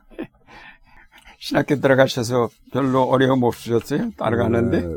신학교 1.39 1.77
들어가셔서 1.77 2.49
별로 2.73 3.03
어려움 3.03 3.45
없으셨어요? 3.45 4.11
따라가는데? 4.17 4.81
네, 4.81 4.97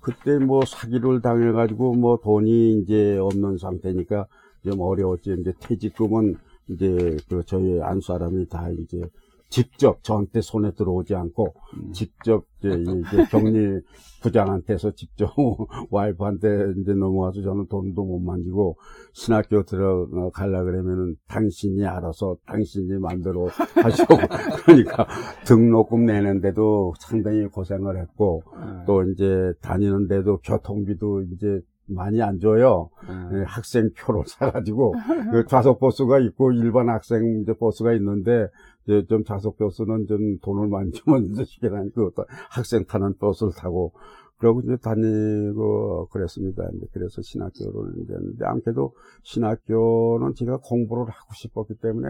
그때 0.00 0.38
뭐 0.38 0.64
사기를 0.64 1.20
당해가지고 1.20 1.94
뭐 1.94 2.18
돈이 2.22 2.78
이제 2.78 3.18
없는 3.18 3.58
상태니까 3.58 4.26
좀 4.64 4.80
어려웠지. 4.80 5.36
이제 5.40 5.52
퇴직금은 5.60 6.36
이제 6.68 7.16
그 7.28 7.42
저희 7.44 7.80
안 7.82 8.00
사람이 8.00 8.48
다 8.48 8.68
이제 8.70 9.02
직접 9.50 10.02
저한테 10.04 10.40
손에 10.40 10.72
들어오지 10.74 11.14
않고 11.14 11.54
음. 11.74 11.92
직접 11.92 12.46
이제 12.60 12.68
이제 12.70 13.26
격리 13.30 13.80
부장한테서 14.22 14.92
직접 14.92 15.34
와이프한테 15.90 16.74
이제 16.78 16.94
넘어와서 16.94 17.42
저는 17.42 17.66
돈도 17.68 18.04
못 18.04 18.20
만지고 18.20 18.76
신학교 19.12 19.64
들어가려 19.64 20.62
그러면은 20.62 21.16
당신이 21.26 21.84
알아서 21.84 22.36
당신이 22.46 22.98
만들어 23.00 23.48
하시고 23.82 24.14
그러니까 24.64 25.06
등록금 25.46 26.06
내는데도 26.06 26.94
상당히 27.00 27.46
고생을 27.46 28.00
했고 28.00 28.42
어, 28.54 28.84
또 28.86 29.02
이제 29.02 29.52
다니는데도 29.62 30.38
교통비도 30.44 31.22
이제 31.32 31.60
많이 31.90 32.22
안 32.22 32.38
줘요. 32.38 32.90
어. 33.08 33.30
예, 33.32 33.42
학생 33.46 33.90
표를 33.98 34.22
사가지고 34.26 34.94
그 35.32 35.46
좌석 35.46 35.80
버스가 35.80 36.20
있고 36.20 36.52
일반 36.52 36.88
학생 36.88 37.40
이제 37.42 37.52
버스가 37.52 37.92
있는데 37.94 38.46
이제 38.84 39.04
좀 39.08 39.24
좌석 39.24 39.56
버스는 39.58 40.06
좀 40.06 40.38
돈을 40.40 40.68
많이 40.68 40.90
주면 40.92 41.32
다니고 41.34 42.12
또 42.16 42.24
학생 42.50 42.84
타는 42.84 43.18
버스를 43.18 43.52
타고 43.56 43.92
그러고 44.38 44.62
이제 44.62 44.76
다니고 44.76 46.08
그랬습니다. 46.10 46.64
이제 46.74 46.86
그래서 46.92 47.20
신학교를 47.20 47.92
이제 48.02 48.14
했는데 48.14 48.44
아무래도 48.46 48.94
신학교는 49.22 50.34
제가 50.34 50.58
공부를 50.62 51.04
하고 51.04 51.34
싶었기 51.34 51.74
때문에 51.74 52.08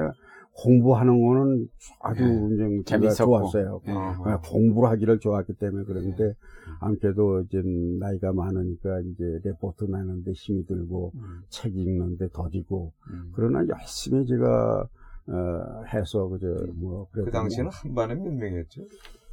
공부하는 0.52 1.20
거는 1.20 1.68
아주 2.00 2.22
예, 2.22 2.82
재밌었고. 2.84 3.14
좋았어요. 3.14 3.80
예. 3.86 3.92
아, 3.92 4.40
공부를 4.44 4.90
하기를 4.90 5.18
좋아했기 5.18 5.54
때문에 5.54 5.84
그런데 5.84 6.34
아무래도 6.80 7.40
이제 7.40 7.62
나이가 7.98 8.32
많으니까 8.32 9.00
이제 9.00 9.40
레포트 9.44 9.84
내는데 9.84 10.32
힘이 10.32 10.64
들고 10.66 11.12
음, 11.14 11.40
책 11.48 11.76
읽는데 11.76 12.28
더디고 12.32 12.92
음. 13.10 13.32
그러나 13.34 13.66
열심히 13.68 14.26
제가 14.26 14.86
어, 15.30 15.84
해서 15.92 16.28
그저 16.28 16.46
뭐그 16.74 17.12
그래도 17.12 17.30
당시에는 17.30 17.70
한 17.72 17.94
반에 17.94 18.14
몇 18.14 18.32
명이었죠? 18.32 18.82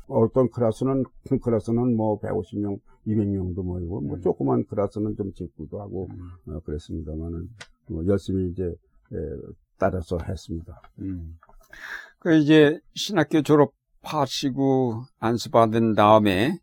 뭐 0.07 0.23
어떤 0.23 0.49
클래스는 0.49 1.03
큰 1.27 1.39
클래스는 1.39 1.95
뭐 1.95 2.19
150명, 2.19 2.79
200명도 3.07 3.63
모이고 3.63 4.01
뭐 4.01 4.17
음. 4.17 4.21
조그만 4.21 4.65
클래스는 4.65 5.15
좀 5.15 5.33
짓고도 5.33 5.81
하고 5.81 6.07
음. 6.11 6.53
어, 6.53 6.59
그랬습니다만은 6.59 7.49
뭐 7.89 8.05
열심히 8.05 8.51
이제 8.51 8.63
예, 8.63 9.17
따라서 9.77 10.17
했습니다. 10.27 10.81
음. 10.99 11.37
그 12.19 12.35
이제 12.35 12.79
신학교 12.93 13.41
졸업하시고 13.41 15.03
안수받은 15.19 15.93
다음에 15.93 16.57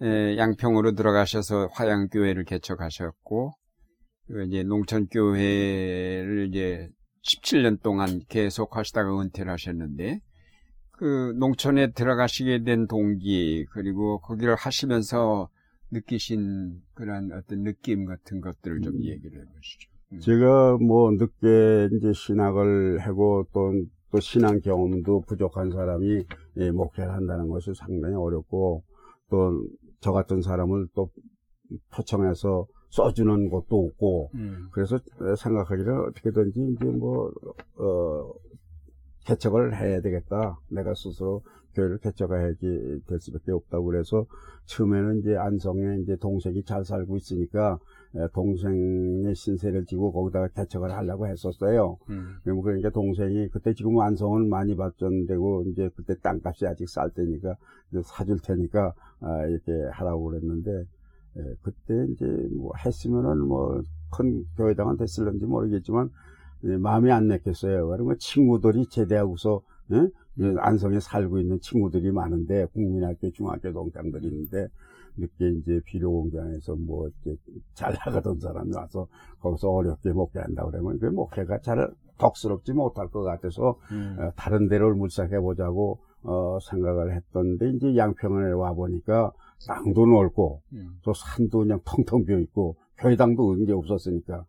에, 0.00 0.36
양평으로 0.36 0.92
들어가셔서 0.92 1.68
화양교회를 1.72 2.44
개척하셨고 2.44 3.52
그리고 4.26 4.42
이제 4.42 4.62
농촌교회를 4.62 6.48
이제 6.48 6.88
17년 7.22 7.82
동안 7.82 8.20
계속 8.28 8.76
하시다가 8.76 9.20
은퇴를 9.20 9.50
하셨는데 9.52 10.20
그 10.90 11.34
농촌에 11.38 11.92
들어가시게 11.92 12.64
된 12.64 12.86
동기 12.86 13.66
그리고 13.70 14.20
거기를 14.20 14.54
하시면서 14.54 15.48
느끼신 15.90 16.80
그런 16.94 17.30
어떤 17.32 17.62
느낌 17.62 18.04
같은 18.06 18.40
것들을 18.40 18.80
좀 18.80 18.94
음. 18.94 19.04
얘기를 19.04 19.40
해보시죠. 19.40 19.90
음. 20.12 20.20
제가 20.20 20.78
뭐 20.78 21.10
늦게 21.12 21.96
이제 21.96 22.12
신학을 22.12 22.98
하고 23.00 23.46
또, 23.52 23.72
또 24.10 24.20
신앙 24.20 24.60
경험도 24.60 25.22
부족한 25.22 25.70
사람이 25.70 26.24
예, 26.58 26.70
목회를 26.70 27.12
한다는 27.12 27.48
것이 27.48 27.72
상당히 27.74 28.14
어렵고 28.14 28.84
또 29.28 29.62
저 30.02 30.10
같은 30.12 30.42
사람을 30.42 30.88
또 30.94 31.10
초청해서 31.94 32.66
써주는 32.92 33.48
것도 33.48 33.86
없고 33.86 34.30
음. 34.34 34.68
그래서 34.70 34.98
생각하기를 35.38 36.08
어떻게든지 36.10 36.74
이제 36.74 36.84
뭐, 36.84 37.32
어, 37.76 38.32
개척을 39.24 39.80
해야 39.80 40.00
되겠다. 40.00 40.58
내가 40.68 40.94
스스로 40.94 41.42
교회를 41.74 41.98
개척해야지 41.98 43.00
될 43.06 43.18
수밖에 43.18 43.52
없다고 43.52 43.86
그래서 43.86 44.26
처음에는 44.66 45.20
이제 45.20 45.36
안성에 45.36 46.00
이제 46.02 46.16
동생이 46.16 46.62
잘 46.64 46.84
살고 46.84 47.16
있으니까 47.16 47.78
에, 48.14 48.28
동생의 48.34 49.34
신세를 49.34 49.86
지고 49.86 50.12
거기다가 50.12 50.48
개척을 50.48 50.92
하려고 50.92 51.26
했었어요. 51.26 51.96
음. 52.10 52.36
그러니까 52.44 52.90
동생이 52.90 53.48
그때 53.48 53.72
지금 53.72 53.98
안성은 54.00 54.50
많이 54.50 54.76
발전되고 54.76 55.64
이제 55.68 55.88
그때 55.96 56.14
땅값이 56.20 56.66
아직 56.66 56.90
쌀 56.90 57.08
때니까 57.10 57.56
사줄 58.04 58.38
테니까 58.40 58.92
아, 59.20 59.46
이렇게 59.46 59.72
하라고 59.92 60.24
그랬는데 60.24 60.84
예, 61.36 61.42
그때 61.62 62.06
이제 62.12 62.26
뭐 62.54 62.72
했으면은 62.84 63.38
뭐 63.46 63.82
큰 64.12 64.44
교회당은 64.56 64.98
됐을런지 64.98 65.46
모르겠지만 65.46 66.10
예, 66.64 66.76
마음에 66.76 67.10
안 67.10 67.26
냈겠어요. 67.26 67.88
그러면 67.88 68.16
친구들이 68.18 68.86
제대하고서 68.86 69.62
예? 69.92 70.08
예, 70.40 70.54
안성에 70.58 71.00
살고 71.00 71.40
있는 71.40 71.58
친구들이 71.60 72.12
많은데 72.12 72.66
국민학교, 72.66 73.30
중학교 73.32 73.72
동창들이 73.72 74.28
있는데 74.28 74.68
늦게 75.16 75.50
이제 75.50 75.80
비료 75.84 76.12
공장에서 76.12 76.76
뭐 76.76 77.08
이제 77.08 77.36
잘 77.74 77.92
나가던 77.92 78.38
사람이 78.38 78.74
와서 78.74 79.08
거기서 79.40 79.68
어렵게 79.70 80.12
목회한다 80.12 80.64
그러면 80.66 80.98
그 80.98 81.06
목회가 81.06 81.58
잘 81.60 81.90
덕스럽지 82.18 82.72
못할 82.72 83.08
것 83.08 83.22
같아서 83.22 83.76
음. 83.90 84.16
어, 84.18 84.30
다른 84.36 84.68
데를 84.68 84.94
물색해 84.94 85.40
보자고 85.40 85.98
어, 86.22 86.58
생각을 86.70 87.14
했던데 87.16 87.70
이제 87.70 87.96
양평에 87.96 88.52
와 88.52 88.72
보니까 88.72 89.32
땅도 89.66 90.06
넓고 90.06 90.62
음. 90.72 90.98
또 91.02 91.12
산도 91.14 91.60
그냥 91.60 91.80
텅텅 91.84 92.24
비어 92.24 92.38
있고 92.38 92.76
교회당도 92.98 93.58
이제 93.58 93.72
없었으니까 93.72 94.44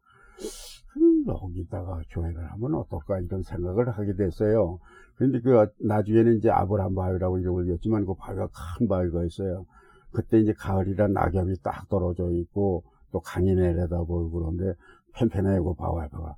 음, 0.98 1.26
여기다가 1.28 2.02
교회를 2.10 2.52
하면 2.52 2.76
어떨까 2.76 3.20
이런 3.20 3.44
생각을 3.44 3.90
하게 3.90 4.14
됐어요. 4.16 4.80
그런데 5.16 5.40
그 5.42 5.68
나중에는 5.80 6.38
이제 6.38 6.50
아브라함 6.50 6.96
바위라고 6.96 7.40
이름을 7.40 7.66
지었지만 7.66 8.06
그 8.06 8.14
바위가 8.16 8.50
큰 8.78 8.88
바위가 8.88 9.26
있어요. 9.26 9.66
그때 10.12 10.40
이제 10.40 10.54
가을이라 10.54 11.08
낙엽이 11.08 11.56
딱 11.64 11.90
떨어져 11.90 12.30
있고 12.32 12.84
또 13.12 13.20
강이 13.20 13.54
내려다 13.54 14.04
보이고 14.04 14.32
그런데 14.32 14.78
펜펜하고 15.16 15.76
바위가 15.76 16.36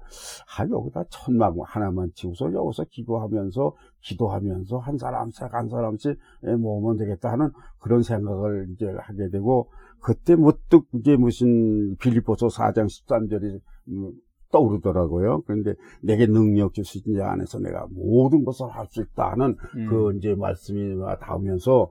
아 0.57 0.67
여기다 0.69 1.05
천막 1.09 1.55
하나만 1.63 2.11
치고서 2.13 2.53
여기서 2.53 2.86
기도하면서 2.89 3.73
기도하면서 4.01 4.78
한 4.78 4.97
사람씩 4.97 5.53
한 5.53 5.69
사람씩 5.69 6.17
예, 6.47 6.55
모으면 6.55 6.97
되겠다 6.97 7.32
하는 7.32 7.51
그런 7.80 8.03
생각을 8.03 8.67
이제 8.73 8.93
하게 8.99 9.30
되고 9.30 9.69
그때 10.01 10.36
문득 10.36 10.88
이제 10.93 11.15
무슨 11.15 11.95
빌립보서 11.97 12.47
4장 12.47 12.86
13절이 12.86 13.59
음, 13.88 14.11
떠오르더라고요. 14.51 15.41
그런데 15.45 15.73
내게 16.01 16.28
능력 16.28 16.73
주시지 16.73 17.19
안에서 17.21 17.59
내가 17.59 17.88
모든 17.89 18.45
것을 18.45 18.67
할 18.67 18.86
수 18.89 19.01
있다 19.01 19.32
하는 19.32 19.57
음. 19.76 19.88
그 19.89 20.15
이제 20.15 20.36
말씀이 20.36 20.95
닿으면서 21.19 21.89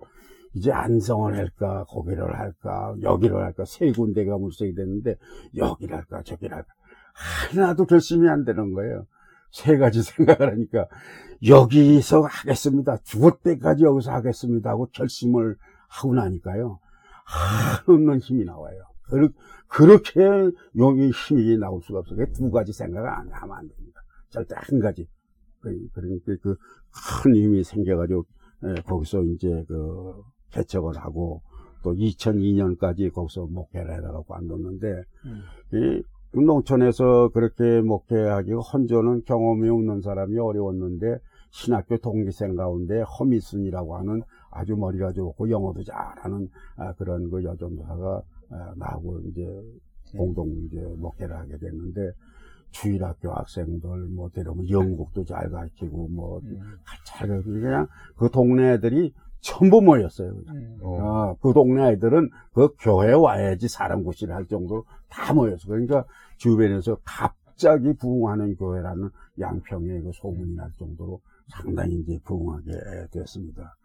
이제 0.54 0.70
안성을 0.72 1.36
할까, 1.36 1.84
거기를 1.88 2.38
할까, 2.38 2.94
여기를 3.02 3.36
할까, 3.36 3.64
세 3.64 3.90
군데가 3.92 4.38
물색이 4.38 4.74
됐는데, 4.74 5.16
여기를 5.56 5.96
할까, 5.96 6.22
저기를 6.22 6.56
할까. 6.56 6.72
하나도 7.52 7.86
결심이 7.86 8.28
안 8.28 8.44
되는 8.44 8.72
거예요. 8.72 9.06
세 9.50 9.76
가지 9.78 10.02
생각을 10.36 10.52
하니까, 10.52 10.86
여기서 11.46 12.22
하겠습니다. 12.22 12.96
죽을 12.98 13.32
때까지 13.42 13.84
여기서 13.84 14.12
하겠습니다. 14.12 14.70
하고 14.70 14.86
결심을 14.92 15.56
하고 15.88 16.14
나니까요. 16.14 16.78
한없는 17.26 18.18
힘이 18.20 18.44
나와요. 18.44 18.78
그렇게 19.68 20.20
용이 20.76 21.10
힘이 21.10 21.58
나올 21.58 21.80
수가 21.82 22.00
없어요. 22.00 22.16
그두 22.18 22.50
가지 22.50 22.72
생각을 22.72 23.08
안 23.08 23.28
하면 23.30 23.56
안 23.56 23.68
됩니다. 23.68 24.00
절대 24.30 24.54
한 24.56 24.78
가지. 24.80 25.08
그- 25.60 25.88
그러니까 25.94 26.34
그 26.42 26.56
큰 27.22 27.34
힘이 27.34 27.64
생겨가지고, 27.64 28.24
예, 28.66 28.74
거기서 28.82 29.22
이제 29.24 29.64
그 29.66 30.22
개척을 30.54 30.96
하고, 30.96 31.42
또 31.82 31.94
2002년까지 31.94 33.12
거기서 33.12 33.46
목회를 33.46 33.92
해라고 33.92 34.34
안뒀는데, 34.34 35.02
음. 35.26 35.42
이 35.72 36.02
농촌에서 36.40 37.30
그렇게 37.32 37.80
목회하기가 37.80 38.58
헌조는 38.60 39.24
경험이 39.24 39.68
없는 39.68 40.00
사람이 40.00 40.38
어려웠는데 40.38 41.18
신학교 41.50 41.96
동기생 41.98 42.56
가운데 42.56 43.02
허미순이라고 43.02 43.96
하는 43.96 44.22
아주 44.50 44.76
머리가 44.76 45.12
좋고 45.12 45.50
영어도 45.50 45.84
잘하는 45.84 46.48
아, 46.76 46.92
그런 46.94 47.30
그 47.30 47.44
여전도사가 47.44 48.22
아, 48.50 48.74
나하고 48.76 49.20
이제 49.26 49.46
공동 50.16 50.50
이제 50.66 50.80
목회를 50.96 51.36
하게 51.36 51.56
됐는데 51.58 52.12
주일학교 52.72 53.30
학생들 53.30 53.88
뭐 54.08 54.28
데려오면 54.30 54.68
영국도 54.68 55.24
잘 55.24 55.48
가르치고 55.48 56.08
뭐 56.08 56.40
음. 56.40 56.60
잘 57.06 57.28
그냥 57.42 57.86
그 58.16 58.28
동네 58.30 58.72
애들이 58.72 59.14
전부 59.44 59.82
모였어요. 59.82 60.30
음. 60.48 60.78
어. 60.80 60.98
아, 61.02 61.34
그 61.42 61.52
동네 61.52 61.82
아이들은 61.82 62.30
그 62.54 62.70
교회 62.80 63.12
와야지 63.12 63.68
사람 63.68 64.02
구실을 64.02 64.34
할 64.34 64.46
정도로 64.46 64.86
다 65.10 65.34
모였어. 65.34 65.68
그러니까 65.68 66.06
주변에서 66.38 66.96
갑자기 67.04 67.92
부흥하는 67.92 68.56
교회라는 68.56 69.10
양평에 69.38 70.00
그 70.00 70.10
소문이 70.14 70.54
날 70.54 70.70
정도로 70.78 71.20
상당히 71.48 71.96
이제 72.00 72.18
부흥하게 72.24 72.72
됐습니다. 73.12 73.76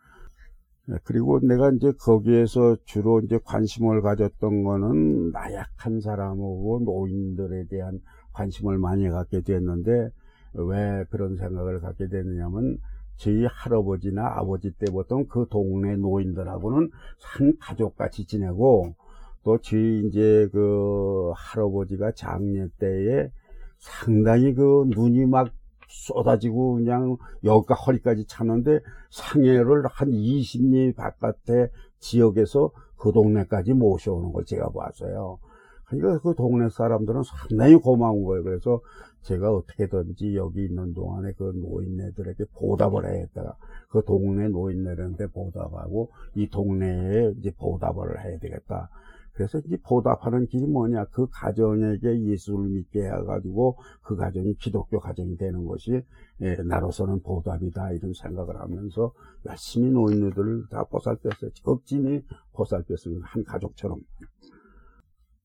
네, 0.85 0.95
그리고 1.03 1.39
내가 1.41 1.71
이제 1.71 1.91
거기에서 1.99 2.77
주로 2.85 3.19
이제 3.19 3.37
관심을 3.43 4.01
가졌던 4.01 4.63
거는 4.63 5.31
나약한 5.31 5.99
사람하고 5.99 6.83
노인들에 6.85 7.65
대한 7.65 7.99
관심을 8.31 8.77
많이 8.77 9.09
갖게 9.09 9.41
됐는데 9.41 10.09
왜 10.53 11.03
그런 11.09 11.35
생각을 11.35 11.81
갖게 11.81 12.07
됐느냐면 12.07 12.77
저희 13.19 13.45
할아버지나 13.45 14.25
아버지 14.37 14.71
때부터 14.71 15.25
그 15.27 15.45
동네 15.49 15.95
노인들하고는 15.97 16.89
한 17.21 17.53
가족같이 17.59 18.25
지내고 18.25 18.95
또 19.43 19.57
저희 19.59 20.07
이제 20.07 20.47
그 20.53 21.31
할아버지가 21.35 22.13
장례 22.13 22.67
때에 22.79 23.29
상당히 23.77 24.53
그 24.53 24.85
눈이 24.87 25.25
막 25.25 25.51
쏟아지고 25.89 26.75
그냥 26.75 27.17
여기가 27.43 27.73
허리까지 27.73 28.25
차는데 28.25 28.79
상해를 29.09 29.85
한 29.87 30.11
20리 30.11 30.95
바깥에 30.95 31.71
지역에서 31.99 32.71
그 32.95 33.11
동네까지 33.11 33.73
모셔오는 33.73 34.31
걸 34.31 34.45
제가 34.45 34.69
봤어요. 34.69 35.39
그러니까 35.85 36.21
그 36.21 36.35
동네 36.35 36.69
사람들은 36.69 37.23
상당히 37.23 37.75
고마운 37.75 38.23
거예요. 38.23 38.43
그래서 38.43 38.79
제가 39.21 39.51
어떻게든지 39.51 40.35
여기 40.35 40.65
있는 40.65 40.93
동안에 40.93 41.33
그 41.33 41.51
노인네들에게 41.55 42.45
보답을 42.55 43.05
해야겠다. 43.05 43.57
그 43.89 44.03
동네 44.05 44.47
노인네들한테 44.47 45.27
보답하고 45.27 46.11
이 46.35 46.49
동네에 46.49 47.33
이제 47.37 47.51
보답을 47.57 48.23
해야 48.23 48.37
되겠다. 48.39 48.89
그래서 49.33 49.59
이제 49.59 49.77
보답하는 49.85 50.47
길이 50.47 50.65
뭐냐. 50.65 51.05
그 51.11 51.27
가정에게 51.31 52.25
예수를 52.25 52.69
믿게 52.71 53.03
해가지고 53.05 53.77
그 54.03 54.17
가정이 54.17 54.55
기독교 54.55 54.99
가정이 54.99 55.37
되는 55.37 55.63
것이 55.65 56.01
예, 56.41 56.55
나로서는 56.55 57.21
보답이다. 57.21 57.93
이런 57.93 58.11
생각을 58.13 58.59
하면서 58.59 59.13
열심히 59.45 59.91
노인네들을 59.91 60.65
다 60.69 60.83
보살폈어요. 60.83 61.51
극진히 61.63 62.21
보살폈습니다. 62.51 63.27
한 63.27 63.43
가족처럼. 63.45 64.01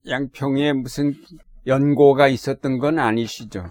양평에 0.08 0.72
무슨 0.72 1.12
연고가 1.66 2.28
있었던 2.28 2.78
건 2.78 2.98
아니시죠? 2.98 3.64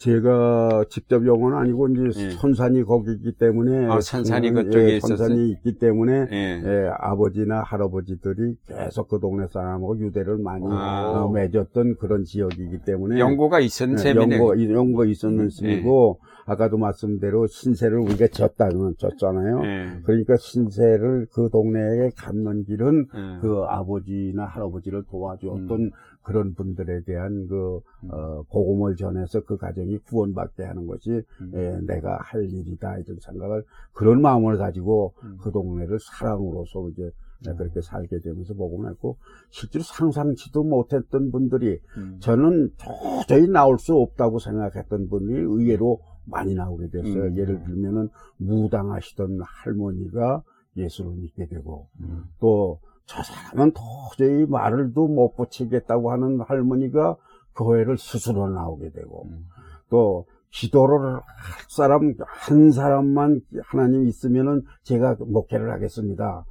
제가 0.00 0.84
직접 0.88 1.26
영어는 1.26 1.58
아니고 1.58 1.88
이제 1.88 2.24
예. 2.24 2.30
선산이 2.30 2.84
거기기 2.84 3.32
때문에 3.32 3.86
아, 3.86 4.00
선산이 4.00 4.46
예, 4.46 4.50
그쪽에 4.50 4.96
있었어요? 4.96 5.16
선산이 5.18 5.50
있기 5.50 5.78
때문에 5.78 6.26
예. 6.32 6.62
예, 6.64 6.90
아버지나 6.98 7.60
할아버지들이 7.60 8.56
계속 8.66 9.08
그 9.08 9.20
동네 9.20 9.46
사람하고 9.48 9.98
유대를 9.98 10.38
많이 10.38 10.64
아. 10.70 11.24
어, 11.24 11.30
맺었던 11.30 11.96
그런 11.96 12.24
지역이기 12.24 12.78
때문에 12.86 13.18
연고가 13.20 13.60
있었는 13.60 13.98
예, 13.98 13.98
셈이네. 13.98 14.36
연고, 14.36 14.72
연고가 14.72 15.04
있었는 15.04 15.44
음, 15.44 15.50
셈이고 15.50 16.18
아까도 16.46 16.78
말씀대로 16.78 17.46
신세를 17.46 17.98
우리가 17.98 18.28
졌다는 18.28 18.94
졌잖아요. 18.96 19.60
예. 19.64 20.00
그러니까 20.04 20.36
신세를 20.38 21.26
그 21.30 21.50
동네에 21.52 22.10
갖는 22.16 22.64
길은 22.64 23.06
예. 23.14 23.38
그 23.42 23.64
아버지나 23.68 24.46
할아버지를 24.46 25.02
도와주었던 25.10 25.90
그런 26.22 26.54
분들에 26.54 27.02
대한 27.04 27.46
그, 27.48 27.80
음. 28.04 28.10
어, 28.12 28.42
복음을 28.50 28.96
전해서 28.96 29.40
그 29.44 29.56
가정이 29.56 29.98
구원받게 29.98 30.62
하는 30.62 30.86
것이 30.86 31.22
음. 31.40 31.52
예, 31.54 31.78
내가 31.86 32.18
할 32.20 32.44
일이다 32.44 32.98
이런 32.98 33.18
생각을 33.20 33.64
그런 33.92 34.20
마음을 34.20 34.58
가지고 34.58 35.14
음. 35.22 35.38
그 35.40 35.50
동네를 35.50 35.98
사랑으로서 36.00 36.88
이제 36.90 37.10
그렇게 37.56 37.80
살게 37.80 38.18
되면서 38.20 38.52
복음했고 38.54 39.16
실제로 39.48 39.82
상상치도 39.82 40.62
못했던 40.62 41.30
분들이 41.30 41.80
음. 41.96 42.18
저는 42.20 42.74
도저히 42.76 43.48
나올 43.48 43.78
수 43.78 43.96
없다고 43.96 44.38
생각했던 44.38 45.08
분이 45.08 45.32
의외로 45.32 46.00
많이 46.26 46.54
나오게 46.54 46.90
됐어요. 46.90 47.24
음. 47.24 47.36
예를 47.36 47.64
들면은 47.64 48.08
무당하시던 48.36 49.40
할머니가 49.42 50.42
예수를 50.76 51.12
믿게 51.12 51.46
되고 51.46 51.88
음. 52.00 52.24
또 52.40 52.78
저 53.10 53.24
사람은 53.24 53.72
도저히 53.72 54.46
말을도 54.46 55.08
못 55.08 55.34
붙이겠다고 55.34 56.12
하는 56.12 56.40
할머니가 56.40 57.16
교회를 57.56 57.98
스스로 57.98 58.48
나오게 58.48 58.90
되고 58.92 59.24
음. 59.24 59.46
또 59.88 60.26
기도를 60.50 61.14
할 61.14 61.22
사람 61.68 62.14
한 62.24 62.70
사람만 62.70 63.40
하나님 63.64 64.06
있으면은 64.06 64.62
제가 64.84 65.16
목회를 65.18 65.72
하겠습니다. 65.72 66.44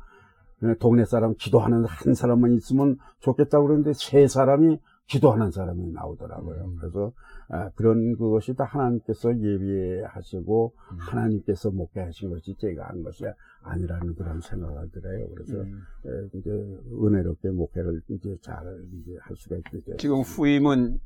동네 0.80 1.06
사람 1.06 1.36
기도하는 1.36 1.86
한 1.86 2.14
사람만 2.14 2.52
있으면 2.52 2.98
좋겠다고 3.20 3.68
그러는데 3.68 3.94
세 3.94 4.28
사람이 4.28 4.80
기도하는 5.10 5.52
사람이 5.52 5.92
나오더라고요. 5.92 6.66
음. 6.66 6.76
그래서 6.80 7.12
아, 7.50 7.70
그런 7.76 8.16
그것이 8.16 8.54
다 8.54 8.64
하나님께서 8.64 9.32
예비하시고 9.38 10.74
음. 10.92 10.98
하나님께서 11.00 11.72
목회하신 11.72 12.30
것이 12.30 12.56
제가 12.60 12.88
한 12.90 13.04
것이 13.04 13.26
아니라는 13.64 14.16
그런 14.16 14.40
생각을 14.40 14.90
들어요. 14.92 15.28
그래서 15.34 15.58
음. 15.62 15.82
에, 16.06 16.38
이제 16.38 16.52
은혜롭게 16.52 17.50
목회를 17.50 18.02
이제 18.10 18.38
잘 18.42 18.58
이제 19.02 19.18
할 19.20 19.36
수가 19.36 19.58
있게 19.58 19.80
돼요. 19.80 19.98
지금 19.98 20.22
후임은 20.22 21.00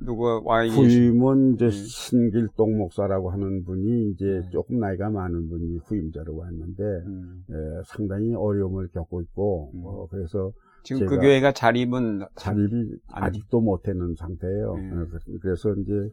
누가 0.00 0.38
와 0.44 0.62
계시? 0.62 0.76
후임은 0.76 1.54
이제 1.54 1.64
음. 1.64 1.70
신길동 1.70 2.76
목사라고 2.76 3.30
하는 3.30 3.64
분이 3.64 4.10
이제 4.10 4.42
네. 4.44 4.50
조금 4.50 4.78
나이가 4.78 5.08
많은 5.08 5.48
분이 5.48 5.78
후임자로 5.86 6.36
왔는데 6.36 6.82
음. 6.82 7.44
에, 7.48 7.54
상당히 7.86 8.34
어려움을 8.34 8.88
겪고 8.88 9.22
있고 9.22 9.70
음. 9.74 9.82
어, 9.86 10.06
그래서 10.10 10.52
지금 10.86 11.06
그 11.08 11.18
교회가 11.18 11.50
자립은 11.52 12.22
자립이 12.36 12.96
아직도 13.08 13.60
못하는 13.60 14.14
상태예요. 14.14 14.74
네. 14.76 14.90
어, 14.92 15.06
그- 15.10 15.38
그래서 15.40 15.74
이제 15.74 16.10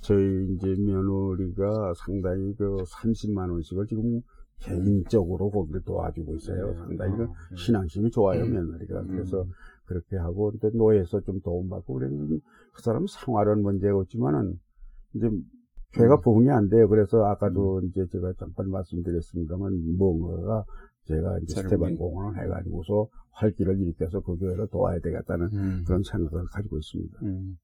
저희 0.00 0.52
이제 0.52 0.74
며느리가 0.78 1.94
상당히 1.94 2.52
그 2.56 2.76
30만 2.88 3.50
원씩을 3.50 3.86
지금 3.86 4.20
개인적으로 4.58 5.50
거기를 5.50 5.80
도와주고 5.82 6.34
있어요. 6.34 6.66
네. 6.72 6.74
상당히 6.74 7.16
그 7.16 7.22
어, 7.22 7.26
네. 7.50 7.56
신앙심이 7.56 8.10
좋아요 8.10 8.42
음. 8.42 8.52
며느리가. 8.52 9.04
그래서 9.04 9.42
음. 9.42 9.50
그렇게 9.84 10.16
하고 10.16 10.52
또 10.60 10.70
노예에서 10.74 11.20
좀 11.20 11.40
도움받고 11.42 11.94
그랬는데 11.94 12.38
그 12.74 12.82
사람 12.82 13.06
생활은 13.06 13.62
문제가 13.62 13.96
없지만은 13.98 14.58
이제 15.14 15.30
교회가 15.92 16.16
음. 16.16 16.20
부흥이 16.24 16.50
안 16.50 16.68
돼요. 16.68 16.88
그래서 16.88 17.24
아까도 17.26 17.80
이제 17.84 18.04
제가 18.10 18.32
잠깐 18.40 18.70
말씀드렸습니다만 18.70 19.96
뭔가가 19.96 20.64
제가 21.06 21.38
이제 21.42 21.62
스테반 21.62 21.92
게? 21.92 21.96
공헌을 21.96 22.42
해가지고서 22.42 23.08
활기를 23.30 23.80
일으켜서 23.80 24.20
그 24.20 24.36
교회를 24.38 24.68
도와야 24.68 24.98
되겠다는 25.00 25.46
음. 25.52 25.84
그런 25.86 26.02
생각을 26.02 26.46
가지고 26.46 26.78
있습니다. 26.78 27.18
음. 27.22 27.58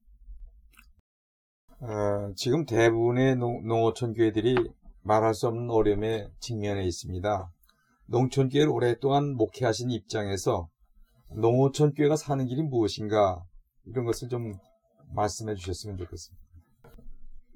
어, 1.81 2.33
지금 2.35 2.65
대부분의 2.65 3.35
농, 3.35 3.67
농어촌 3.67 4.13
교회들이 4.13 4.55
말할 5.03 5.33
수 5.33 5.47
없는 5.47 5.69
어려움에 5.69 6.29
직면해 6.39 6.85
있습니다. 6.85 7.51
농촌 8.07 8.49
교회를 8.49 8.71
오랫동안 8.71 9.33
목회하신 9.35 9.91
입장에서 9.91 10.69
농어촌 11.35 11.93
교회가 11.93 12.15
사는 12.15 12.45
길이 12.45 12.61
무엇인가 12.61 13.43
이런 13.85 14.05
것을 14.05 14.29
좀 14.29 14.53
말씀해 15.13 15.55
주셨으면 15.55 15.97
좋겠습니다. 15.97 16.43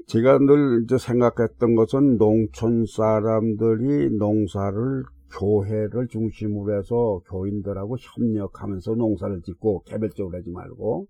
제가 0.08 0.40
늘 0.40 0.84
이제 0.84 0.98
생각했던 0.98 1.76
것은 1.76 2.18
농촌 2.18 2.86
사람들이 2.86 4.18
농사를 4.18 5.04
교회를 5.32 6.07
중심으로 6.07 6.78
해서 6.78 7.21
교인들하고 7.30 7.97
협력하면서 7.99 8.95
농사를 8.95 9.41
짓고 9.41 9.84
개별적으로 9.84 10.38
하지 10.38 10.49
말고 10.51 11.07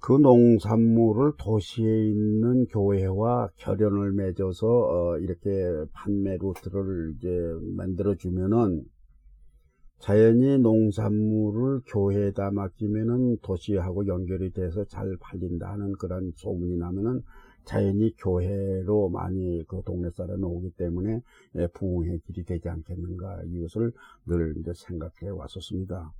그 0.00 0.12
농산물을 0.12 1.32
도시에 1.38 2.08
있는 2.08 2.66
교회와 2.66 3.48
결연을 3.56 4.12
맺어서 4.12 4.66
어, 4.66 5.18
이렇게 5.18 5.50
판매 5.92 6.36
루트를 6.36 7.14
이제 7.16 7.28
만들어 7.76 8.14
주면은 8.14 8.84
자연히 9.98 10.58
농산물을 10.58 11.80
교회에다 11.88 12.52
맡기면은 12.52 13.38
도시하고 13.42 14.06
연결이 14.06 14.52
돼서 14.52 14.84
잘 14.84 15.16
팔린다는 15.20 15.94
그런 15.98 16.30
소문이 16.36 16.76
나면은 16.76 17.22
자연히 17.68 18.14
교회로 18.16 19.10
많이 19.10 19.62
그 19.68 19.82
동네 19.84 20.08
사람이 20.10 20.42
오기 20.42 20.70
때문에 20.78 21.20
예, 21.56 21.66
부흥의 21.66 22.20
길이 22.20 22.42
되지 22.42 22.66
않겠는가 22.66 23.42
이것을 23.44 23.92
늘 24.26 24.54
이제 24.58 24.72
생각해 24.74 25.28
왔었습니다. 25.30 26.10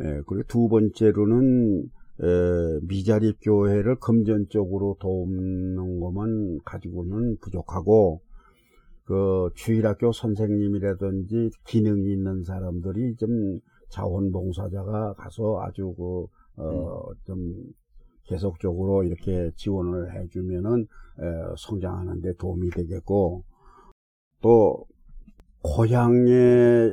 예, 0.00 0.22
그리고 0.26 0.42
두 0.46 0.68
번째로는 0.68 1.90
에, 2.20 2.80
미자립 2.82 3.38
교회를 3.40 3.96
금전적으로 3.96 4.98
돕는 5.00 6.00
것만 6.00 6.58
가지고는 6.66 7.38
부족하고 7.40 8.20
그 9.04 9.48
주일학교 9.54 10.12
선생님이라든지 10.12 11.50
기능이 11.66 12.12
있는 12.12 12.44
사람들이 12.44 13.16
좀 13.16 13.58
자원봉사자가 13.88 15.14
가서 15.14 15.62
아주 15.62 15.94
그, 15.96 16.26
어, 16.62 17.06
좀 17.24 17.54
계속적으로 18.28 19.02
이렇게 19.04 19.50
지원을 19.56 20.14
해주면은, 20.14 20.82
에, 20.82 21.24
성장하는 21.56 22.20
데 22.20 22.32
도움이 22.34 22.70
되겠고, 22.70 23.42
또, 24.42 24.84
고향에서 25.62 26.92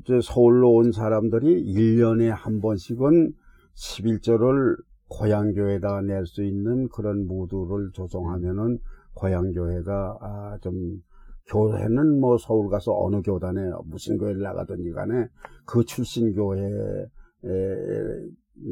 이제 0.00 0.20
서울로 0.22 0.72
온 0.72 0.92
사람들이 0.92 1.64
1년에 1.74 2.28
한 2.28 2.60
번씩은 2.60 3.32
11조를 3.74 4.76
고향교회에다 5.08 6.00
낼 6.02 6.24
수 6.26 6.42
있는 6.42 6.88
그런 6.88 7.26
무드를 7.26 7.90
조성하면은 7.92 8.78
고향교회가 9.14 10.18
아, 10.20 10.58
좀 10.62 11.02
교회는 11.48 12.18
뭐 12.20 12.38
서울 12.38 12.68
가서 12.70 12.92
어느 12.98 13.22
교단에 13.22 13.60
무슨 13.84 14.18
교회를 14.18 14.42
나가든지 14.42 14.90
간에 14.92 15.28
그 15.64 15.84
출신 15.84 16.34
교회에 16.34 17.06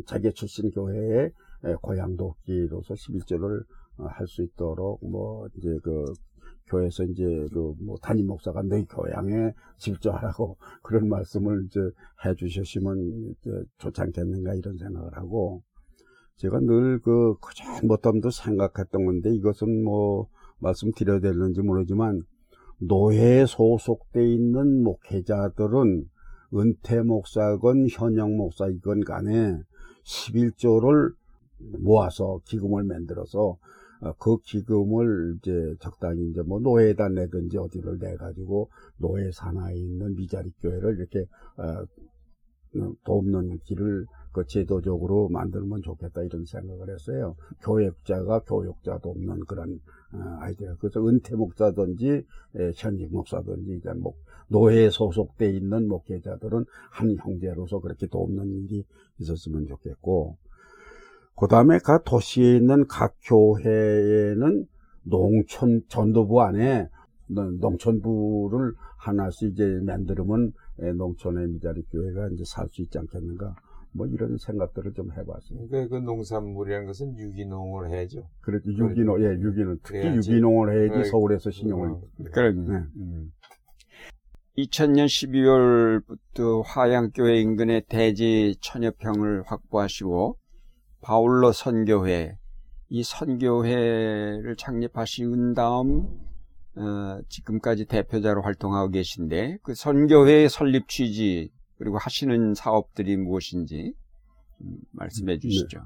자기 0.06 0.32
출신 0.32 0.70
교회의 0.70 1.32
고향 1.82 2.16
돕기로서 2.16 2.94
11조를 2.94 3.64
할 3.96 4.26
수 4.26 4.42
있도록 4.42 5.00
뭐 5.08 5.46
이제 5.56 5.78
그 5.82 6.04
교회에서 6.66 7.04
이제 7.04 7.22
그 7.52 7.74
뭐 7.84 7.96
담임 8.02 8.26
목사가 8.26 8.62
너희 8.62 8.84
교양에 8.86 9.52
집중하라고 9.78 10.56
그런 10.82 11.08
말씀을 11.08 11.66
이제 11.66 11.80
해 12.24 12.34
주셨으면 12.34 13.34
좋지 13.78 14.00
않겠는가 14.00 14.54
이런 14.54 14.76
생각을 14.78 15.16
하고 15.16 15.62
제가 16.36 16.60
늘 16.60 16.98
그 17.04 17.36
그전부터도 17.40 18.30
생각했던 18.30 19.04
건데 19.04 19.34
이것은 19.34 19.84
뭐 19.84 20.28
말씀드려야 20.58 21.20
되는지 21.20 21.60
모르지만 21.62 22.22
노회에 22.80 23.46
소속돼 23.46 24.26
있는 24.32 24.82
목회자들은 24.82 26.08
은퇴 26.56 27.02
목사건 27.02 27.86
현역 27.90 28.30
목사이건 28.32 29.04
간에 29.04 29.58
11조를 30.04 31.12
모아서 31.80 32.40
기금을 32.44 32.84
만들어서 32.84 33.56
어, 34.00 34.12
그 34.18 34.38
기금을 34.38 35.36
이제 35.38 35.74
적당히 35.80 36.28
이제 36.30 36.42
뭐 36.42 36.60
노예에다 36.60 37.08
내든지 37.08 37.56
어디를 37.58 37.98
내 37.98 38.16
가지고 38.16 38.70
노예 38.98 39.30
산하에 39.32 39.76
있는 39.76 40.14
미자립 40.14 40.52
교회를 40.60 40.96
이렇게 40.98 41.26
어, 41.56 41.84
돕는 43.04 43.60
길을 43.64 44.06
그 44.32 44.44
제도적으로 44.46 45.28
만들면 45.28 45.82
좋겠다 45.82 46.22
이런 46.22 46.44
생각을 46.44 46.92
했어요. 46.92 47.36
교육자가 47.62 48.40
교육자 48.40 48.98
돕는 48.98 49.44
그런 49.46 49.80
어, 50.12 50.18
아이디어. 50.40 50.74
그래서 50.80 51.06
은퇴 51.06 51.36
목사든지 51.36 52.08
에, 52.56 52.72
현직 52.74 53.12
목사든지 53.12 53.76
이제 53.76 53.92
목 53.94 54.18
노예에 54.48 54.90
소속돼 54.90 55.50
있는 55.50 55.88
목회자들은 55.88 56.64
한 56.90 57.16
형제로서 57.16 57.80
그렇게 57.80 58.06
돕는 58.08 58.64
일이 58.64 58.84
있었으면 59.18 59.66
좋겠고 59.66 60.36
그 61.36 61.48
다음에 61.48 61.78
각 61.78 62.04
도시에 62.04 62.56
있는 62.56 62.86
각 62.86 63.14
교회에는 63.22 64.66
농촌 65.02 65.82
전도부 65.88 66.42
안에 66.42 66.88
농촌부를 67.28 68.74
하나씩 68.98 69.52
이제 69.52 69.80
만들면 69.84 70.52
농촌의 70.96 71.48
미자립 71.48 71.90
교회가 71.90 72.28
이제 72.28 72.44
살 72.46 72.68
수 72.70 72.82
있지 72.82 72.98
않겠는가 72.98 73.56
뭐 73.92 74.06
이런 74.08 74.36
생각들을 74.38 74.92
좀 74.94 75.12
해봤습니다. 75.12 75.68
그러니까 75.68 75.96
그 75.96 76.02
농산물이라는 76.02 76.86
것은 76.86 77.16
유기농을 77.16 77.90
해야죠. 77.90 78.28
그렇죠. 78.40 78.70
유기농, 78.72 79.22
예, 79.22 79.26
유기농. 79.40 79.78
특히 79.84 80.00
그래야지. 80.00 80.30
유기농을 80.32 80.90
해야지. 80.90 81.10
서울에서 81.10 81.50
신용을. 81.52 81.90
어, 81.90 82.02
그럼 82.32 82.66
네. 82.66 82.74
음. 82.96 83.32
2000년 84.56 85.06
12월부터 85.06 86.62
화양교회 86.64 87.40
인근의 87.40 87.82
대지 87.88 88.54
천여평을 88.60 89.42
확보하시고 89.46 90.38
바울로 91.00 91.50
선교회 91.50 92.38
이 92.88 93.02
선교회를 93.02 94.54
창립하신 94.56 95.54
다음 95.54 96.06
어, 96.76 97.20
지금까지 97.28 97.86
대표자로 97.86 98.42
활동하고 98.42 98.90
계신데 98.90 99.58
그 99.62 99.74
선교회의 99.74 100.48
설립 100.48 100.88
취지 100.88 101.50
그리고 101.78 101.98
하시는 101.98 102.54
사업들이 102.54 103.16
무엇인지 103.16 103.92
음, 104.60 104.76
말씀해 104.92 105.38
주시죠. 105.40 105.80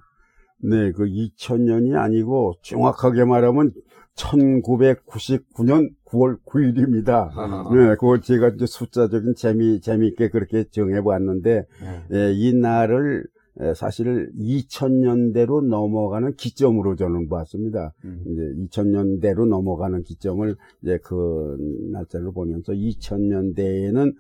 네, 0.60 0.92
그 0.92 1.04
2000년이 1.04 1.98
아니고 1.98 2.54
정확하게 2.62 3.24
말하면 3.24 3.72
1999년 4.14 5.94
9월 6.08 6.38
9일입니다. 6.44 7.30
아하. 7.36 7.70
네, 7.74 7.94
그걸 7.94 8.20
제가 8.20 8.48
이제 8.48 8.66
숫자적인 8.66 9.34
재미, 9.36 9.80
재미있게 9.80 10.28
그렇게 10.30 10.64
정해봤는데, 10.70 11.66
네. 11.82 12.02
예, 12.12 12.32
이 12.32 12.54
날을 12.54 13.24
예, 13.60 13.74
사실 13.74 14.30
2000년대로 14.38 15.66
넘어가는 15.66 16.34
기점으로 16.36 16.94
저는 16.94 17.28
봤습니다. 17.28 17.92
음. 18.04 18.22
이제 18.26 18.42
2000년대로 18.82 19.48
넘어가는 19.48 20.04
기점을 20.04 20.54
이제 20.82 20.98
그 21.02 21.56
날짜를 21.92 22.30
보면서 22.32 22.72
2000년대에는 22.72 24.14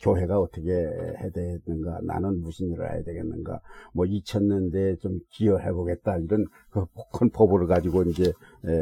교회가 0.00 0.40
어떻게 0.40 0.70
해야 0.72 1.30
되는가, 1.30 2.00
나는 2.04 2.40
무슨 2.40 2.70
일을 2.70 2.90
해야 2.90 3.02
되겠는가, 3.02 3.60
뭐 3.92 4.06
2000년대에 4.06 4.98
좀 5.00 5.20
기여해 5.30 5.70
보겠다 5.72 6.16
이런 6.16 6.46
그큰 6.70 7.30
포부를 7.30 7.66
가지고 7.66 8.04
이제 8.04 8.24
에, 8.24 8.72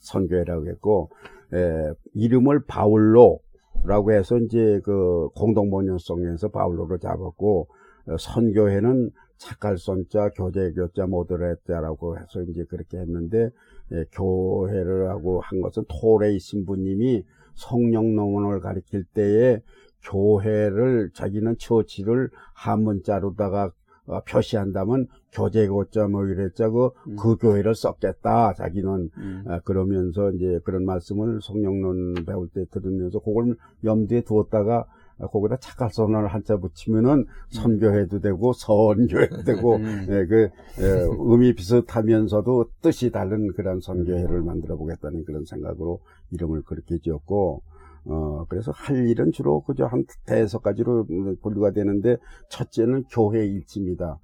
선교회라고 0.00 0.68
했고 0.68 1.10
에, 1.52 1.92
이름을 2.14 2.64
바울로라고 2.66 4.12
해서 4.12 4.38
이제 4.38 4.80
그 4.84 5.28
공동번역성에서 5.34 6.48
바울로로 6.48 6.98
잡았고 6.98 7.68
어, 8.06 8.16
선교회는 8.18 9.10
착갈선자, 9.38 10.30
교제교자, 10.30 11.06
모더레자라고 11.06 12.18
해서 12.18 12.42
이제 12.42 12.64
그렇게 12.64 12.98
했는데 12.98 13.50
예, 13.92 14.04
교회를 14.12 15.08
하고 15.08 15.40
한 15.40 15.60
것은 15.60 15.84
토레이 15.88 16.38
신부님이 16.38 17.24
성령농원을 17.54 18.60
가리킬 18.60 19.04
때에 19.14 19.60
교회를 20.02 21.10
자기는 21.14 21.56
처치를 21.58 22.30
한문자로다가 22.54 23.72
어, 24.08 24.20
표시한다면 24.22 25.06
교제교자 25.32 26.08
뭐 26.08 26.24
이랬자 26.26 26.70
그, 26.70 26.90
음. 27.06 27.16
그 27.16 27.36
교회를 27.36 27.74
썼겠다 27.74 28.54
자기는 28.54 29.10
음. 29.16 29.44
아, 29.46 29.60
그러면서 29.60 30.30
이제 30.32 30.58
그런 30.64 30.84
말씀을 30.84 31.40
성령론 31.42 32.24
배울 32.26 32.48
때 32.48 32.64
들으면서 32.70 33.18
그걸 33.20 33.54
염두에 33.84 34.22
두었다가 34.22 34.86
아, 35.20 35.26
거기다 35.26 35.56
착갈선을 35.58 36.28
한자 36.28 36.56
붙이면은 36.56 37.26
선교해도 37.50 38.20
되고 38.20 38.52
선교해도 38.52 39.42
되고 39.42 39.76
음. 39.76 40.06
예, 40.08 40.26
그 40.26 40.48
예, 40.80 41.06
의미 41.18 41.54
비슷하면서도 41.54 42.70
뜻이 42.80 43.10
다른 43.10 43.52
그런 43.52 43.80
선교회를 43.80 44.42
만들어 44.42 44.76
보겠다는 44.76 45.24
그런 45.24 45.44
생각으로 45.44 46.00
이름을 46.30 46.62
그렇게 46.62 46.98
지었고 46.98 47.62
어 48.08 48.44
그래서 48.48 48.72
할 48.72 49.06
일은 49.06 49.32
주로 49.32 49.62
그저 49.62 49.84
한 49.86 50.04
대여섯 50.26 50.62
가지로 50.62 51.06
분류가 51.42 51.72
되는데 51.72 52.16
첫째는 52.50 53.04
교회 53.10 53.46
일치입니다. 53.46 54.18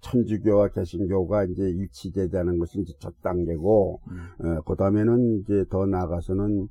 천주교와 0.00 0.68
개신교가 0.68 1.44
이제 1.44 1.62
일치되자는 1.68 2.58
것이 2.58 2.80
이제 2.80 2.94
첫 3.00 3.20
단계고 3.22 4.00
음. 4.40 4.60
그 4.64 4.76
다음에는 4.76 5.40
이제 5.40 5.64
더 5.68 5.84
나아가서는 5.84 6.68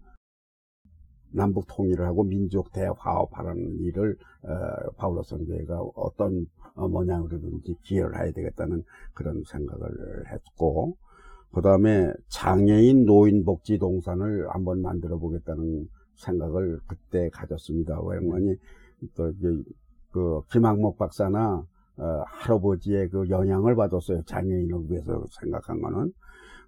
남북 1.34 1.66
통일을 1.68 2.05
하고 2.05 2.24
민족 2.24 2.72
대화합하라는 2.72 3.80
일을 3.82 4.16
어, 4.43 4.91
파울로 4.97 5.24
선교회가 5.24 5.80
어떤 5.95 6.45
어, 6.76 6.88
모양으로든지 6.88 7.76
기여를 7.84 8.20
해야 8.20 8.32
되겠다는 8.32 8.84
그런 9.14 9.43
생각을 9.45 10.32
했고 10.32 10.95
그 11.53 11.61
다음에 11.61 12.11
장애인 12.30 13.05
노인 13.05 13.45
복지 13.45 13.78
동산을 13.78 14.49
한번 14.49 14.82
만들어 14.82 15.18
보겠다는 15.18 15.88
생각을 16.16 16.80
그때 16.88 17.30
가졌습니다. 17.30 17.99
왜냐하면 18.01 18.57
또 19.16 19.30
이제 19.30 19.64
그 20.11 20.41
김학목 20.51 20.97
박사나 20.97 21.66
어, 21.97 22.24
할아버지의 22.26 23.09
그 23.09 23.30
영향을 23.30 23.76
받았어요. 23.76 24.24
장애인을 24.24 24.89
위해서 24.89 25.24
생각한 25.41 25.82
거는. 25.82 26.11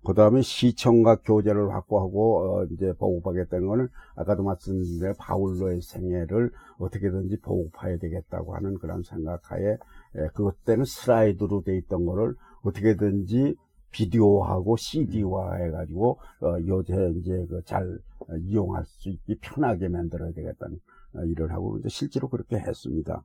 그 0.05 0.13
다음에 0.13 0.41
시청과 0.41 1.21
교제를 1.23 1.73
확보하고, 1.73 2.59
어, 2.59 2.63
이제 2.65 2.93
보급하겠다는 2.93 3.67
거는, 3.67 3.87
아까도 4.15 4.43
말씀드린 4.43 4.99
대로 4.99 5.13
바울로의 5.17 5.81
생애를 5.81 6.51
어떻게든지 6.77 7.39
보급해야 7.41 7.97
되겠다고 7.97 8.53
하는 8.55 8.75
그런 8.77 9.01
생각하에, 9.01 9.63
에, 9.71 10.27
그때는 10.35 10.85
슬라이드로 10.85 11.63
돼 11.63 11.75
있던 11.77 12.05
거를 12.05 12.35
어떻게든지 12.61 13.55
비디오하고 13.95 14.75
CD화 14.75 15.53
해가지고, 15.55 16.19
어, 16.41 16.57
요새 16.67 17.13
이제 17.17 17.45
그 17.49 17.61
잘 17.63 17.97
이용할 18.41 18.83
수 18.85 19.09
있게 19.09 19.35
편하게 19.39 19.87
만들어야 19.87 20.31
되겠다는 20.33 20.79
어, 21.15 21.23
일을 21.23 21.51
하고, 21.53 21.79
실제로 21.87 22.27
그렇게 22.27 22.57
했습니다. 22.57 23.23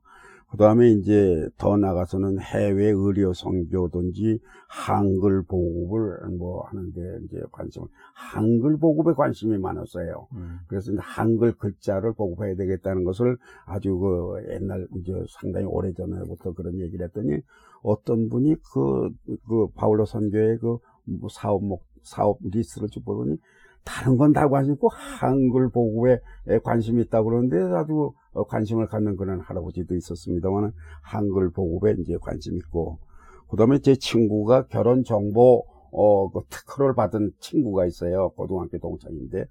그 0.51 0.57
다음에 0.57 0.89
이제 0.91 1.47
더 1.57 1.77
나가서는 1.77 2.41
해외 2.41 2.87
의료 2.87 3.33
선교든지 3.33 4.39
한글 4.67 5.43
보급을 5.43 6.19
뭐 6.37 6.63
하는데 6.65 7.19
이제 7.23 7.41
관심을, 7.53 7.87
한글 8.13 8.77
보급에 8.77 9.13
관심이 9.13 9.57
많았어요. 9.57 10.27
음. 10.33 10.59
그래서 10.67 10.91
이제 10.91 10.99
한글 11.01 11.53
글자를 11.53 12.13
보급해야 12.13 12.55
되겠다는 12.55 13.05
것을 13.05 13.37
아주 13.65 13.97
그 13.97 14.43
옛날 14.51 14.87
이제 14.97 15.13
상당히 15.39 15.65
오래 15.65 15.93
전에부터 15.93 16.51
그런 16.53 16.81
얘기를 16.81 17.05
했더니 17.05 17.39
어떤 17.81 18.27
분이 18.27 18.55
그, 18.73 19.09
그 19.47 19.67
바울로 19.75 20.05
선교의 20.05 20.59
그뭐 20.59 21.29
사업 21.31 21.63
목, 21.63 21.85
사업 22.03 22.39
리스트를 22.43 22.89
쭉 22.89 23.05
보더니 23.05 23.37
다른 23.83 24.17
건 24.17 24.33
다 24.33 24.47
관심 24.47 24.73
있고 24.73 24.89
한글 24.89 25.69
보급에 25.69 26.19
관심이 26.63 27.01
있다고 27.03 27.29
그러는데 27.29 27.57
아주 27.75 28.13
어, 28.33 28.43
관심을 28.45 28.87
갖는 28.87 29.17
그런 29.17 29.39
할아버지도 29.41 29.95
있었습니다만 29.95 30.71
한글 31.01 31.49
보급에 31.51 31.95
이제 31.99 32.17
관심 32.21 32.55
있고 32.57 32.99
그 33.49 33.57
다음에 33.57 33.79
제 33.79 33.95
친구가 33.95 34.67
결혼 34.67 35.03
정보 35.03 35.65
어, 35.91 36.31
그 36.31 36.41
특허를 36.49 36.95
받은 36.95 37.33
친구가 37.39 37.85
있어요. 37.85 38.29
고등학교 38.29 38.77
동창인데 38.77 39.45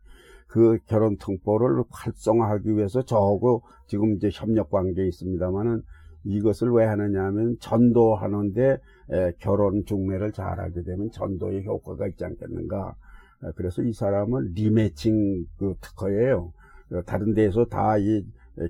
그 0.46 0.78
결혼 0.86 1.16
특보를 1.18 1.84
활성화하기 1.90 2.76
위해서 2.76 3.02
저하고 3.02 3.62
지금 3.86 4.14
이제 4.14 4.30
협력 4.32 4.70
관계에 4.70 5.06
있습니다만은 5.08 5.82
이것을 6.24 6.70
왜 6.72 6.86
하느냐 6.86 7.24
하면 7.26 7.56
전도하는데 7.60 8.78
에, 9.10 9.32
결혼 9.38 9.84
중매를 9.84 10.32
잘하게 10.32 10.82
되면 10.82 11.10
전도의 11.10 11.64
효과가 11.64 12.06
있지 12.08 12.24
않겠는가. 12.24 12.94
에, 13.44 13.50
그래서 13.56 13.82
이 13.82 13.92
사람은 13.92 14.52
리매칭 14.54 15.46
그 15.58 15.74
특허예요. 15.80 16.52
어, 16.92 17.02
다른 17.06 17.34
데에서 17.34 17.64
다 17.66 17.98
이 17.98 18.24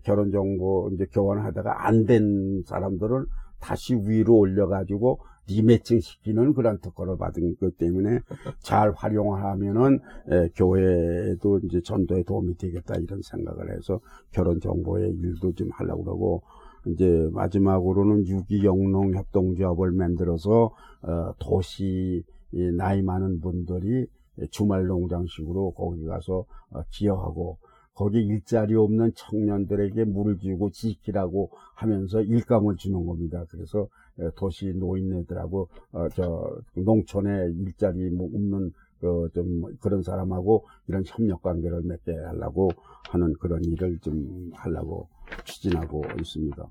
결혼 0.04 0.30
정보 0.30 0.90
이제 0.94 1.06
교환을 1.12 1.44
하다가 1.44 1.86
안 1.86 2.06
된 2.06 2.62
사람들을 2.66 3.24
다시 3.60 3.94
위로 3.94 4.36
올려가지고 4.38 5.20
리매칭 5.48 6.00
시키는 6.00 6.52
그런 6.54 6.78
특허를 6.80 7.16
받은 7.16 7.56
것 7.56 7.76
때문에 7.76 8.20
잘 8.60 8.92
활용하면은 8.94 9.98
에, 10.30 10.48
교회에도 10.54 11.58
이제 11.64 11.80
전도에 11.82 12.22
도움이 12.22 12.56
되겠다 12.56 12.94
이런 12.96 13.20
생각을 13.22 13.74
해서 13.76 14.00
결혼 14.30 14.60
정보의 14.60 15.10
일도 15.12 15.54
좀 15.54 15.70
하려고 15.72 16.04
그러고 16.04 16.42
이제 16.86 17.28
마지막으로는 17.32 18.26
유기영농 18.28 19.14
협동조합을 19.14 19.92
만들어서 19.92 20.70
어, 21.02 21.32
도시 21.40 22.22
이 22.52 22.70
나이 22.76 23.02
많은 23.02 23.40
분들이 23.40 24.06
주말 24.50 24.86
농장식으로 24.86 25.72
거기 25.72 26.04
가서 26.04 26.44
어, 26.70 26.82
기여하고 26.90 27.58
거기 27.94 28.18
일자리 28.20 28.74
없는 28.74 29.12
청년들에게 29.14 30.04
물을 30.04 30.38
주고 30.38 30.70
지키라고 30.70 31.50
하면서 31.74 32.22
일감을 32.22 32.76
주는 32.76 33.04
겁니다. 33.04 33.44
그래서 33.50 33.88
에, 34.18 34.30
도시 34.36 34.72
노인네들하고 34.74 35.68
어, 35.92 36.08
저 36.14 36.58
농촌에 36.74 37.52
일자리 37.58 38.10
뭐 38.10 38.26
없는 38.26 38.72
그좀 39.00 39.76
그런 39.80 40.02
사람하고 40.02 40.66
이런 40.86 41.02
협력 41.06 41.42
관계를 41.42 41.82
맺게 41.82 42.12
하려고 42.12 42.70
하는 43.08 43.32
그런 43.40 43.64
일을 43.64 43.98
좀 44.00 44.50
하려고 44.54 45.08
추진하고 45.44 46.02
있습니다. 46.18 46.68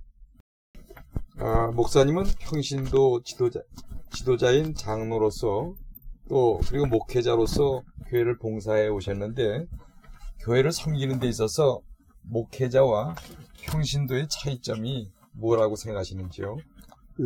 아, 1.40 1.72
목사님은 1.72 2.24
평신도 2.40 3.24
지도자, 3.24 3.62
지도자인 4.12 4.74
장로로서 4.76 5.74
또 6.30 6.60
그리고 6.69 6.85
목회자로서 6.88 7.84
교회를 8.10 8.38
봉사해 8.38 8.88
오셨는데 8.89 9.65
교회를 10.45 10.72
섬기는 10.72 11.19
데 11.19 11.27
있어서 11.27 11.81
목회자와 12.23 13.15
평신도의 13.64 14.27
차이점이 14.30 15.11
뭐라고 15.34 15.76
생각하시는지요? 15.76 16.64
예, 17.22 17.26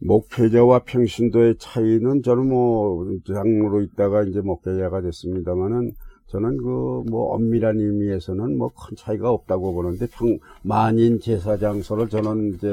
목회자와 0.00 0.80
평신도의 0.84 1.56
차이는 1.58 2.22
저는 2.22 2.48
뭐 2.48 3.04
장로로 3.26 3.82
있다가 3.82 4.24
이제 4.24 4.40
목회자가 4.40 5.00
됐습니다만은 5.02 5.92
저는 6.28 6.56
그 6.58 6.86
뭐 7.08 7.34
엄밀한 7.34 7.78
의미에서는 7.78 8.58
뭐 8.58 8.68
큰 8.70 8.96
차이가 8.96 9.30
없다고 9.30 9.72
보는데 9.74 10.06
평 10.08 10.38
만인 10.62 11.20
제사 11.20 11.56
장소를 11.56 12.08
저는 12.08 12.54
이제 12.54 12.68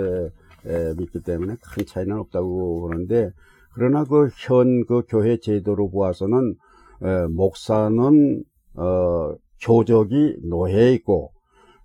에, 0.66 0.94
믿기 0.98 1.22
때문에 1.22 1.56
큰 1.62 1.86
차이는 1.86 2.18
없다고 2.18 2.82
보는데 2.82 3.32
그러나 3.74 4.04
그현그 4.04 5.04
교회 5.08 5.38
제도로 5.38 5.90
보아서는 5.90 6.56
에, 7.04 7.28
목사는 7.28 8.44
어 8.76 9.36
교적이 9.62 10.38
노예에 10.44 10.94
있고 10.94 11.32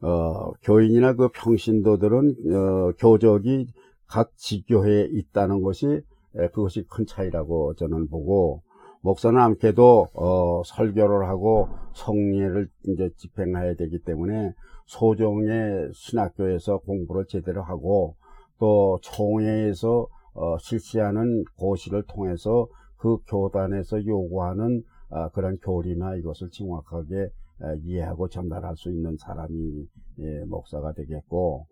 어 0.00 0.52
교인이나 0.62 1.14
그 1.14 1.28
평신도들은 1.28 2.36
어 2.54 2.92
교적이 2.98 3.66
각 4.06 4.30
지교회에 4.36 5.08
있다는 5.12 5.62
것이 5.62 5.86
에, 5.86 6.48
그것이 6.48 6.84
큰 6.88 7.06
차이라고 7.06 7.74
저는 7.74 8.08
보고 8.08 8.62
목사는 9.00 9.38
아무래도 9.40 10.08
어, 10.14 10.62
설교를 10.64 11.28
하고 11.28 11.68
성례를 11.94 12.68
이제 12.88 13.10
집행해야 13.16 13.74
되기 13.74 14.00
때문에 14.00 14.52
소정의 14.86 15.90
신학교에서 15.94 16.78
공부를 16.78 17.26
제대로 17.28 17.62
하고 17.62 18.16
또 18.58 18.98
총회에서 19.02 20.08
어, 20.38 20.56
실시하는 20.58 21.44
고시를 21.58 22.04
통해서 22.04 22.68
그 22.96 23.18
교단에서 23.26 24.04
요구하는 24.06 24.82
아, 25.10 25.28
그런 25.30 25.58
교리나 25.58 26.14
이것을 26.16 26.50
정확하게 26.50 27.16
에, 27.20 27.30
이해하고 27.82 28.28
전달할 28.28 28.76
수 28.76 28.90
있는 28.90 29.16
사람이 29.16 29.86
예, 30.20 30.44
목사가 30.44 30.92
되겠고 30.92 31.66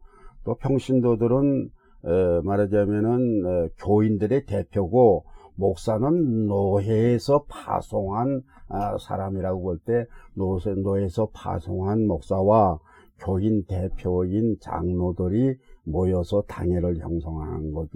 또 0.44 0.55
평신도들은 0.56 1.70
에, 2.05 2.40
말하자면은 2.43 3.47
에, 3.47 3.68
교인들의 3.78 4.47
대표고 4.47 5.24
목사는 5.55 6.47
노회에서 6.47 7.44
파송한 7.48 8.43
아, 8.68 8.98
사람이라고 8.98 9.62
볼 9.62 9.78
때 9.84 10.06
노회에서 10.34 11.28
파송한 11.32 12.06
목사와 12.06 12.78
교인 13.20 13.64
대표인 13.64 14.56
장로들이 14.60 15.56
모여서 15.84 16.43
당회를 16.43 16.98
형성하는 16.98 17.72
것 17.72 17.88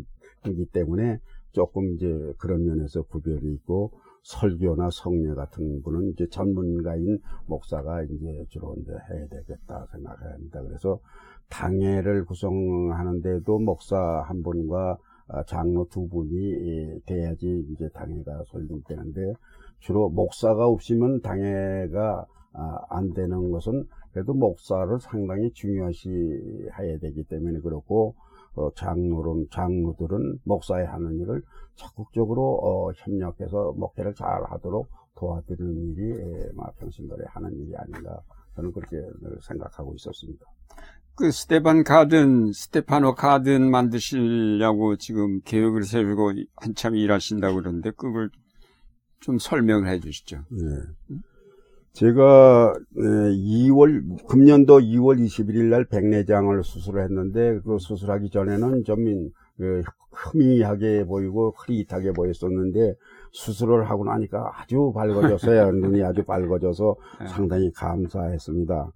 이기 0.46 0.66
때문에 0.66 1.18
조금 1.52 1.94
이제 1.94 2.06
그런 2.38 2.64
면에서 2.64 3.02
구별이 3.02 3.52
있고 3.54 3.92
설교나 4.22 4.90
성례 4.92 5.34
같은 5.34 5.82
거는 5.82 6.10
이제 6.10 6.26
전문가인 6.28 7.18
목사가 7.46 8.02
이제 8.02 8.44
주로 8.48 8.74
이제 8.78 8.92
해야 8.92 9.26
되겠다 9.28 9.86
생각합니다. 9.92 10.62
그래서 10.62 11.00
당회를 11.48 12.24
구성하는데도 12.26 13.58
목사 13.58 13.96
한 14.26 14.42
분과 14.42 14.98
아, 15.32 15.44
장로 15.44 15.86
두 15.88 16.08
분이 16.08 16.52
예, 16.52 16.98
돼야지 17.06 17.64
이제 17.70 17.88
당회가 17.90 18.42
설립되는데 18.48 19.34
주로 19.78 20.08
목사가 20.10 20.66
없으면 20.66 21.20
당회가 21.20 22.26
아, 22.52 22.78
안 22.88 23.12
되는 23.12 23.50
것은 23.50 23.86
그래도 24.12 24.34
목사를 24.34 24.98
상당히 25.00 25.52
중요시 25.52 26.08
해야 26.78 26.98
되기 26.98 27.22
때문에 27.24 27.60
그렇고 27.60 28.16
어, 28.54 28.70
장로는 28.74 29.46
장로들은 29.52 30.40
목사의 30.44 30.86
하는 30.86 31.18
일을 31.20 31.42
적극적으로 31.76 32.58
어, 32.62 32.92
협력해서 32.92 33.72
목회를 33.76 34.14
잘 34.14 34.42
하도록 34.44 34.88
도와드리는 35.16 35.92
일이 35.92 36.10
예, 36.10 36.50
평신도에 36.78 37.18
하는 37.28 37.52
일이 37.60 37.76
아닌가 37.76 38.20
저는 38.56 38.72
그렇게 38.72 38.96
늘 38.96 39.38
생각하고 39.42 39.94
있었습니다. 39.94 40.44
그 41.14 41.30
스테반 41.30 41.84
가든, 41.84 42.52
스테파노 42.52 43.14
가든 43.14 43.70
만드시려고 43.70 44.96
지금 44.96 45.40
계획을 45.42 45.84
세우고 45.84 46.32
한참 46.56 46.96
일하신다고 46.96 47.56
그러는데 47.56 47.90
그걸 47.90 48.30
좀 49.20 49.38
설명을 49.38 49.88
해 49.88 50.00
주시죠. 50.00 50.44
네. 50.50 51.16
제가 51.92 52.74
2월 52.96 54.26
금년도 54.28 54.80
2월 54.80 55.18
21일 55.18 55.64
날 55.64 55.84
백내장을 55.84 56.62
수술을 56.62 57.02
했는데 57.04 57.58
그 57.64 57.78
수술하기 57.78 58.30
전에는 58.30 58.84
좀 58.84 59.30
그, 59.56 59.82
흐미하게 60.12 61.04
보이고 61.04 61.54
흐릿하게 61.56 62.12
보였었는데 62.12 62.94
수술을 63.32 63.88
하고 63.88 64.04
나니까 64.04 64.52
아주 64.56 64.92
밝아졌어요. 64.94 65.72
눈이 65.72 66.02
아주 66.02 66.24
밝아져서 66.24 66.96
상당히 67.28 67.70
감사했습니다. 67.72 68.92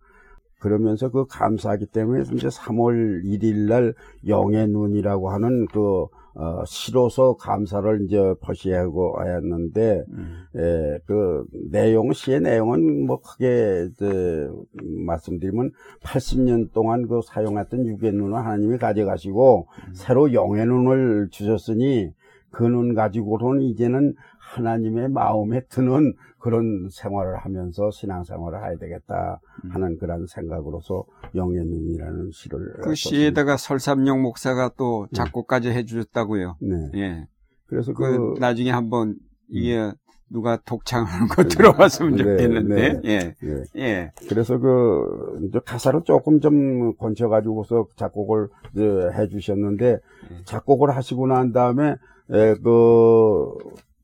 그러면서 0.61 1.11
그 1.11 1.27
감사하기 1.27 1.87
때문에 1.87 2.23
이제 2.33 2.49
3월 2.49 3.23
1일 3.25 3.69
날 3.69 3.95
영의 4.27 4.67
눈이라고 4.69 5.31
하는 5.31 5.67
그 5.67 6.07
어, 6.37 6.65
시로서 6.67 7.37
감사를 7.37 8.05
이제 8.05 8.35
표시하고 8.43 9.19
하였는데, 9.21 10.05
음. 10.09 10.47
예, 10.57 10.99
그 11.07 11.45
내용, 11.71 12.13
시의 12.13 12.41
내용은 12.41 13.07
뭐 13.07 13.21
크게 13.21 13.89
이제 13.91 14.49
말씀드리면 14.83 15.71
80년 16.03 16.73
동안 16.73 17.07
그 17.07 17.21
사용했던 17.25 17.87
육의 17.87 18.13
눈을 18.13 18.37
하나님이 18.37 18.79
가져가시고, 18.79 19.69
새로 19.93 20.33
영의 20.33 20.67
눈을 20.67 21.29
주셨으니, 21.31 22.11
그눈 22.55 22.95
가지고는 22.95 23.63
이제는 23.63 24.15
하나님의 24.39 25.09
마음에 25.09 25.61
드는 25.69 26.15
그런 26.39 26.89
생활을 26.91 27.39
하면서 27.39 27.91
신앙생활을 27.91 28.61
해야 28.61 28.77
되겠다 28.77 29.41
하는 29.71 29.97
그런 29.99 30.27
생각으로서 30.27 31.05
영의 31.35 31.65
눈이라는 31.65 32.31
시를 32.33 32.75
그. 32.83 32.95
시에다가 32.95 33.57
설삼용 33.57 34.23
목사가 34.23 34.71
또 34.77 35.07
작곡까지 35.15 35.71
해주셨다고요. 35.71 36.57
네. 36.61 36.91
예. 36.97 37.29
그래서 37.67 37.93
그 37.95 38.35
그, 38.35 38.41
나중에 38.41 38.71
한번 38.71 39.17
이게 39.49 39.91
누가 40.29 40.59
독창하는 40.65 41.29
거 41.33 41.45
들어봤으면 41.45 42.17
네, 42.17 42.19
좋겠는데. 42.19 42.75
네. 42.75 43.01
예. 43.05 43.35
예. 43.43 43.65
예. 43.77 44.13
그래서 44.29 44.59
그 44.59 45.39
이제 45.49 45.61
가사를 45.65 46.03
조금 46.05 46.41
좀 46.41 46.95
건쳐가지고서 46.97 47.87
작곡을 47.97 48.49
이제 48.75 48.83
해주셨는데 49.15 49.99
작곡을 50.45 50.95
하시고 50.95 51.27
난 51.27 51.53
다음에 51.53 51.97
에, 52.31 52.55
그 52.57 53.53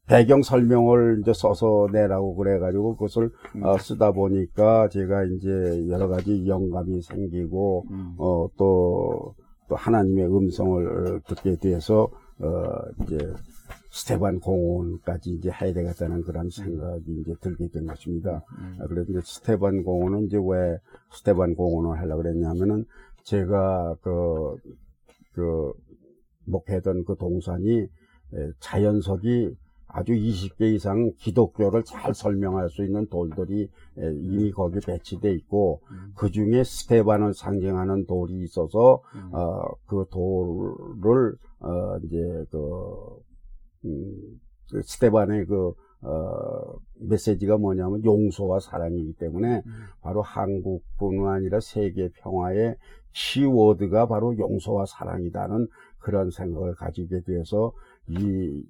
배경 0.07 0.43
설명을 0.43 1.21
이제 1.23 1.33
써서 1.33 1.87
내라고 1.93 2.35
그래가지고 2.35 2.97
그것을 2.97 3.31
어, 3.63 3.79
쓰다 3.79 4.11
보니까 4.11 4.89
제가 4.89 5.25
이제 5.25 5.87
여러 5.89 6.09
가지 6.09 6.47
영감이 6.47 7.01
생기고 7.01 7.87
음. 7.91 8.15
어, 8.19 8.49
또, 8.57 9.35
또 9.69 9.77
하나님의 9.77 10.27
음성을 10.27 11.21
듣게 11.29 11.57
돼서 11.57 12.09
어, 12.41 12.65
이제 13.03 13.19
스테반 13.93 14.41
공원까지 14.41 15.31
이제 15.31 15.51
해야 15.51 15.73
되겠다는 15.73 16.23
그런 16.23 16.49
생각이 16.51 17.21
이제 17.21 17.35
들게 17.41 17.69
된 17.69 17.87
것입니다. 17.87 18.43
아, 18.79 18.87
그래서 18.89 19.11
이제 19.11 19.21
스테반 19.25 19.83
공원은 19.83 20.27
이제 20.27 20.39
왜 20.39 20.79
스테반 21.13 21.55
공원을 21.55 22.01
하려고 22.01 22.23
그랬냐면은 22.23 22.85
제가 23.25 23.97
그, 24.03 24.57
그, 25.35 25.73
목회던 26.47 27.05
그 27.05 27.17
동산이 27.17 27.79
에, 27.79 27.89
자연석이 28.61 29.57
아주 29.93 30.13
20개 30.13 30.73
이상 30.75 31.13
기독교를 31.19 31.83
잘 31.85 32.15
설명할 32.15 32.71
수 32.71 32.85
있는 32.85 33.07
돌들이 33.09 33.69
에, 33.99 34.13
이미 34.15 34.53
거기 34.53 34.79
배치돼 34.79 35.33
있고 35.35 35.81
그 36.15 36.31
중에 36.31 36.63
스테반을 36.63 37.35
상징하는 37.35 38.07
돌이 38.07 38.43
있어서 38.45 39.03
어, 39.33 39.63
그 39.87 40.07
돌을 40.11 41.35
어, 41.59 41.99
이제 42.05 42.45
그, 42.51 43.21
음, 43.85 44.41
그 44.71 44.83
스테반의 44.83 45.47
그 45.47 45.73
어, 46.03 46.79
메시지가 47.01 47.59
뭐냐면 47.59 48.03
용서와 48.05 48.61
사랑이기 48.61 49.15
때문에 49.15 49.63
바로 50.01 50.23
한국뿐만 50.23 51.35
아니라 51.35 51.61
세계 51.61 52.09
평화의 52.23 52.77
키워드가 53.13 54.07
바로 54.07 54.39
용서와 54.39 54.87
사랑이다는 54.87 55.67
그런 55.99 56.31
생각을 56.31 56.75
가지게 56.75 57.23
돼서 57.23 57.73
이 58.11 58.63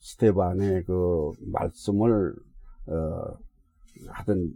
스테반의 0.00 0.84
그 0.84 1.32
말씀을 1.40 2.34
어, 2.86 3.38
하던 4.08 4.52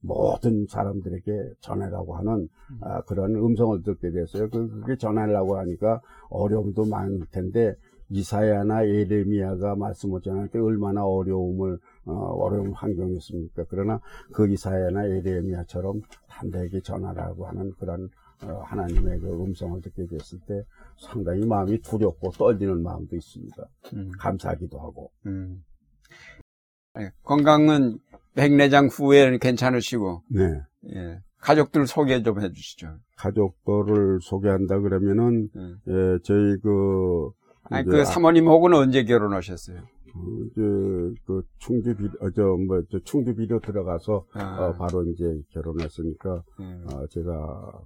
모든 0.00 0.66
사람들에게 0.66 1.52
전하라고 1.60 2.16
하는 2.16 2.48
아, 2.80 3.02
그런 3.02 3.34
음성을 3.34 3.82
듣게 3.82 4.10
됐어요. 4.10 4.48
그, 4.48 4.68
그게 4.80 4.96
전하려고 4.96 5.58
하니까 5.58 6.00
어려움도 6.30 6.86
많을 6.86 7.26
텐데 7.30 7.74
이사야나 8.08 8.88
예레미야가 8.88 9.76
말씀을 9.76 10.20
전할 10.20 10.48
때 10.48 10.58
얼마나 10.58 11.04
어려움을 11.04 11.78
어, 12.06 12.12
어려운 12.12 12.72
환경이었습니까? 12.72 13.66
그러나 13.68 14.00
그 14.32 14.48
이사야나 14.48 15.08
예레미야처럼 15.10 16.00
단대에게 16.28 16.80
전하라고 16.80 17.46
하는 17.46 17.72
그런 17.78 18.04
어, 18.04 18.08
하나님의 18.46 19.20
그 19.20 19.28
음성을 19.28 19.80
듣게 19.82 20.06
됐을 20.06 20.38
때 20.46 20.62
상당히 20.98 21.46
마음이 21.46 21.80
두렵고 21.82 22.30
떨리는 22.32 22.82
마음도 22.82 23.16
있습니다. 23.16 23.64
음. 23.94 24.10
감사하기도 24.18 24.78
하고. 24.78 25.10
음. 25.26 25.62
예, 26.98 27.10
건강은 27.22 27.98
백내장 28.34 28.88
후에는 28.88 29.38
괜찮으시고, 29.38 30.22
네. 30.28 30.42
예. 30.94 31.20
가족들 31.38 31.86
소개 31.86 32.22
좀 32.22 32.40
해주시죠. 32.40 32.98
가족들을 33.16 34.20
소개한다 34.22 34.80
그러면은 34.80 35.48
네. 35.54 35.62
예, 35.88 36.18
저희 36.22 36.58
그 36.60 37.30
아니, 37.64 37.86
그 37.86 38.04
사모님하고는 38.04 38.76
언제 38.76 39.04
결혼하셨어요? 39.04 39.78
어, 39.78 40.20
이제 40.46 40.60
그 41.24 41.42
충주 41.58 41.94
비, 41.94 42.06
어, 42.20 42.30
저, 42.34 42.42
뭐, 42.42 42.82
저 42.90 42.98
충주 43.04 43.34
비료 43.34 43.60
들어가서, 43.60 44.26
아. 44.32 44.66
어, 44.66 44.72
바로 44.72 45.04
이제 45.04 45.24
결혼했으니까, 45.52 46.42
네. 46.58 46.64
어, 46.92 47.06
제가 47.06 47.80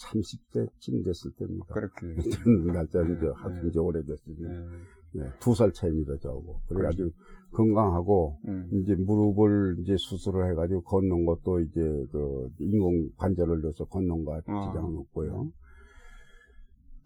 30대쯤 0.00 1.04
됐을 1.04 1.30
때입니다. 1.38 1.74
그렇게. 1.74 2.06
날짜 2.72 3.02
이제 3.02 3.26
하도 3.36 3.54
네. 3.54 3.68
이제 3.68 3.78
오래됐으니, 3.78 4.36
네. 4.40 4.66
네, 5.12 5.30
두 5.40 5.54
살 5.54 5.72
차이입니다, 5.72 6.16
저하고. 6.18 6.60
그래가지고 6.68 7.10
건강하고, 7.52 8.38
음. 8.48 8.68
이제 8.72 8.94
무릎을 8.96 9.76
이제 9.80 9.94
수술을 9.96 10.50
해가지고 10.50 10.82
걷는 10.82 11.24
것도 11.24 11.60
이제 11.60 11.80
그 12.10 12.50
인공 12.58 13.10
관절을 13.16 13.60
넣어서 13.62 13.84
걷는 13.84 14.24
거 14.24 14.34
아. 14.34 14.40
지장은 14.68 14.96
없고요. 14.98 15.50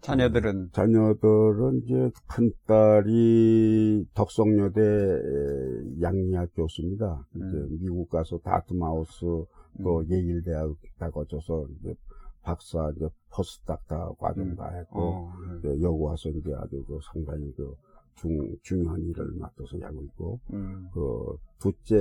자녀들은 0.01 0.69
자녀들은 0.71 1.81
이제 1.83 2.09
큰 2.27 2.51
딸이 2.65 4.05
덕성여대 4.13 4.81
에, 4.81 6.01
양리학 6.01 6.49
교수입니다. 6.55 7.27
음. 7.35 7.47
이제 7.47 7.83
미국 7.83 8.09
가서 8.09 8.37
다트마우스 8.39 9.25
또 9.83 10.03
예일대학 10.09 10.73
다 10.97 11.09
거쳐서 11.11 11.67
이제 11.79 11.93
박사 12.49 12.91
이제 12.95 13.07
포스닥터 13.29 14.15
과정 14.17 14.43
음. 14.43 14.55
다 14.55 14.67
했고 14.69 14.99
어, 14.99 15.33
네. 15.47 15.59
이제 15.59 15.83
여기 15.83 16.03
와서 16.03 16.29
이제 16.29 16.51
아주 16.55 16.83
그 16.87 16.97
상당히 17.13 17.53
그 17.55 17.75
중, 18.15 18.55
중요한 18.63 18.99
일을 19.01 19.33
맡아서 19.37 19.77
하고 19.81 20.01
있고 20.03 20.39
음. 20.53 20.89
그 20.91 21.37
둘째 21.59 21.95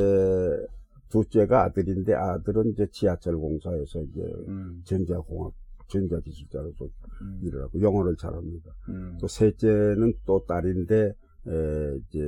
둘째가 1.11 1.65
아들인데 1.65 2.15
아들은 2.15 2.70
이제 2.73 2.87
지하철 2.91 3.37
공사에서 3.37 4.03
이제 4.03 4.20
음. 4.49 4.83
전자공학 4.85 5.53
전자기술자로서 5.89 6.87
음. 7.23 7.41
일을 7.43 7.62
하고 7.62 7.81
영어를 7.81 8.16
잘합니다. 8.16 8.70
음. 8.89 9.19
또 9.20 9.27
셋째는 9.29 10.15
또 10.27 10.45
딸인데 10.47 11.12
에, 11.47 11.97
이제 12.09 12.20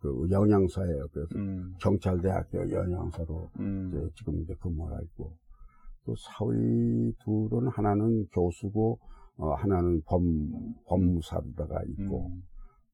그 0.00 0.26
영양사예요. 0.30 1.08
그래서 1.12 1.28
음. 1.36 1.74
경찰대학교 1.80 2.70
영양사로 2.70 3.50
음. 3.58 3.88
이제 3.88 4.10
지금 4.16 4.40
이제 4.42 4.54
근무를 4.60 4.96
하고 4.96 5.36
또 6.04 6.14
사위 6.16 7.12
둘은 7.24 7.68
하나는 7.68 8.26
교수고 8.32 8.98
어, 9.36 9.54
하나는 9.54 10.02
법 10.04 10.22
법무사로다가 10.86 11.82
있고 11.88 12.26
음. 12.26 12.42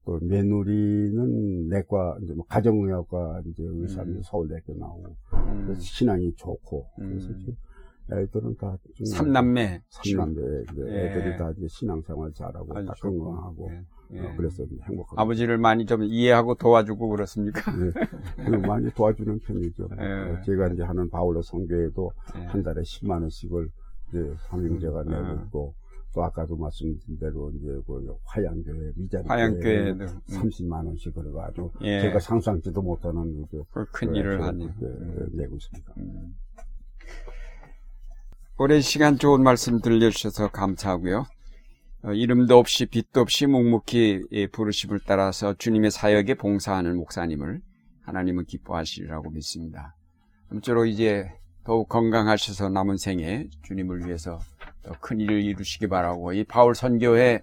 또 0.05 0.19
며느리는 0.21 1.67
내과 1.69 2.17
이제 2.23 2.33
뭐 2.33 2.45
가정의학과 2.45 3.41
이제 3.45 3.63
의사인데 3.63 4.19
음. 4.19 4.21
서울대학교 4.23 4.73
나오고 4.75 5.15
음. 5.33 5.63
그래서 5.65 5.81
신앙이 5.81 6.33
좋고 6.35 6.87
음. 6.99 7.09
그래서 7.09 7.37
지금 7.37 7.55
애들은 8.11 8.57
다 8.57 8.77
좀- 8.95 9.05
삼남매. 9.05 9.81
삼남매 9.89 10.41
예. 10.77 11.05
애들이 11.07 11.37
다 11.37 11.51
이제 11.57 11.67
신앙생활 11.67 12.31
잘하고 12.33 12.73
다. 12.85 12.93
건강하고 13.01 13.69
예. 13.71 13.83
예. 14.11 14.19
어, 14.21 14.33
그래서 14.35 14.63
행복합니다. 14.63 15.13
아버지를 15.21 15.57
많이 15.59 15.85
좀 15.85 16.03
이해하고 16.03 16.55
도와주고 16.55 17.09
그렇습니까? 17.09 17.71
네. 17.77 17.91
그리고 18.45 18.67
많이 18.67 18.89
도와주는 18.91 19.39
편이죠. 19.39 19.87
예. 19.99 20.03
어, 20.03 20.41
제가 20.45 20.69
이제 20.69 20.83
하는 20.83 21.09
바울로 21.09 21.41
성교에도 21.43 22.11
예. 22.35 22.45
한 22.45 22.63
달에 22.63 22.81
10만 22.81 23.21
원씩을 23.21 23.69
이제 24.09 24.33
삼형제가 24.49 25.01
음, 25.03 25.07
내고 25.11 25.21
음. 25.27 25.43
있고 25.45 25.73
또 26.15 26.23
아까도 26.23 26.57
말씀드린 26.57 27.19
대로 27.19 27.51
이제 27.51 27.67
그 27.85 28.17
화양교회 28.23 28.93
미자리 28.95 29.23
음. 29.29 30.05
30만 30.27 30.87
원씩 30.87 31.13
그래가지고 31.13 31.71
예. 31.81 32.01
제가 32.01 32.17
상상지도 32.19 32.81
못하는 32.81 33.45
그, 33.51 33.63
큰 33.71 33.85
그 33.91 34.17
일을 34.17 34.41
하네요. 34.41 34.69
네, 34.79 34.87
음. 34.87 35.29
네, 35.33 35.43
내고 35.43 35.55
있습니다. 35.55 35.93
음. 35.97 36.33
오랜 38.61 38.81
시간 38.81 39.17
좋은 39.17 39.41
말씀 39.41 39.79
들려주셔서 39.79 40.49
감사하고요. 40.49 41.25
어, 42.03 42.11
이름도 42.11 42.57
없이 42.57 42.85
빛도 42.85 43.21
없이 43.21 43.45
묵묵히 43.45 44.23
예, 44.33 44.47
부르심을 44.47 44.99
따라서 45.05 45.53
주님의 45.53 45.91
사역에 45.91 46.33
봉사하는 46.33 46.97
목사님을 46.97 47.61
하나님은 48.01 48.43
기뻐하시리라고 48.47 49.29
믿습니다. 49.29 49.95
아무쪼록 50.51 50.89
이제 50.89 51.31
더욱 51.63 51.87
건강하셔서 51.87 52.67
남은 52.67 52.97
생에 52.97 53.47
주님을 53.63 54.05
위해서 54.05 54.39
더 54.83 54.93
큰 54.99 55.21
일을 55.21 55.41
이루시기 55.41 55.87
바라고 55.87 56.33
이 56.33 56.43
바울 56.43 56.75
선교회 56.75 57.39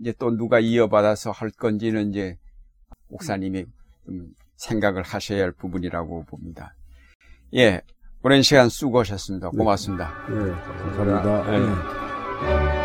이제 0.00 0.12
또 0.18 0.36
누가 0.36 0.58
이어받아서 0.58 1.30
할 1.30 1.50
건지는 1.50 2.10
이제 2.10 2.38
목사님이 3.06 3.66
좀 4.04 4.34
생각을 4.56 5.04
하셔야 5.04 5.44
할 5.44 5.52
부분이라고 5.52 6.24
봅니다. 6.24 6.74
예, 7.54 7.82
오랜 8.24 8.40
시간 8.40 8.70
수고하셨습니다. 8.70 9.50
고맙습니다. 9.50 10.10
네, 10.30 10.50
감사합니다. 10.96 12.80
예. 12.80 12.83